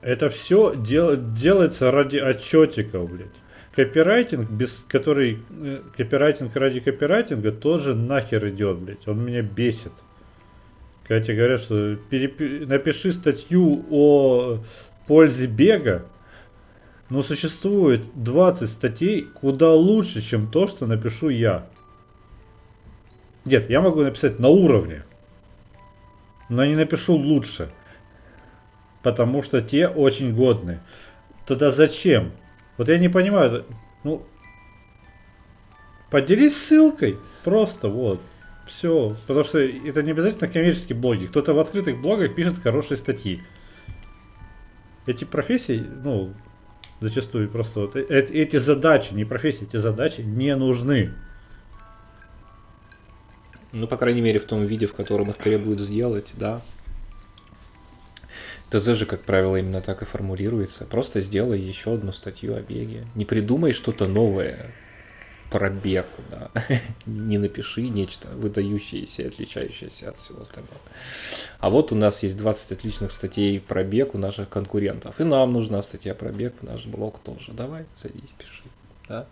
[0.01, 3.27] Это все делается ради отчетиков, блядь.
[3.75, 9.07] Копирайтинг, без который э, копирайтинг ради копирайтинга тоже нахер идет, блядь.
[9.07, 9.91] Он меня бесит.
[11.07, 14.59] Когда тебе говорят, что перепи- напиши статью о
[15.07, 16.05] пользе бега,
[17.09, 21.67] но существует 20 статей куда лучше, чем то, что напишу я.
[23.45, 25.03] Нет, я могу написать на уровне,
[26.49, 27.71] но не напишу лучше.
[29.01, 30.81] Потому что те очень годные.
[31.45, 32.33] Тогда зачем?
[32.77, 33.65] Вот я не понимаю.
[34.03, 34.23] Ну,
[36.11, 37.17] поделись ссылкой.
[37.45, 38.19] Просто вот.
[38.67, 39.15] Все.
[39.25, 41.27] Потому что это не обязательно коммерческие блоги.
[41.27, 43.41] Кто-то в открытых блогах пишет хорошие статьи.
[45.05, 46.33] Эти профессии, ну,
[46.99, 51.13] зачастую просто вот э- э- эти задачи, не профессии, эти задачи не нужны.
[53.71, 56.61] Ну, по крайней мере, в том виде, в котором их требуют сделать, да.
[58.69, 60.85] ТЗ же, как правило, именно так и формулируется.
[60.85, 63.05] Просто сделай еще одну статью о беге.
[63.15, 64.73] Не придумай что-то новое
[65.49, 66.49] про бег, да.
[67.05, 70.77] Не напиши нечто выдающееся и отличающееся от всего остального.
[71.59, 75.19] А вот у нас есть 20 отличных статей про бег у наших конкурентов.
[75.19, 77.51] И нам нужна статья про бег в наш блог тоже.
[77.53, 78.63] Давай, садись, пиши.
[79.07, 79.25] Да?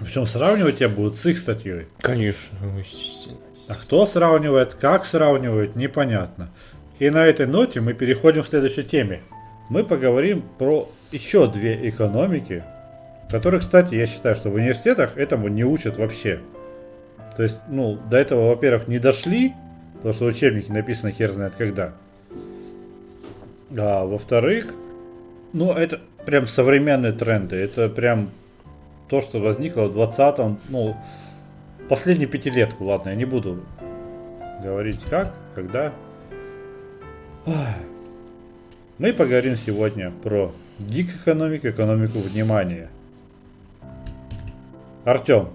[0.00, 1.86] Причем сравнивать я буду с их статьей.
[2.00, 3.38] Конечно, ну, естественно.
[3.68, 6.50] А кто сравнивает, как сравнивает, непонятно.
[6.98, 9.22] И на этой ноте мы переходим к следующей теме.
[9.68, 12.64] Мы поговорим про еще две экономики,
[13.34, 16.38] Который, кстати, я считаю, что в университетах этому не учат вообще.
[17.36, 19.54] То есть, ну, до этого, во-первых, не дошли,
[19.96, 21.94] потому что учебники написаны хер знает когда.
[23.76, 24.72] А во-вторых,
[25.52, 27.56] ну, это прям современные тренды.
[27.56, 28.30] Это прям
[29.08, 30.96] то, что возникло в 20-м, ну,
[31.88, 33.64] последнюю пятилетку, ладно, я не буду
[34.62, 35.92] говорить как, когда.
[38.98, 42.90] Мы поговорим сегодня про гик экономику, экономику внимания.
[45.04, 45.50] Артем,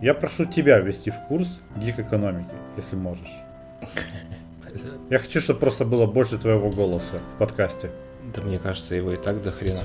[0.00, 3.32] я прошу тебя ввести в курс гик экономики, если можешь.
[5.10, 7.90] Я хочу, чтобы просто было больше твоего голоса в подкасте.
[8.34, 9.82] Да мне кажется, его и так до хрена.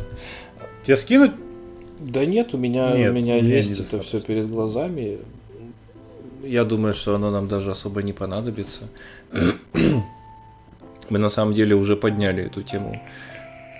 [0.84, 1.32] Тебе скинуть?
[2.00, 5.20] Да нет, у меня, нет, у меня есть это все перед глазами.
[6.42, 8.84] Я думаю, что оно нам даже особо не понадобится.
[11.10, 13.02] Мы на самом деле уже подняли эту тему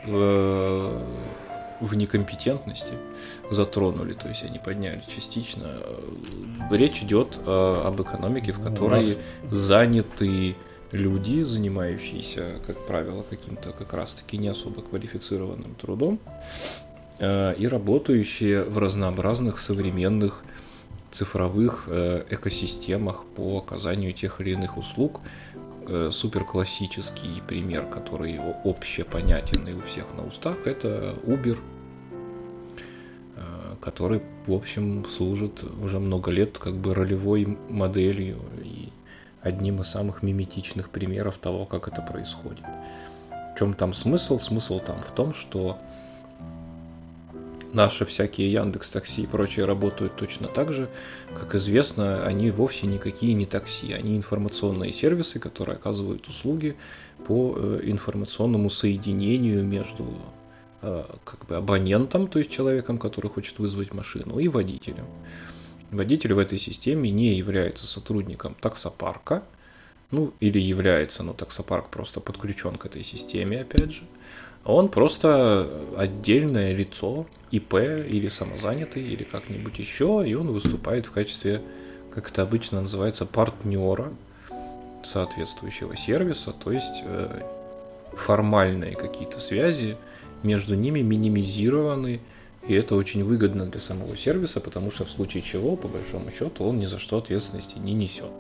[0.06, 0.92] в,
[1.80, 2.94] в некомпетентности,
[3.52, 5.82] затронули, то есть они подняли частично.
[6.72, 9.18] Речь идет э, об экономике, в которой
[9.52, 10.56] заняты
[10.92, 16.20] люди, занимающиеся, как правило, каким-то как раз-таки не особо квалифицированным трудом
[17.20, 20.44] э, и работающие в разнообразных современных
[21.12, 25.22] цифровых э, экосистемах по оказанию тех или иных услуг.
[25.88, 31.58] Э, Супер классический пример, который общепонятен и у всех на устах, это Uber,
[33.82, 38.90] который, в общем, служит уже много лет как бы ролевой моделью и
[39.42, 42.64] одним из самых миметичных примеров того, как это происходит.
[43.56, 44.40] В чем там смысл?
[44.40, 45.78] Смысл там в том, что
[47.74, 50.90] наши всякие Яндекс Такси и прочие работают точно так же.
[51.36, 56.76] Как известно, они вовсе никакие не такси, они информационные сервисы, которые оказывают услуги
[57.28, 60.06] по э, информационному соединению между
[60.82, 65.06] как бы абонентом, то есть человеком, который хочет вызвать машину, и водителем.
[65.92, 69.44] Водитель в этой системе не является сотрудником таксопарка,
[70.12, 74.04] ну или является, но таксопарк просто подключен к этой системе, опять же.
[74.66, 81.62] Он просто отдельное лицо, ИП или самозанятый, или как-нибудь еще, и он выступает в качестве,
[82.14, 84.12] как это обычно называется, партнера
[85.04, 87.42] соответствующего сервиса, то есть э,
[88.14, 89.98] формальные какие-то связи
[90.44, 92.22] между ними минимизированы,
[92.68, 96.66] и это очень выгодно для самого сервиса, потому что в случае чего, по большому счету,
[96.66, 98.32] он ни за что ответственности не несет.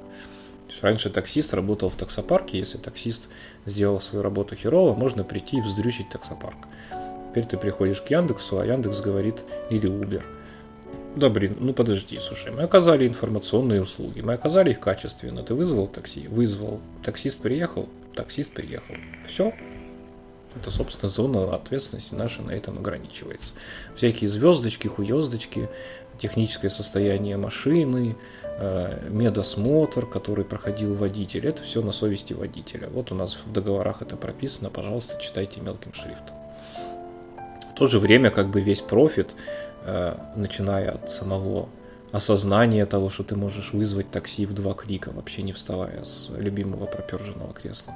[0.81, 3.29] Раньше таксист работал в таксопарке, если таксист
[3.65, 6.57] сделал свою работу херово, можно прийти и вздрючить таксопарк.
[7.29, 10.23] Теперь ты приходишь к Яндексу, а Яндекс говорит, или Uber.
[11.15, 15.87] Да блин, ну подожди, слушай, мы оказали информационные услуги, мы оказали их качественно, ты вызвал
[15.87, 18.95] такси, вызвал, таксист приехал, таксист приехал.
[19.27, 19.53] Все,
[20.55, 23.53] это, собственно, зона ответственности наша на этом ограничивается.
[23.95, 25.69] Всякие звездочки, хуездочки,
[26.19, 32.89] техническое состояние машины, э, медосмотр, который проходил водитель, это все на совести водителя.
[32.89, 36.35] Вот у нас в договорах это прописано, пожалуйста, читайте мелким шрифтом.
[37.71, 39.35] В то же время как бы весь профит,
[39.85, 41.69] э, начиная от самого
[42.11, 46.85] осознания того, что ты можешь вызвать такси в два клика, вообще не вставая с любимого
[46.85, 47.93] проперженного кресла,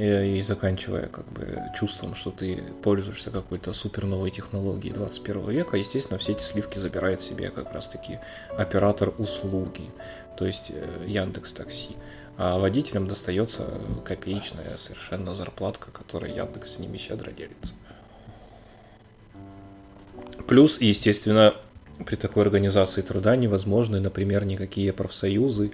[0.00, 6.18] и заканчивая как бы чувством, что ты пользуешься какой-то супер новой технологией 21 века, естественно,
[6.18, 8.18] все эти сливки забирает себе как раз-таки
[8.56, 9.90] оператор услуги,
[10.38, 11.96] то есть э, Яндекс Такси.
[12.38, 13.66] А водителям достается
[14.04, 17.74] копеечная совершенно зарплатка, которой Яндекс с ними щедро делится.
[20.48, 21.54] Плюс, естественно,
[22.06, 25.72] при такой организации труда невозможны, например, никакие профсоюзы,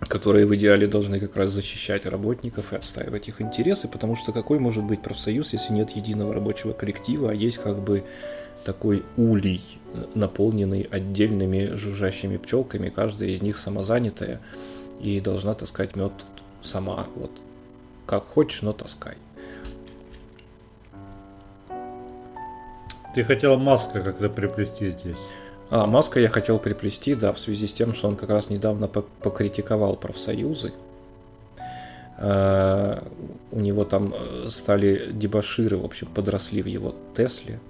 [0.00, 4.58] которые в идеале должны как раз защищать работников и отстаивать их интересы, потому что какой
[4.58, 8.04] может быть профсоюз, если нет единого рабочего коллектива, а есть как бы
[8.64, 9.62] такой улей,
[10.14, 14.40] наполненный отдельными жужжащими пчелками, каждая из них самозанятая
[15.00, 16.12] и должна таскать мед
[16.62, 17.30] сама, вот
[18.06, 19.16] как хочешь, но таскай.
[23.14, 25.16] Ты хотел маска как-то приплести здесь.
[25.70, 28.88] А, Маска я хотел приплести, да, в связи с тем, что он как раз недавно
[28.88, 30.72] покритиковал профсоюзы.
[32.16, 33.04] А,
[33.52, 37.60] у него там э, стали дебаширы, в общем, подросли в его Тесле.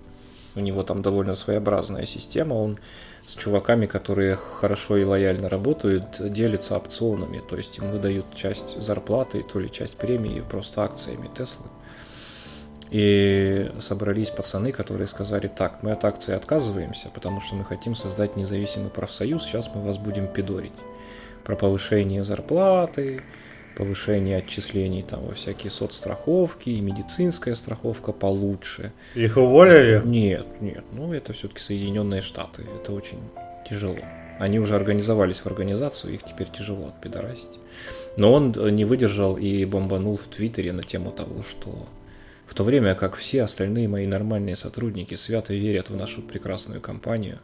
[0.55, 2.55] У него там довольно своеобразная система.
[2.55, 2.79] Он
[3.27, 7.43] с чуваками, которые хорошо и лояльно работают, делится опционами.
[7.49, 11.67] То есть им выдают часть зарплаты, то ли часть премии просто акциями Теслы.
[12.91, 18.37] И собрались пацаны, которые сказали, так, мы от акции отказываемся, потому что мы хотим создать
[18.37, 20.73] независимый профсоюз, сейчас мы вас будем пидорить.
[21.45, 23.23] Про повышение зарплаты,
[23.77, 28.93] повышение отчислений там во всякие соцстраховки, и медицинская страховка получше.
[29.15, 30.03] Их уволили?
[30.05, 33.21] Нет, нет, ну это все-таки Соединенные Штаты, это очень
[33.69, 33.99] тяжело.
[34.39, 37.59] Они уже организовались в организацию, их теперь тяжело отпидорасить.
[38.17, 41.87] Но он не выдержал и бомбанул в Твиттере на тему того, что
[42.49, 47.39] в то время как все остальные мои нормальные сотрудники свято верят в нашу прекрасную компанию,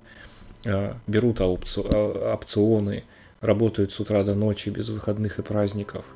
[0.64, 3.04] э, берут э, опционы,
[3.40, 6.06] работают с утра до ночи без выходных и праздников,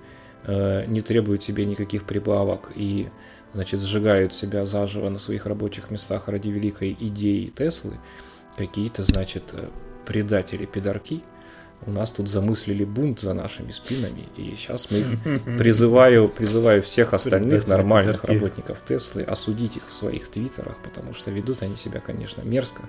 [0.44, 3.08] э, не требуют себе никаких прибавок и
[3.52, 7.98] значит, сжигают себя заживо на своих рабочих местах ради великой идеи Теслы,
[8.56, 9.54] какие-то, значит,
[10.06, 11.22] предатели-пидорки–
[11.86, 15.04] у нас тут замыслили бунт за нашими спинами, и сейчас мы
[15.58, 21.62] призываю, призываю всех остальных нормальных работников Теслы осудить их в своих твиттерах, потому что ведут
[21.62, 22.82] они себя, конечно, мерзко.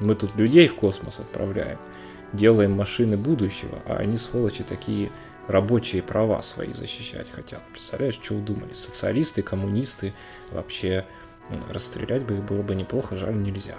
[0.00, 1.78] Мы тут людей в космос отправляем,
[2.32, 5.10] делаем машины будущего, а они, сволочи, такие
[5.48, 7.62] рабочие права свои защищать хотят.
[7.72, 8.74] Представляешь, что удумали?
[8.74, 10.14] Социалисты, коммунисты,
[10.52, 11.04] вообще
[11.70, 13.74] расстрелять бы их было бы неплохо, жаль, нельзя.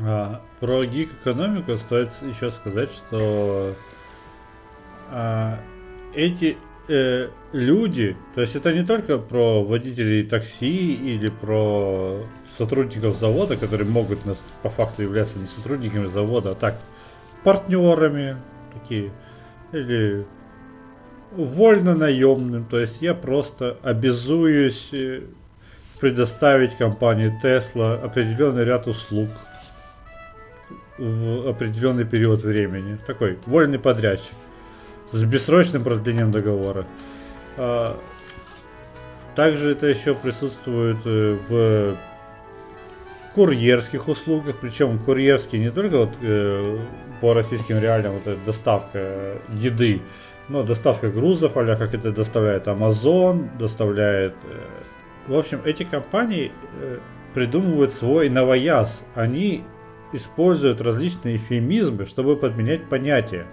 [0.00, 3.74] А, про гик-экономику стоит еще сказать, что
[5.10, 5.58] а,
[6.14, 6.56] эти
[6.88, 12.20] э, люди, то есть это не только про водителей такси или про
[12.56, 16.78] сотрудников завода, которые могут нас по факту являться не сотрудниками завода, а так
[17.44, 18.36] партнерами
[18.72, 19.12] такие,
[19.72, 20.24] или
[21.32, 25.22] вольно наемным, то есть я просто обязуюсь э,
[26.00, 29.28] предоставить компании Tesla определенный ряд услуг,
[30.98, 32.98] в определенный период времени.
[33.06, 34.34] Такой вольный подрядчик
[35.12, 36.86] с бессрочным продлением договора.
[37.56, 37.98] А,
[39.34, 41.96] также это еще присутствует э, в
[43.34, 46.78] курьерских услугах, причем курьерские не только вот, э,
[47.20, 50.02] по российским реалиям вот эта доставка еды,
[50.48, 54.34] но доставка грузов, а как это доставляет Amazon, доставляет...
[54.44, 54.58] Э,
[55.28, 56.98] в общем, эти компании э,
[57.32, 59.02] придумывают свой новояз.
[59.14, 59.64] Они
[60.12, 63.46] используют различные эфемизмы, чтобы подменять понятия.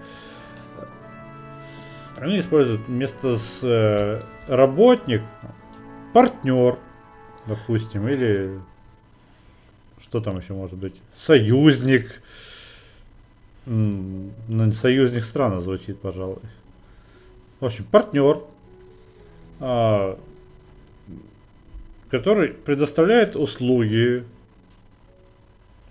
[2.16, 5.22] Они используют вместо с э, работник
[6.12, 6.78] партнер,
[7.46, 8.60] допустим, или
[10.02, 12.22] что там еще может быть, союзник.
[13.66, 16.40] Ну, союзник странно звучит, пожалуй.
[17.60, 18.42] В общем, партнер,
[19.60, 20.18] а,
[22.10, 24.24] который предоставляет услуги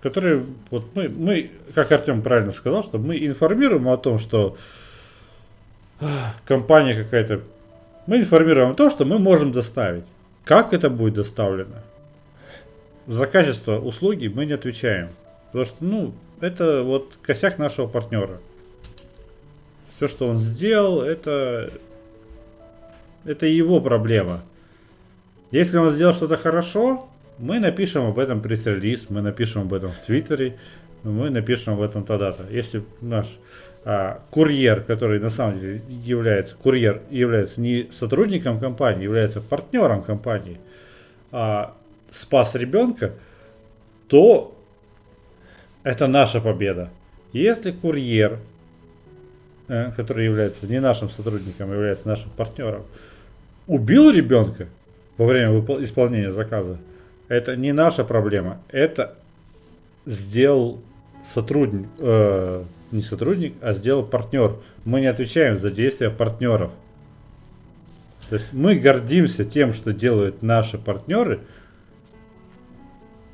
[0.02, 4.56] которые, вот мы, мы, как Артем правильно сказал, что мы информируем о том, что
[6.46, 7.42] компания какая-то,
[8.06, 10.04] мы информируем о том, что мы можем доставить.
[10.44, 11.76] Как это будет доставлено?
[13.06, 15.10] За качество услуги мы не отвечаем.
[15.46, 18.40] Потому что, ну, это вот косяк нашего партнера.
[19.96, 21.70] Все, что он сделал, это,
[23.24, 24.42] это его проблема.
[25.50, 27.09] Если он сделал что-то хорошо,
[27.40, 30.58] мы напишем об этом пресс-релиз, мы напишем об этом в Твиттере,
[31.02, 32.44] мы напишем об этом тогда-то.
[32.50, 33.26] Если наш
[33.82, 40.60] а, курьер, который на самом деле является, курьер является не сотрудником компании, является партнером компании,
[41.32, 41.74] а
[42.12, 43.12] спас ребенка,
[44.06, 44.54] то
[45.82, 46.90] это наша победа.
[47.32, 48.38] Если курьер,
[49.68, 52.82] э, который является не нашим сотрудником, а является нашим партнером,
[53.66, 54.66] убил ребенка
[55.16, 56.76] во время исполнения заказа,
[57.30, 58.60] это не наша проблема.
[58.70, 59.14] Это
[60.04, 60.80] сделал
[61.32, 64.56] сотрудник, э, не сотрудник, а сделал партнер.
[64.84, 66.72] Мы не отвечаем за действия партнеров.
[68.28, 71.42] То есть мы гордимся тем, что делают наши партнеры,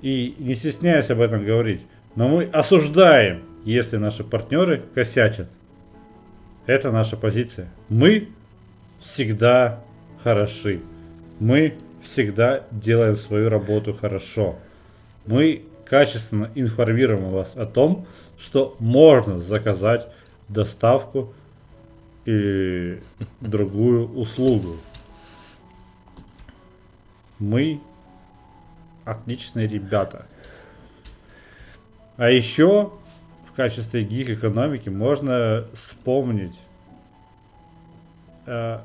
[0.02, 1.86] и не стесняясь об этом говорить.
[2.16, 5.48] Но мы осуждаем, если наши партнеры косячат.
[6.66, 7.70] Это наша позиция.
[7.88, 8.28] Мы
[9.00, 9.82] всегда
[10.22, 10.82] хороши.
[11.40, 14.56] Мы всегда делаем свою работу хорошо.
[15.26, 18.06] Мы качественно информируем вас о том,
[18.38, 20.08] что можно заказать
[20.48, 21.34] доставку
[22.24, 23.02] или
[23.40, 24.76] другую услугу.
[27.38, 27.80] Мы
[29.04, 30.26] отличные ребята.
[32.16, 32.92] А еще
[33.48, 36.58] в качестве гик экономики можно вспомнить
[38.46, 38.80] э,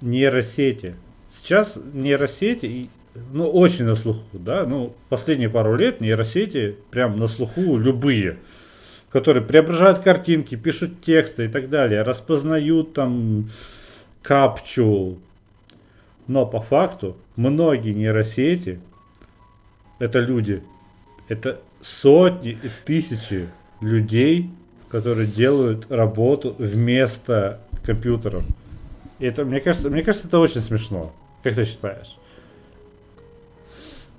[0.00, 0.96] нейросети–
[1.38, 2.90] Сейчас нейросети,
[3.32, 8.38] ну, очень на слуху, да, ну, последние пару лет нейросети прям на слуху любые,
[9.10, 13.48] которые преображают картинки, пишут тексты и так далее, распознают там
[14.22, 15.18] капчу.
[16.26, 18.80] Но по факту многие нейросети,
[20.00, 20.62] это люди,
[21.28, 23.48] это сотни и тысячи
[23.80, 24.50] людей,
[24.90, 28.42] которые делают работу вместо компьютеров.
[29.20, 31.12] Это, мне кажется, мне кажется, это очень смешно.
[31.42, 32.16] Как ты считаешь?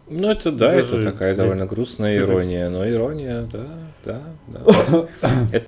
[0.08, 3.68] Ну, это да, Даже- это такая это- довольно грустная это- ирония, но ирония, да,
[4.04, 5.08] да, да.
[5.52, 5.68] Это-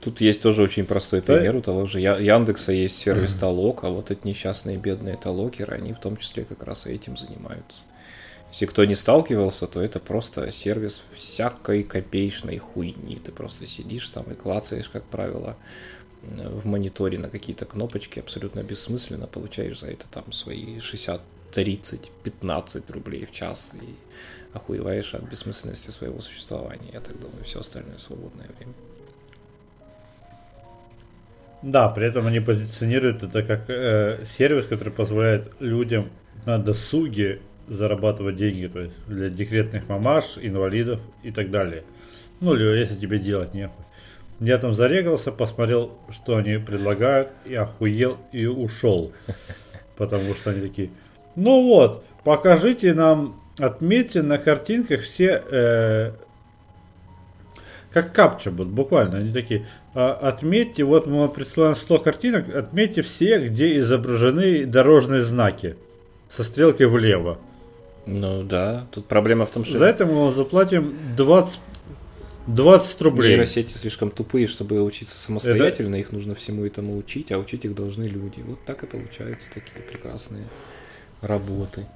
[0.00, 3.88] Тут есть тоже очень простой пример у того же Я- Яндекса есть сервис Толок, а
[3.88, 7.82] вот эти несчастные бедные толокеры, они в том числе как раз этим занимаются.
[8.52, 13.16] Если кто не сталкивался, то это просто сервис всякой копеечной хуйни.
[13.16, 15.56] Ты просто сидишь там и клацаешь, как правило,
[16.28, 21.20] в мониторе на какие-то кнопочки абсолютно бессмысленно, получаешь за это там свои 60,
[21.52, 23.94] 30, 15 рублей в час и
[24.52, 26.90] охуеваешь от бессмысленности своего существования.
[26.92, 28.72] Я так думаю, все остальное свободное время.
[31.62, 36.10] Да, при этом они позиционируют это как э, сервис, который позволяет людям
[36.44, 41.84] на досуге зарабатывать деньги, то есть для декретных мамаш, инвалидов и так далее.
[42.40, 43.84] Ну, или если тебе делать нехуй.
[44.44, 49.12] Я там зарегался, посмотрел, что они предлагают, и охуел, и ушел.
[49.96, 50.90] Потому что они такие,
[51.34, 56.12] ну вот, покажите нам, отметьте на картинках все э,
[57.94, 59.18] как капча вот буквально.
[59.18, 65.22] Они такие, «А, отметьте, вот мы вам присылаем 100 картинок, отметьте все, где изображены дорожные
[65.22, 65.76] знаки
[66.36, 67.38] со стрелкой влево.
[68.06, 71.58] Ну да, тут проблема в том, что За это мы вам заплатим 20,
[72.46, 73.30] 20 рублей.
[73.30, 78.04] нейросети слишком тупые, чтобы учиться самостоятельно, их нужно всему этому учить, а учить их должны
[78.04, 78.40] люди.
[78.40, 80.44] Вот так и получаются такие прекрасные
[81.22, 81.86] работы.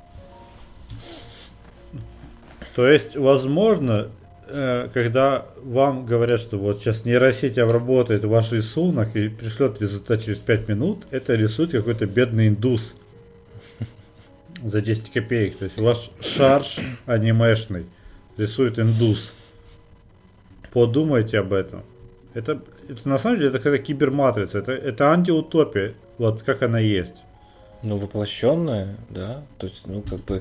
[2.74, 4.08] То есть, возможно,
[4.48, 10.38] э, когда вам говорят, что вот сейчас нейросеть обработает ваш рисунок и пришлет результат через
[10.38, 12.94] 5 минут, это рисует какой-то бедный индус
[14.62, 15.58] за 10 копеек.
[15.58, 17.86] То есть ваш шарж анимешный
[18.36, 19.32] рисует индус.
[20.78, 21.82] Подумайте об этом.
[22.34, 27.16] Это, это на самом деле это какая-то киберматрица, это, это антиутопия, вот как она есть.
[27.82, 29.42] Ну, воплощенная, да.
[29.58, 30.40] То есть, ну, как бы,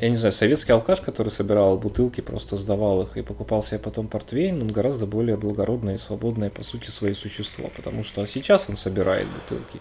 [0.00, 4.06] я не знаю, советский алкаш, который собирал бутылки, просто сдавал их и покупал себе потом
[4.06, 7.68] портвейн, он гораздо более благородное и свободное, по сути, свое существо.
[7.74, 9.80] Потому что сейчас он собирает бутылки.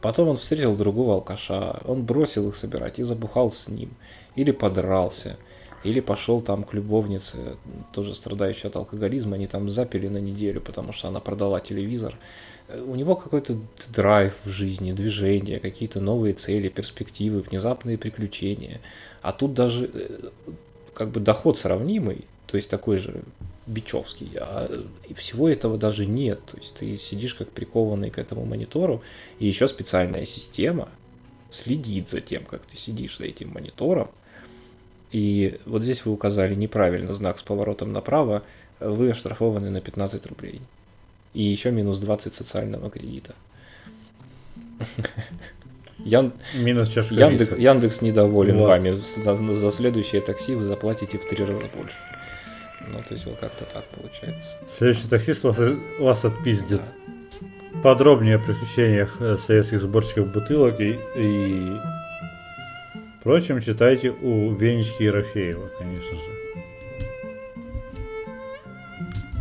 [0.00, 3.90] Потом он встретил другого алкаша, он бросил их собирать и забухал с ним.
[4.36, 5.36] Или подрался.
[5.84, 7.56] Или пошел там к любовнице,
[7.92, 12.16] тоже страдающей от алкоголизма, они там запили на неделю, потому что она продала телевизор.
[12.68, 13.56] Э, У него какой-то
[13.92, 18.80] драйв в жизни, движение, какие-то новые цели, перспективы, внезапные приключения.
[19.22, 20.30] А тут даже э,
[20.94, 23.22] как бы доход сравнимый, то есть такой же
[23.66, 24.68] бичевский, а
[25.16, 26.40] всего этого даже нет.
[26.46, 29.02] То есть ты сидишь как прикованный к этому монитору,
[29.38, 30.88] и еще специальная система
[31.50, 34.10] следит за тем, как ты сидишь за этим монитором,
[35.12, 38.42] и вот здесь вы указали неправильно знак с поворотом направо,
[38.80, 40.60] вы оштрафованы на 15 рублей.
[41.34, 43.34] И еще минус 20 социального кредита.
[46.04, 47.56] Ян- Минус чашка Яндекс.
[47.58, 48.68] Яндекс недоволен Вот.
[48.68, 49.00] вами.
[49.24, 51.94] За, за следующее такси вы заплатите в три раза больше.
[52.88, 54.56] Ну, то есть вот как-то так получается.
[54.76, 55.56] Следующий таксист вас,
[56.00, 56.80] вас отпиздит.
[57.82, 61.72] Подробнее о приключениях э, советских сборщиков бутылок и, и
[63.22, 66.42] прочем читайте у Венечки Ерофеева, конечно же.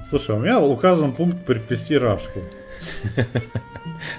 [0.10, 2.42] Слушай, у меня указан пункт приплести рашку.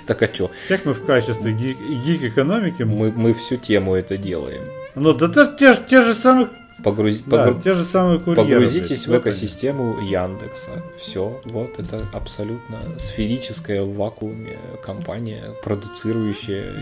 [0.06, 0.50] Так а чё?
[0.68, 1.76] Как мы в качестве гик,
[2.06, 2.84] гик-экономики...
[2.84, 4.62] Мы, мы всю тему это делаем.
[4.94, 6.48] Ну, да, те же самые...
[6.82, 8.42] Погрузи- да, погру- те же самые курьеры.
[8.54, 9.20] Погрузитесь в они.
[9.20, 10.82] экосистему Яндекса.
[10.98, 16.74] Все, вот это абсолютно сферическая в вакууме компания, продуцирующая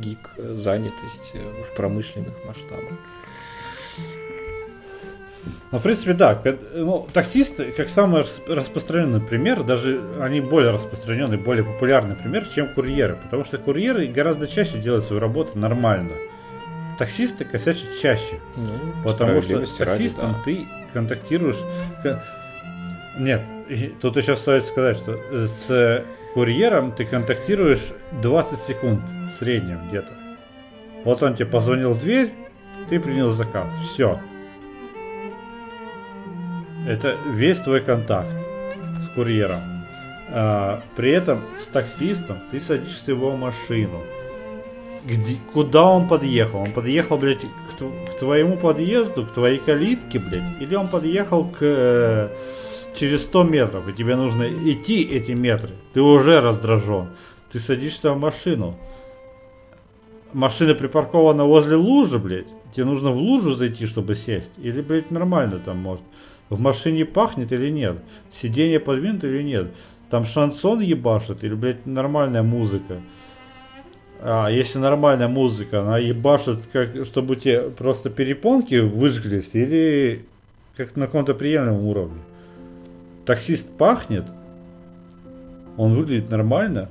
[0.00, 1.34] гик занятость
[1.68, 2.98] в промышленных масштабах.
[5.72, 6.40] Ну, в принципе, да.
[6.74, 12.68] Ну, таксисты, как самый рас- распространенный пример, даже они более распространенный, более популярный пример, чем
[12.74, 13.16] курьеры.
[13.22, 16.12] Потому что курьеры гораздо чаще делают свою работу нормально.
[16.98, 18.40] Таксисты косячат чаще.
[18.56, 18.70] Ну,
[19.04, 20.38] Потому что с справедливости ради, таксистом да.
[20.44, 21.58] ты контактируешь...
[22.02, 22.22] ко-
[23.18, 23.42] Нет,
[24.00, 26.04] тут еще стоит сказать, что э, с
[26.34, 29.02] курьером ты контактируешь 20 секунд
[29.32, 30.12] в среднем где-то.
[31.04, 32.30] Вот он тебе позвонил в дверь,
[32.88, 33.66] ты принял заказ.
[33.92, 34.20] Все.
[36.86, 38.32] Это весь твой контакт
[39.04, 39.60] с курьером.
[40.30, 44.02] А, при этом с таксистом ты садишься в его машину.
[45.04, 46.60] Где, куда он подъехал?
[46.60, 51.58] Он подъехал, блядь, к, к твоему подъезду, к твоей калитке, блядь, или он подъехал к
[51.60, 52.28] э,
[52.94, 55.70] через 100 метров, и тебе нужно идти эти метры.
[55.92, 57.08] Ты уже раздражен.
[57.50, 58.78] Ты садишься в машину.
[60.32, 62.48] Машина припаркована возле лужи, блядь.
[62.74, 64.50] Тебе нужно в лужу зайти, чтобы сесть.
[64.58, 66.04] Или, блядь, нормально там может.
[66.48, 67.96] В машине пахнет или нет?
[68.40, 69.74] Сиденье подвинуто или нет?
[70.10, 73.00] Там шансон ебашит или, блядь, нормальная музыка?
[74.24, 80.24] А если нормальная музыка, она ебашит, как, чтобы тебе просто перепонки выжглись, или
[80.76, 82.20] как на каком-то приемлемом уровне.
[83.26, 84.26] Таксист пахнет,
[85.76, 86.88] он выглядит нормально,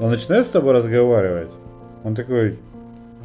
[0.00, 1.50] он начинает с тобой разговаривать,
[2.02, 2.58] он такой,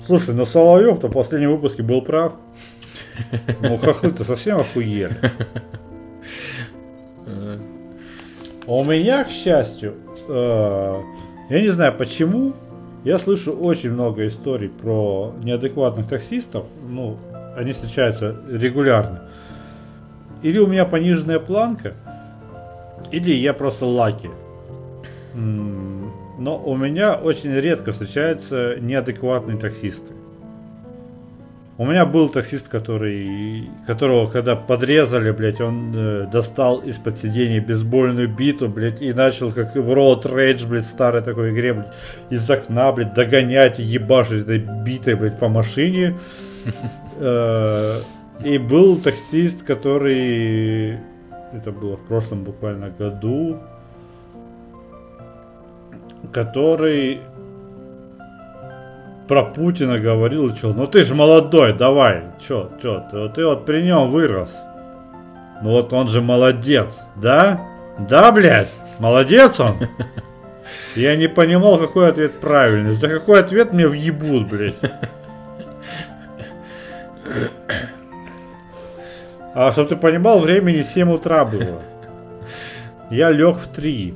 [0.06, 2.34] слушай, ну Соловьев-то в последнем выпуске был прав.
[3.62, 5.16] Ну, хохлы-то совсем охуели.
[7.26, 9.96] А у меня, к счастью,
[10.28, 11.02] э,
[11.50, 12.54] я не знаю почему,
[13.04, 16.66] я слышу очень много историй про неадекватных таксистов.
[16.88, 17.18] Ну,
[17.58, 19.24] они встречаются регулярно.
[20.44, 21.94] Или у меня пониженная планка,
[23.12, 24.30] или я просто лаки.
[25.34, 30.14] Но у меня очень редко встречаются неадекватные таксисты.
[31.78, 38.28] У меня был таксист, который, которого когда подрезали, блядь, он э, достал из-под сидения бейсбольную
[38.28, 41.94] биту, блядь, и начал, как в Road Rage, блядь, старой такой игре, блядь,
[42.30, 46.18] из окна, блядь, догонять и ебашить этой битой, блядь, по машине.
[47.24, 48.00] Э,
[48.44, 50.98] и был таксист, который...
[51.54, 53.60] Это было в прошлом буквально году.
[56.32, 57.22] Который
[59.32, 63.82] про Путина говорил, что, ну ты же молодой, давай, что, что, ты, ты вот при
[63.82, 64.50] нем вырос.
[65.62, 67.62] Ну вот он же молодец, да?
[67.98, 68.68] Да, блядь,
[69.00, 69.78] молодец он.
[70.98, 72.92] Я не понимал, какой ответ правильный.
[72.94, 74.76] За какой ответ мне въебут, блядь.
[79.54, 81.82] А чтобы ты понимал, времени 7 утра было.
[83.10, 84.14] Я лег в 3.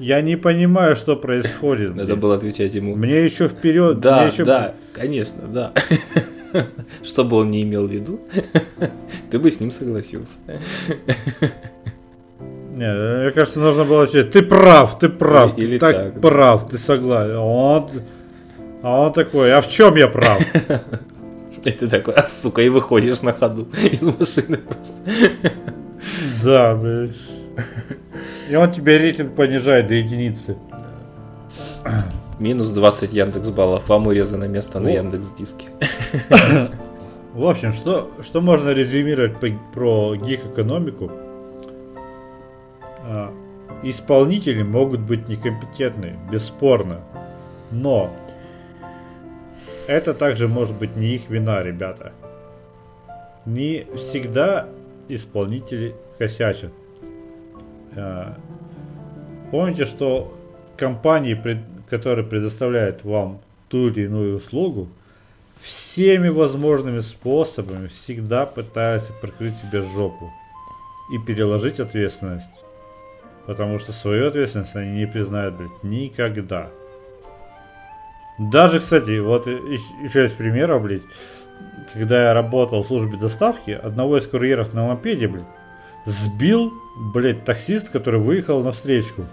[0.00, 1.94] Я не понимаю, что происходит.
[1.94, 2.96] Надо было отвечать ему.
[2.96, 4.00] Мне еще вперед.
[4.00, 4.46] Да, еще...
[4.46, 5.74] да, конечно, да.
[7.04, 8.18] Что бы он не имел в виду,
[9.30, 10.32] ты бы с ним согласился.
[12.74, 16.62] Не, мне кажется, нужно было отвечать, ты прав, ты прав, Или ты так, так прав,
[16.62, 16.68] да.
[16.70, 17.34] ты согласен.
[17.34, 17.90] А он,
[18.82, 20.40] а он такой, а в чем я прав?
[21.62, 24.94] И ты такой, а сука, и выходишь на ходу из машины просто.
[26.42, 27.10] Да, блядь.
[28.48, 30.56] И он тебе рейтинг понижает до единицы.
[32.38, 33.88] Минус 20 Яндекс баллов.
[33.88, 35.68] Вам урезано место на Яндекс Диске.
[37.34, 41.12] В общем, что, что можно резюмировать по, про гик-экономику?
[43.04, 43.32] А,
[43.82, 47.00] исполнители могут быть некомпетентны, бесспорно.
[47.70, 48.10] Но
[49.86, 52.12] это также может быть не их вина, ребята.
[53.46, 54.68] Не всегда
[55.08, 56.72] исполнители косячат.
[57.96, 58.36] А,
[59.50, 60.36] помните, что
[60.76, 61.38] компании,
[61.88, 64.88] которые предоставляют вам ту или иную услугу,
[65.62, 70.30] всеми возможными способами всегда пытаются прикрыть себе жопу
[71.12, 72.50] и переложить ответственность.
[73.46, 76.68] Потому что свою ответственность они не признают, блядь, никогда.
[78.38, 81.02] Даже, кстати, вот еще из примера, блядь,
[81.92, 85.44] когда я работал в службе доставки, одного из курьеров на мопеде, блядь,
[86.06, 89.26] сбил, блядь, таксист, который выехал на встречку.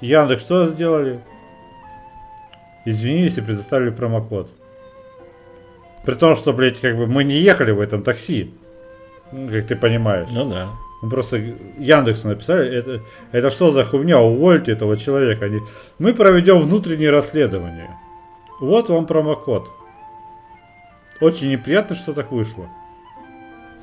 [0.00, 1.20] Яндекс что сделали?
[2.84, 4.50] Извинились и предоставили промокод.
[6.04, 8.54] При том, что, блядь, как бы мы не ехали в этом такси.
[9.32, 10.28] Ну, как ты понимаешь.
[10.30, 10.68] Ну да.
[11.02, 11.36] Мы просто
[11.78, 15.44] Яндексу написали, это, это что за хуйня, увольте этого человека.
[15.44, 15.60] Они,
[15.98, 17.96] мы проведем внутреннее расследование.
[18.60, 19.68] Вот вам промокод.
[21.20, 22.68] Очень неприятно, что так вышло.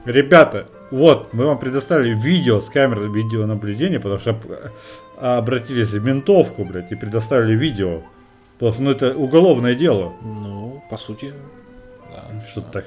[0.06, 4.38] Ребята, вот, мы вам предоставили видео с камеры видеонаблюдения, потому что
[5.18, 8.02] обратились в ментовку, блядь, и предоставили видео.
[8.54, 10.14] Потому что ну, это уголовное дело.
[10.22, 11.34] Ну, по сути,
[12.12, 12.46] да.
[12.50, 12.68] Что да.
[12.72, 12.86] так.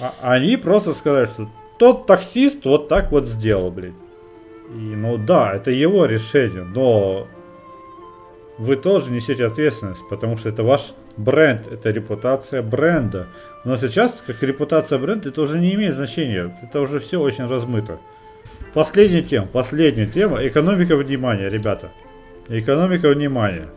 [0.00, 1.48] А, они просто сказали, что
[1.78, 3.92] тот таксист вот так вот сделал, блядь.
[4.70, 7.28] И, ну да, это его решение, но
[8.58, 13.26] вы тоже несете ответственность, потому что это ваш бренд, это репутация бренда.
[13.64, 16.56] Но сейчас, как репутация бренда, это уже не имеет значения.
[16.62, 17.98] Это уже все очень размыто.
[18.74, 20.46] Последняя тема, последняя тема.
[20.46, 21.90] Экономика внимания, ребята.
[22.48, 23.68] Экономика внимания.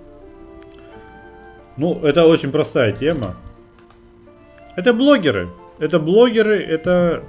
[1.77, 3.37] Ну, это очень простая тема.
[4.75, 5.49] Это блогеры.
[5.79, 7.23] Это блогеры, это...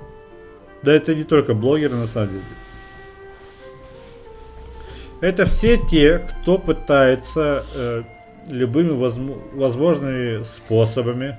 [0.83, 2.43] Да это не только блогеры на самом деле.
[5.21, 8.03] Это все те, кто пытается э,
[8.51, 8.91] любыми
[9.55, 11.39] возможными способами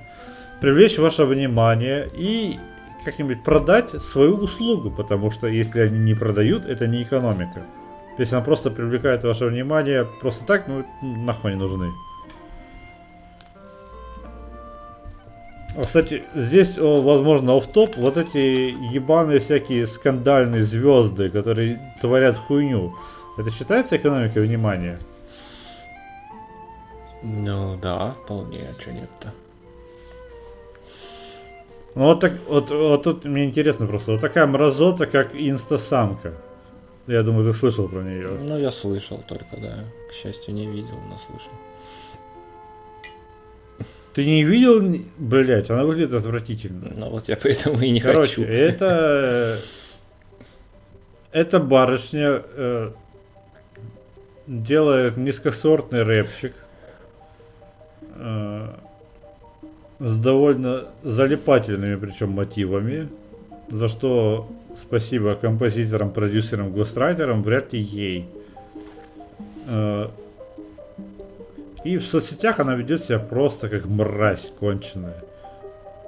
[0.60, 2.58] привлечь ваше внимание и
[3.04, 7.62] как-нибудь продать свою услугу, потому что если они не продают, это не экономика.
[8.18, 11.90] Если она просто привлекает ваше внимание просто так, ну нахуй не нужны.
[15.80, 22.94] Кстати, здесь, возможно, оф топ вот эти ебаные всякие скандальные звезды, которые творят хуйню.
[23.38, 24.98] Это считается экономикой внимания?
[27.22, 29.32] Ну да, вполне, а что нет-то?
[31.94, 36.32] Ну вот так, вот, вот тут мне интересно просто, вот такая мразота, как инстасамка.
[37.06, 38.38] Я думаю, ты слышал про нее.
[38.48, 39.84] Ну, я слышал только, да.
[40.08, 41.52] К счастью, не видел, но слышал.
[44.14, 46.92] Ты не видел, блять, она выглядит отвратительно.
[46.94, 48.44] Ну вот я поэтому и не Короче, хочу.
[48.44, 49.58] это...
[51.32, 52.90] Эта барышня э,
[54.46, 56.61] делает низкосортный рэпчик э,
[59.98, 63.08] с довольно залипательными причем мотивами,
[63.70, 68.28] за что спасибо композиторам, продюсерам, гострайтерам, вряд ли ей.
[69.68, 70.08] Э,
[71.84, 75.22] и в соцсетях она ведет себя просто как мразь конченая.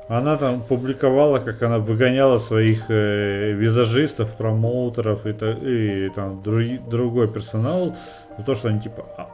[0.08, 7.28] Она там публиковала, как она выгоняла своих э, визажистов, промоутеров и, и там други- другой
[7.28, 7.96] персонал
[8.36, 9.30] за то, что они типа а-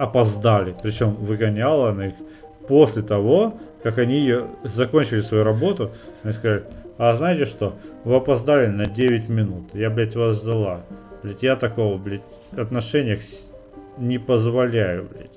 [0.00, 0.74] опоздали.
[0.82, 2.14] Причем выгоняла она их
[2.66, 5.90] после того, как они ее закончили свою работу.
[6.22, 6.64] Они сказали,
[6.96, 7.74] а знаете что,
[8.04, 9.74] вы опоздали на 9 минут.
[9.74, 10.80] Я, блядь, вас ждала.
[11.22, 12.22] Блядь, я такого, блядь,
[12.56, 13.20] отношениях
[13.98, 15.36] не позволяю, блядь.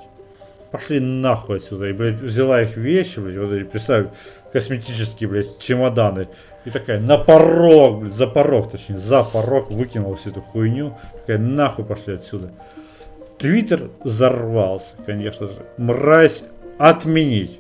[0.72, 1.90] Пошли нахуй отсюда.
[1.90, 4.08] И, блядь, взяла их вещи, блядь, вот эти, представь,
[4.54, 6.30] косметические, блядь, чемоданы.
[6.64, 10.98] И такая на порог, блядь, за порог, точнее, за порог выкинула всю эту хуйню.
[11.22, 12.52] Такая, нахуй пошли отсюда.
[13.44, 15.66] Твиттер взорвался, конечно же.
[15.76, 16.46] Мразь
[16.78, 17.60] отменить.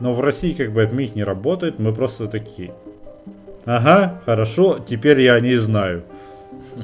[0.00, 2.74] Но в России как бы отменить не работает, мы просто такие.
[3.64, 6.02] Ага, хорошо, теперь я не знаю.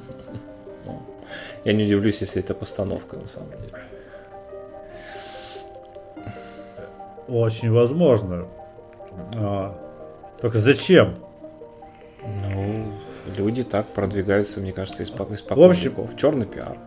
[1.65, 3.73] Я не удивлюсь, если это постановка на самом деле.
[7.27, 8.47] Очень возможно.
[9.35, 9.77] А,
[10.41, 11.17] только зачем?
[12.23, 12.93] Ну,
[13.37, 16.17] люди так продвигаются, мне кажется, из, из В общем-.
[16.17, 16.79] Черный пиар.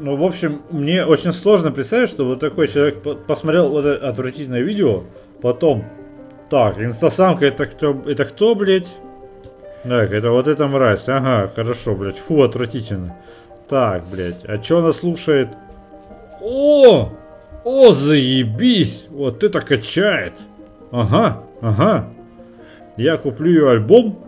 [0.00, 4.08] Ну, в общем, мне очень сложно представить, что вот такой человек по- посмотрел вот это
[4.08, 5.04] отвратительное видео,
[5.40, 5.84] потом,
[6.50, 8.88] так, инстасамка это кто, это кто, блядь?
[9.84, 13.16] Так, это вот эта мразь, ага, хорошо, блядь, фу, отвратительно.
[13.68, 15.48] Так, блядь, а чё она слушает?
[16.40, 17.10] О,
[17.64, 20.34] о, заебись, вот это качает.
[20.90, 22.10] Ага, ага.
[22.96, 24.18] Я куплю ее альбом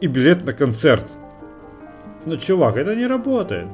[0.00, 1.04] и билет на концерт.
[2.24, 3.66] Ну, чувак, это не работает.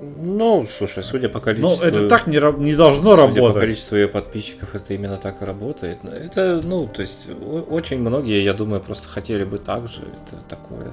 [0.00, 1.86] Ну, слушай, судя по Ну, количеству...
[1.86, 3.60] это так не, не должно Судя по работать.
[3.60, 6.04] количеству ее подписчиков, это именно так и работает.
[6.04, 7.28] Но Это, ну, то есть,
[7.70, 10.02] очень многие, я думаю, просто хотели бы так же.
[10.26, 10.92] Это такое.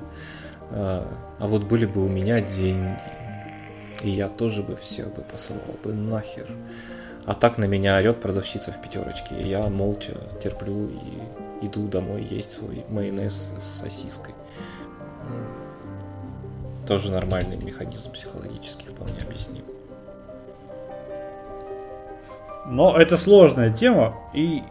[0.71, 1.07] А
[1.39, 2.99] а вот были бы у меня деньги,
[4.03, 6.47] и я тоже бы всех бы посылал бы нахер.
[7.25, 12.23] А так на меня орет продавщица в пятерочке, и я молча терплю и иду домой
[12.23, 14.35] есть свой майонез с сосиской.
[16.91, 19.63] Тоже нормальный механизм психологический, вполне объясним.
[22.65, 24.61] Но это сложная тема, и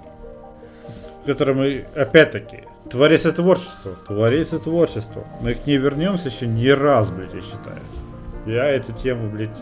[1.25, 5.25] которую мы, опять-таки, творец и творчество, творец и творчество.
[5.41, 7.81] Мы к ней вернемся еще не раз, блядь, я считаю.
[8.45, 9.57] Я эту тему, блядь,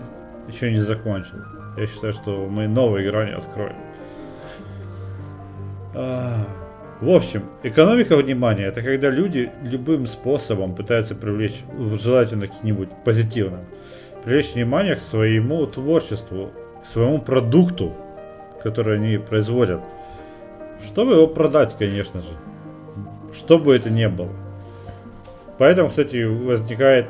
[0.49, 1.37] еще не закончил.
[1.77, 3.77] Я считаю, что мы новые грани откроем.
[7.01, 11.63] В общем, экономика внимания это когда люди любым способом пытаются привлечь,
[12.01, 13.67] желательно каким-нибудь позитивным,
[14.25, 16.51] привлечь внимание к своему творчеству,
[16.83, 17.95] к своему продукту,
[18.65, 19.81] который они производят.
[20.85, 22.31] Чтобы его продать, конечно же.
[23.33, 24.33] Что бы это ни было.
[25.59, 27.07] Поэтому, кстати, возникает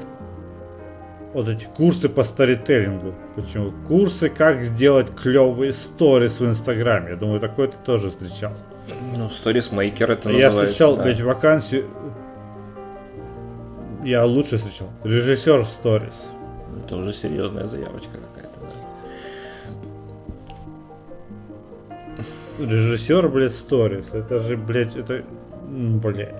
[1.33, 3.15] вот эти курсы по старителлингу.
[3.37, 3.73] Почему?
[3.87, 7.11] Курсы, как сделать клевые сторис в Инстаграме.
[7.11, 8.53] Я думаю, такое ты тоже встречал.
[8.89, 9.29] Ну,
[9.71, 10.73] Maker это Я называется.
[10.73, 11.03] встречал, да.
[11.05, 11.91] блядь, вакансию.
[14.05, 14.89] Я лучше встречал.
[15.05, 16.15] Режиссер сторис.
[16.85, 18.61] Это уже серьезная заявочка какая-то.
[22.59, 22.65] да.
[22.65, 24.07] Режиссер, блядь, сторис.
[24.13, 25.23] Это же, блядь, это...
[25.63, 26.35] Блядь.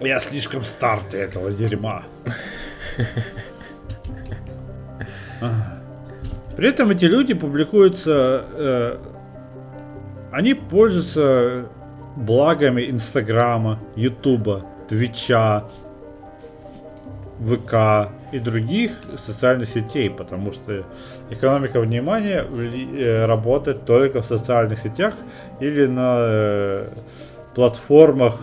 [0.00, 2.02] Я слишком стар для этого дерьма.
[6.56, 8.98] При этом эти люди публикуются...
[10.34, 11.66] они пользуются
[12.16, 15.64] благами Инстаграма, Ютуба, Твича,
[17.38, 20.84] ВК и других социальных сетей, потому что
[21.30, 25.14] экономика внимания э, работает только в социальных сетях
[25.60, 26.88] или на э,
[27.54, 28.40] платформах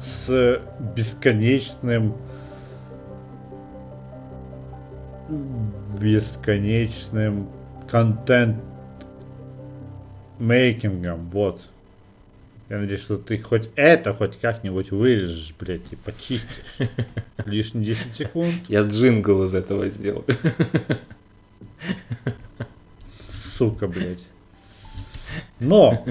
[0.00, 2.14] с бесконечным
[5.98, 7.48] бесконечным
[7.90, 8.56] контент
[10.38, 11.60] мейкингом, вот.
[12.68, 16.46] Я надеюсь, что ты хоть это хоть как-нибудь вырежешь, блядь, и почистишь.
[17.46, 18.54] Лишние 10 секунд.
[18.68, 20.26] Я джингл из этого сделаю.
[23.32, 24.22] Сука, блядь.
[25.60, 26.04] Но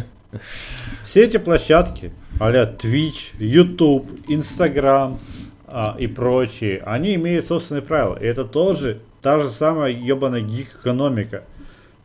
[1.06, 5.20] все эти площадки, а Twitch, YouTube, Instagram
[5.68, 8.18] а, и прочие, они имеют собственные правила.
[8.20, 11.44] И это тоже та же самая ебаная гик-экономика.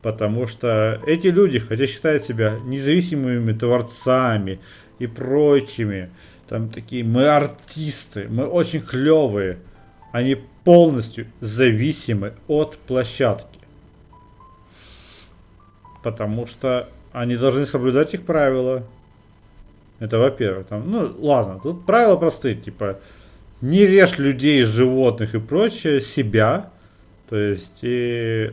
[0.02, 4.58] Потому что эти люди, хотя считают себя независимыми творцами
[4.98, 6.10] и прочими,
[6.48, 9.58] там такие, мы артисты, мы очень клевые,
[10.10, 13.60] они полностью зависимы от площадки.
[16.02, 18.84] Потому что они должны соблюдать их правила.
[20.00, 20.66] Это во-первых.
[20.66, 22.98] Там, ну, ладно, тут правила простые, типа,
[23.60, 26.70] не режь людей, животных и прочее, себя.
[27.28, 28.52] То есть, и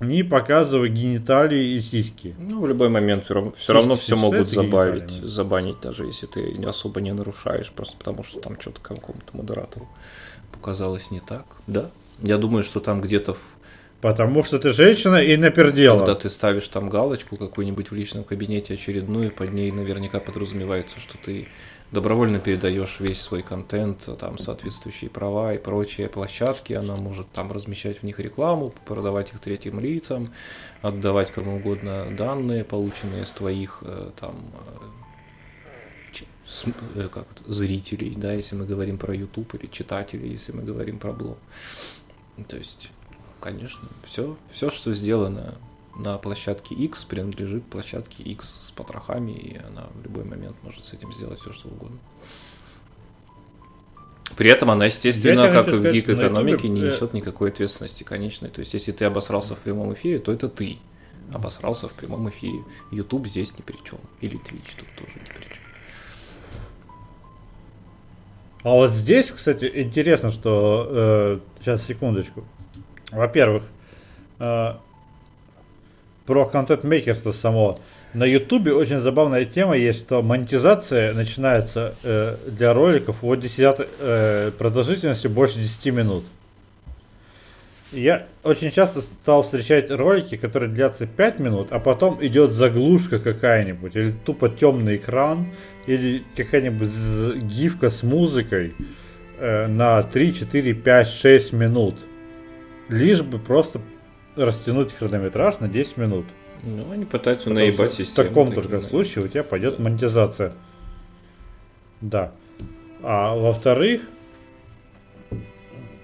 [0.00, 2.34] не показывай гениталии и сиськи.
[2.38, 6.62] Ну, в любой момент все равно, все, равно все могут забавить, забанить, даже если ты
[6.66, 9.88] особо не нарушаешь, просто потому что там что-то какому-то модератору
[10.52, 11.44] показалось не так.
[11.66, 11.90] Да.
[12.22, 13.38] Я думаю, что там где-то в
[14.04, 16.00] Потому что ты женщина и напердела.
[16.00, 21.16] Когда ты ставишь там галочку какую-нибудь в личном кабинете очередную, под ней наверняка подразумевается, что
[21.16, 21.48] ты
[21.94, 28.00] добровольно передаешь весь свой контент, там соответствующие права и прочие площадки, она может там размещать
[28.00, 30.32] в них рекламу, продавать их третьим лицам,
[30.82, 34.44] отдавать кому угодно данные, полученные с твоих э, там
[36.14, 40.62] э, э, как это, зрителей, да, если мы говорим про YouTube, или читателей, если мы
[40.62, 41.38] говорим про блог.
[42.48, 42.90] То есть
[43.44, 43.88] конечно.
[44.06, 45.54] Все, все, что сделано
[45.96, 50.92] на площадке X, принадлежит площадке X с потрохами, и она в любой момент может с
[50.92, 51.98] этим сделать все, что угодно.
[54.36, 58.50] При этом она, естественно, как и в гик-экономике, не э, несет никакой ответственности конечной.
[58.50, 60.78] То есть, если ты обосрался в прямом эфире, то это ты
[61.32, 62.64] обосрался в прямом эфире.
[62.90, 64.00] YouTube здесь ни при чем.
[64.20, 65.64] Или Twitch тут тоже ни при чем.
[68.64, 70.88] А вот здесь, кстати, интересно, что...
[70.90, 72.44] Э, сейчас, секундочку.
[73.10, 73.64] Во-первых,
[74.38, 74.74] э,
[76.26, 77.78] про контент-мейкерство само.
[78.14, 84.50] На Ютубе очень забавная тема есть, что монетизация начинается э, для роликов от 10, э,
[84.56, 86.24] продолжительностью больше 10 минут.
[87.92, 93.94] Я очень часто стал встречать ролики, которые длятся 5 минут, а потом идет заглушка какая-нибудь,
[93.94, 95.52] или тупо темный экран,
[95.86, 96.90] или какая-нибудь
[97.42, 98.74] гифка с музыкой
[99.38, 101.96] э, на 3, 4, 5, 6 минут
[102.88, 103.80] лишь бы просто
[104.36, 106.26] растянуть хронометраж на 10 минут.
[106.62, 108.26] Ну, они пытаются Потому наебать систему.
[108.26, 109.82] В таком только случае у тебя пойдет да.
[109.82, 110.54] монетизация.
[112.00, 112.32] Да.
[113.02, 114.02] А во-вторых,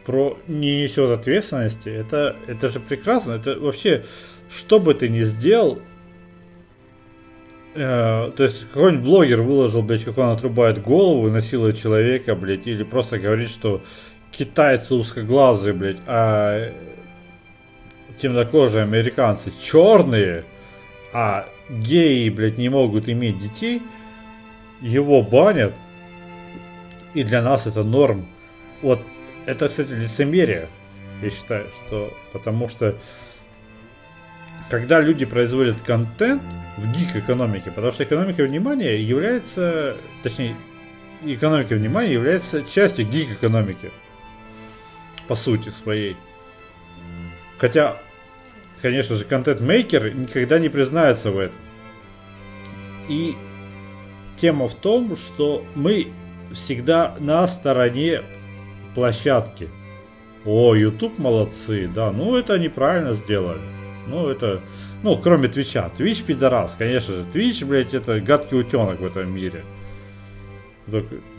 [0.04, 3.32] про не несет ответственности, это, это же прекрасно.
[3.32, 4.04] Это вообще,
[4.50, 5.80] что бы ты ни сделал,
[7.74, 12.66] э, то есть какой-нибудь блогер выложил, блядь, как он отрубает голову и насилует человека, блядь,
[12.66, 13.82] или просто говорит, что
[14.30, 16.72] китайцы узкоглазые, блядь, а
[18.20, 20.44] темнокожие американцы черные,
[21.12, 23.82] а геи, блядь, не могут иметь детей,
[24.80, 25.72] его банят,
[27.14, 28.26] и для нас это норм.
[28.82, 29.00] Вот
[29.46, 30.68] это, кстати, лицемерие,
[31.22, 32.96] я считаю, что потому что
[34.70, 36.42] когда люди производят контент
[36.76, 40.56] в гик-экономике, потому что экономика внимания является, точнее,
[41.22, 43.90] экономика внимания является частью гик-экономики
[45.26, 46.16] по сути своей.
[47.58, 47.96] Хотя,
[48.80, 51.58] конечно же, контент-мейкер никогда не признается в этом.
[53.08, 53.34] И
[54.36, 56.08] тема в том, что мы
[56.52, 58.22] всегда на стороне
[58.94, 59.68] площадки.
[60.44, 63.60] О, YouTube молодцы, да, ну это они правильно сделали.
[64.06, 64.60] Ну это,
[65.02, 65.90] ну кроме Твича.
[65.90, 67.24] Твич пидорас, конечно же.
[67.24, 69.64] Твич, блядь, это гадкий утенок в этом мире.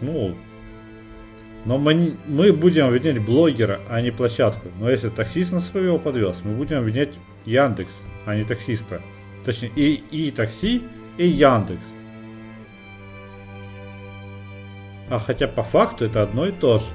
[0.02, 0.36] Ну,
[1.66, 4.68] но мы, мы будем обвинять блогера, а не площадку.
[4.80, 7.14] Но если таксист на своего подвез, мы будем обвинять
[7.46, 7.92] Яндекс,
[8.26, 9.02] а не таксиста.
[9.46, 10.84] Точнее, и, и такси,
[11.18, 11.84] и Яндекс.
[15.10, 16.86] А хотя по факту это одно и то же.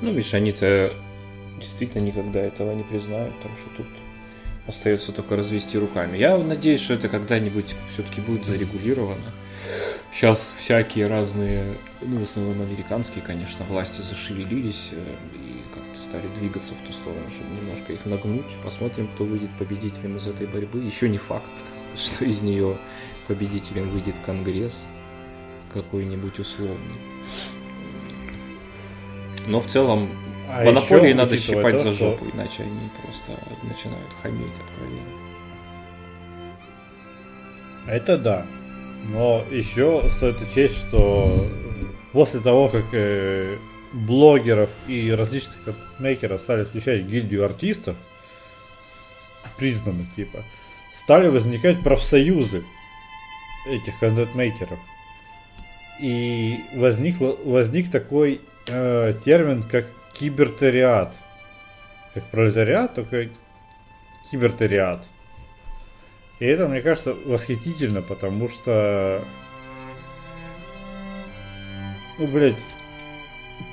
[0.00, 0.94] Ну, видишь, они-то
[1.58, 3.86] действительно никогда этого не признают, так что тут
[4.66, 6.16] остается только развести руками.
[6.16, 9.32] Я надеюсь, что это когда-нибудь все-таки будет зарегулировано.
[10.12, 15.16] Сейчас всякие разные, ну, в основном американские, конечно, власти зашевелились э,
[16.00, 18.46] стали двигаться в ту сторону, чтобы немножко их нагнуть.
[18.64, 20.80] Посмотрим, кто выйдет победителем из этой борьбы.
[20.80, 21.50] Еще не факт,
[21.96, 22.76] что из нее
[23.28, 24.86] победителем выйдет Конгресс
[25.72, 26.76] какой-нибудь условный.
[29.46, 30.08] Но в целом
[30.48, 32.36] а монополии надо щипать то, за жопу, что...
[32.36, 33.32] иначе они просто
[33.62, 35.20] начинают хамить откровенно.
[37.86, 38.46] Это да.
[39.12, 41.46] Но еще стоит учесть, что
[42.12, 43.56] после того, как э,
[43.92, 45.56] блогеров и различных
[45.98, 47.96] мейкеров стали включать гильдию артистов,
[49.56, 50.44] признанных типа,
[50.94, 52.64] стали возникать профсоюзы
[53.66, 54.78] этих контент-мейкеров.
[56.00, 61.14] И возникло, возник такой э, термин, как кибертериат.
[62.14, 63.28] Как пролетариат, только
[64.30, 65.04] кибертериат.
[66.38, 69.22] И это, мне кажется, восхитительно, потому что...
[72.18, 72.56] Ну, блядь,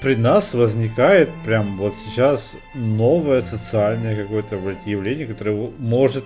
[0.02, 6.26] при нас возникает прям вот сейчас новое социальное какое-то, блядь, явление, которое может...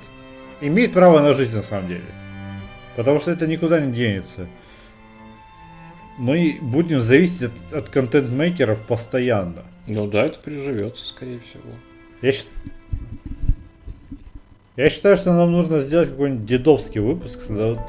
[0.62, 2.06] Имеет право на жизнь на самом деле.
[2.96, 4.48] Потому что это никуда не денется.
[6.18, 9.64] Мы будем зависеть от, от контент-мейкеров постоянно.
[9.88, 11.74] Ну да, это приживется, скорее всего.
[12.22, 12.34] Я.
[14.78, 17.40] Я считаю, что нам нужно сделать какой-нибудь дедовский выпуск.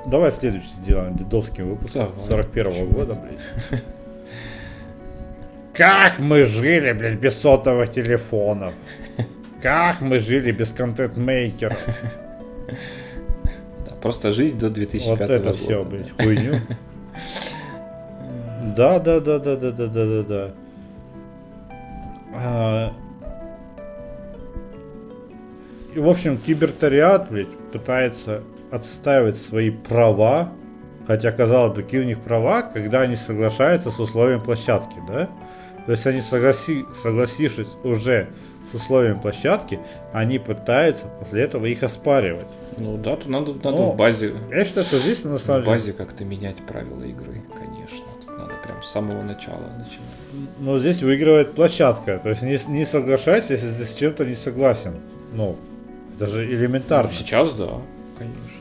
[0.07, 1.95] Давай следующий сделаем дедовский выпуск.
[1.95, 2.27] Давай.
[2.29, 3.83] 41 года, блядь.
[5.75, 8.75] Как мы жили, блядь, без сотовых телефонов?
[9.63, 11.79] Как мы жили без контент-мейкеров?
[14.03, 15.21] Просто жизнь до 2005 года.
[15.21, 16.57] Вот это все, блядь, хуйню.
[18.77, 20.51] Да, да, да, да, да, да, да, да, да.
[22.35, 22.93] А...
[25.95, 30.51] И, в общем, кибертариат, блядь, пытается отстаивать свои права,
[31.07, 35.29] хотя, казалось бы, какие у них права, когда они соглашаются с условием площадки, да?
[35.87, 38.29] То есть они, согласи, согласившись уже
[38.71, 39.81] с условием площадки,
[40.13, 42.47] они пытаются после этого их оспаривать.
[42.79, 44.35] Ну да, тут надо, надо Но в базе.
[44.51, 45.71] Я считаю, что здесь на самом деле.
[45.71, 48.07] В базе как-то менять правила игры, конечно.
[48.25, 50.49] Тут надо прям с самого начала начинать.
[50.61, 52.19] Но здесь выигрывает площадка.
[52.23, 54.95] То есть не, не соглашайся, если ты с чем-то не согласен.
[55.35, 55.57] Ну,
[56.19, 57.11] даже элементарно.
[57.11, 57.79] Ну, сейчас да,
[58.17, 58.52] конечно.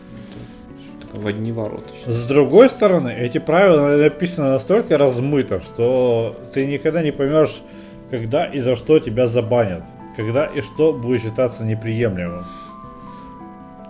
[1.13, 1.93] В одни ворота.
[2.05, 7.61] С другой стороны, эти правила написаны настолько размыто, что ты никогда не поймешь,
[8.09, 9.83] когда и за что тебя забанят.
[10.15, 12.45] Когда и что будет считаться неприемлемым.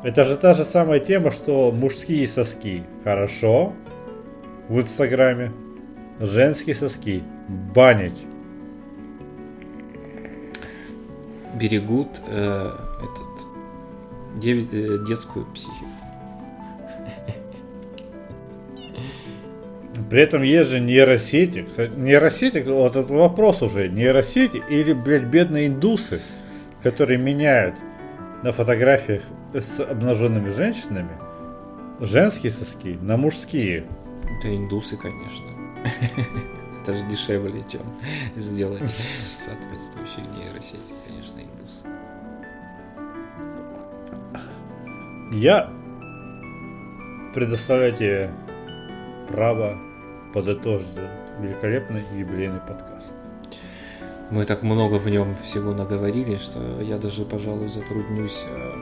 [0.03, 3.73] Это же та же самая тема, что мужские соски хорошо
[4.67, 5.51] в Инстаграме,
[6.19, 8.25] женские соски банить.
[11.53, 12.71] Берегут э,
[13.03, 15.90] этот девять, э, детскую психику.
[20.09, 21.65] При этом есть же нейросети.
[21.95, 26.21] Нейросети, вот этот вопрос уже, нейросети или, блядь, бедные индусы,
[26.83, 27.75] которые меняют
[28.43, 29.21] на фотографиях
[29.53, 31.11] с обнаженными женщинами
[31.99, 33.85] женские соски на мужские.
[34.39, 35.45] Это индусы, конечно.
[36.81, 37.81] Это же дешевле, чем
[38.35, 38.89] сделать
[39.37, 41.85] соответствующие нейросети, конечно, индусы.
[45.31, 45.71] Я
[47.33, 48.31] предоставляю тебе
[49.29, 49.79] право
[50.33, 50.87] подытожить
[51.39, 53.05] великолепный юбилейный подкаст.
[54.31, 58.45] Мы так много в нем всего наговорили, что я даже, пожалуй, затруднюсь.
[58.47, 58.73] Э,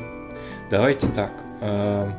[0.69, 1.31] давайте так.
[1.61, 2.11] Э,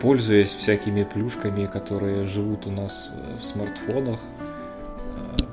[0.00, 4.20] пользуясь всякими плюшками, которые живут у нас э, в смартфонах,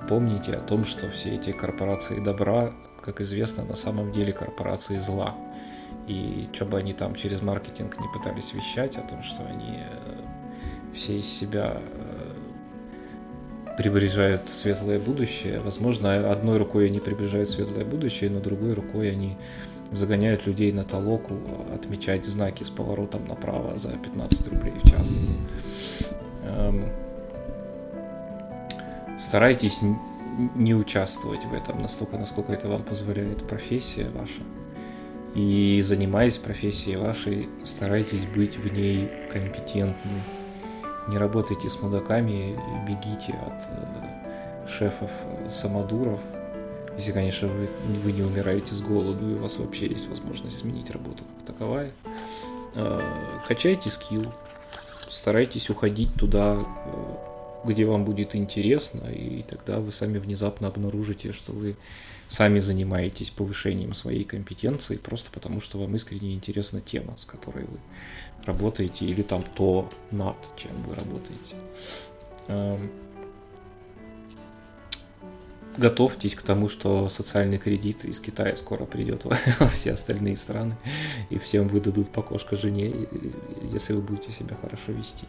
[0.08, 2.72] помните о том, что все эти корпорации добра,
[3.02, 5.36] как известно, на самом деле корпорации зла.
[6.08, 9.80] И что бы они там через маркетинг не пытались вещать о том, что они
[10.94, 11.78] все из себя
[13.78, 15.60] приближают светлое будущее.
[15.60, 19.38] Возможно, одной рукой они приближают светлое будущее, но другой рукой они
[19.92, 21.38] загоняют людей на толоку
[21.74, 25.08] отмечать знаки с поворотом направо за 15 рублей в час.
[26.44, 26.90] Эм,
[29.20, 29.80] старайтесь
[30.56, 34.42] не участвовать в этом настолько, насколько это вам позволяет профессия ваша.
[35.36, 40.22] И занимаясь профессией вашей, старайтесь быть в ней компетентным
[41.08, 46.20] не работайте с мудаками, бегите от э, шефов э, самодуров.
[46.98, 47.70] Если, конечно, вы,
[48.04, 51.92] вы не умираете с голоду и у вас вообще есть возможность сменить работу как таковая.
[52.76, 53.02] Э,
[53.48, 54.32] качайте скилл,
[55.10, 56.58] старайтесь уходить туда,
[57.64, 61.76] где вам будет интересно, и тогда вы сами внезапно обнаружите, что вы
[62.28, 67.78] сами занимаетесь повышением своей компетенции, просто потому что вам искренне интересна тема, с которой вы
[68.46, 71.56] работаете, или там то, над чем вы работаете.
[72.48, 72.92] Эм,
[75.78, 80.76] готовьтесь к тому, что социальный кредит из Китая скоро придет во все остальные страны,
[81.30, 83.08] и всем выдадут по кошка жене,
[83.72, 85.26] если вы будете себя хорошо вести.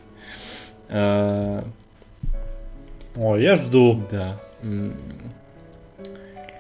[0.89, 1.63] Э,
[3.17, 4.03] О, я жду.
[4.11, 4.41] Да.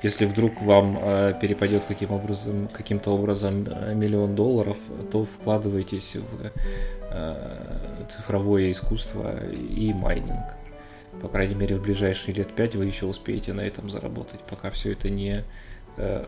[0.02, 4.76] Если вдруг вам э, перепадет каким образом, каким-то образом э, миллион долларов,
[5.12, 6.50] то вкладывайтесь в
[7.10, 10.56] э, цифровое искусство и майнинг.
[11.20, 14.92] По крайней мере, в ближайшие лет пять вы еще успеете на этом заработать, пока все
[14.92, 15.44] это не,
[15.96, 16.24] э,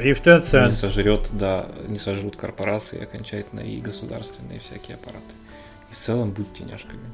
[0.00, 5.34] И в не сожрет, да, не сожрут корпорации окончательно и государственные всякие аппараты.
[5.90, 7.04] И в целом будьте няшками.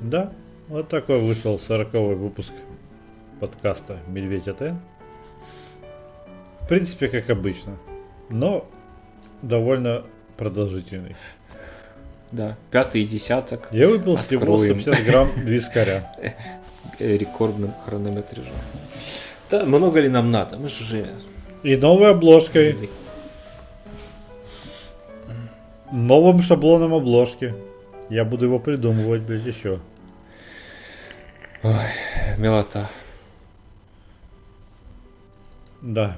[0.00, 0.32] Да,
[0.68, 2.52] вот такой вышел 40 выпуск
[3.40, 4.74] подкаста «Медведь АТ».
[6.64, 7.76] В принципе, как обычно,
[8.28, 8.66] но
[9.42, 10.04] довольно
[10.36, 11.16] продолжительный.
[12.30, 14.80] Да, пятый десяток Я выпил всего Откроем.
[14.80, 16.12] 150 грамм вискаря.
[16.98, 18.54] рекордным хронометражом.
[19.50, 20.56] Да, много ли нам надо?
[20.56, 21.10] Мы же уже...
[21.62, 22.90] И новой обложкой,
[25.92, 27.54] новым шаблоном обложки.
[28.08, 29.80] Я буду его придумывать, блядь, еще.
[32.36, 32.88] Милота.
[35.80, 36.16] Да.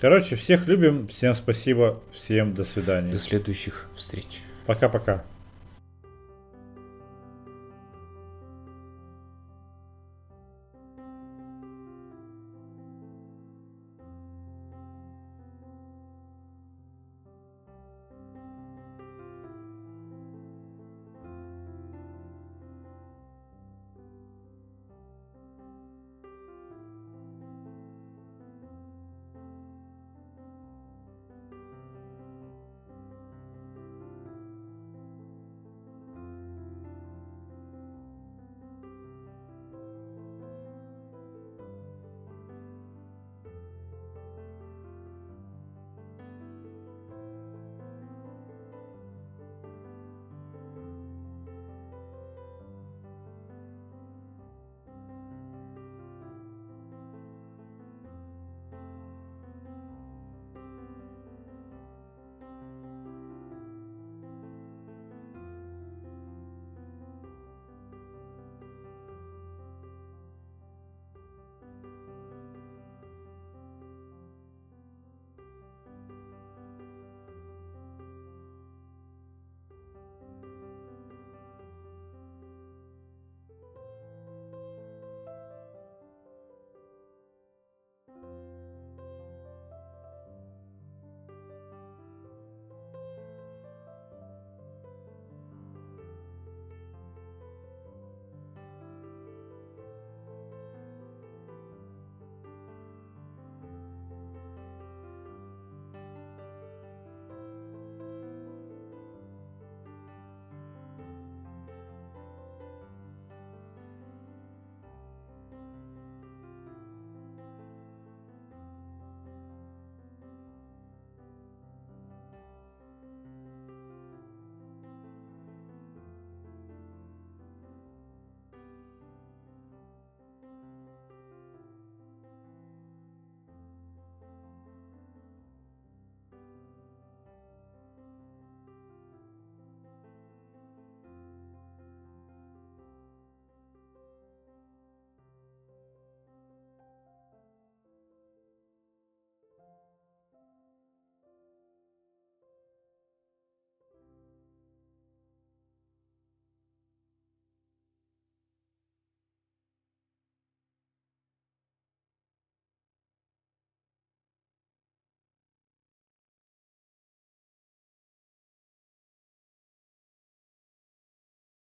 [0.00, 3.12] Короче, всех любим, всем спасибо, всем до свидания.
[3.12, 4.40] До следующих встреч.
[4.66, 5.24] Пока-пока.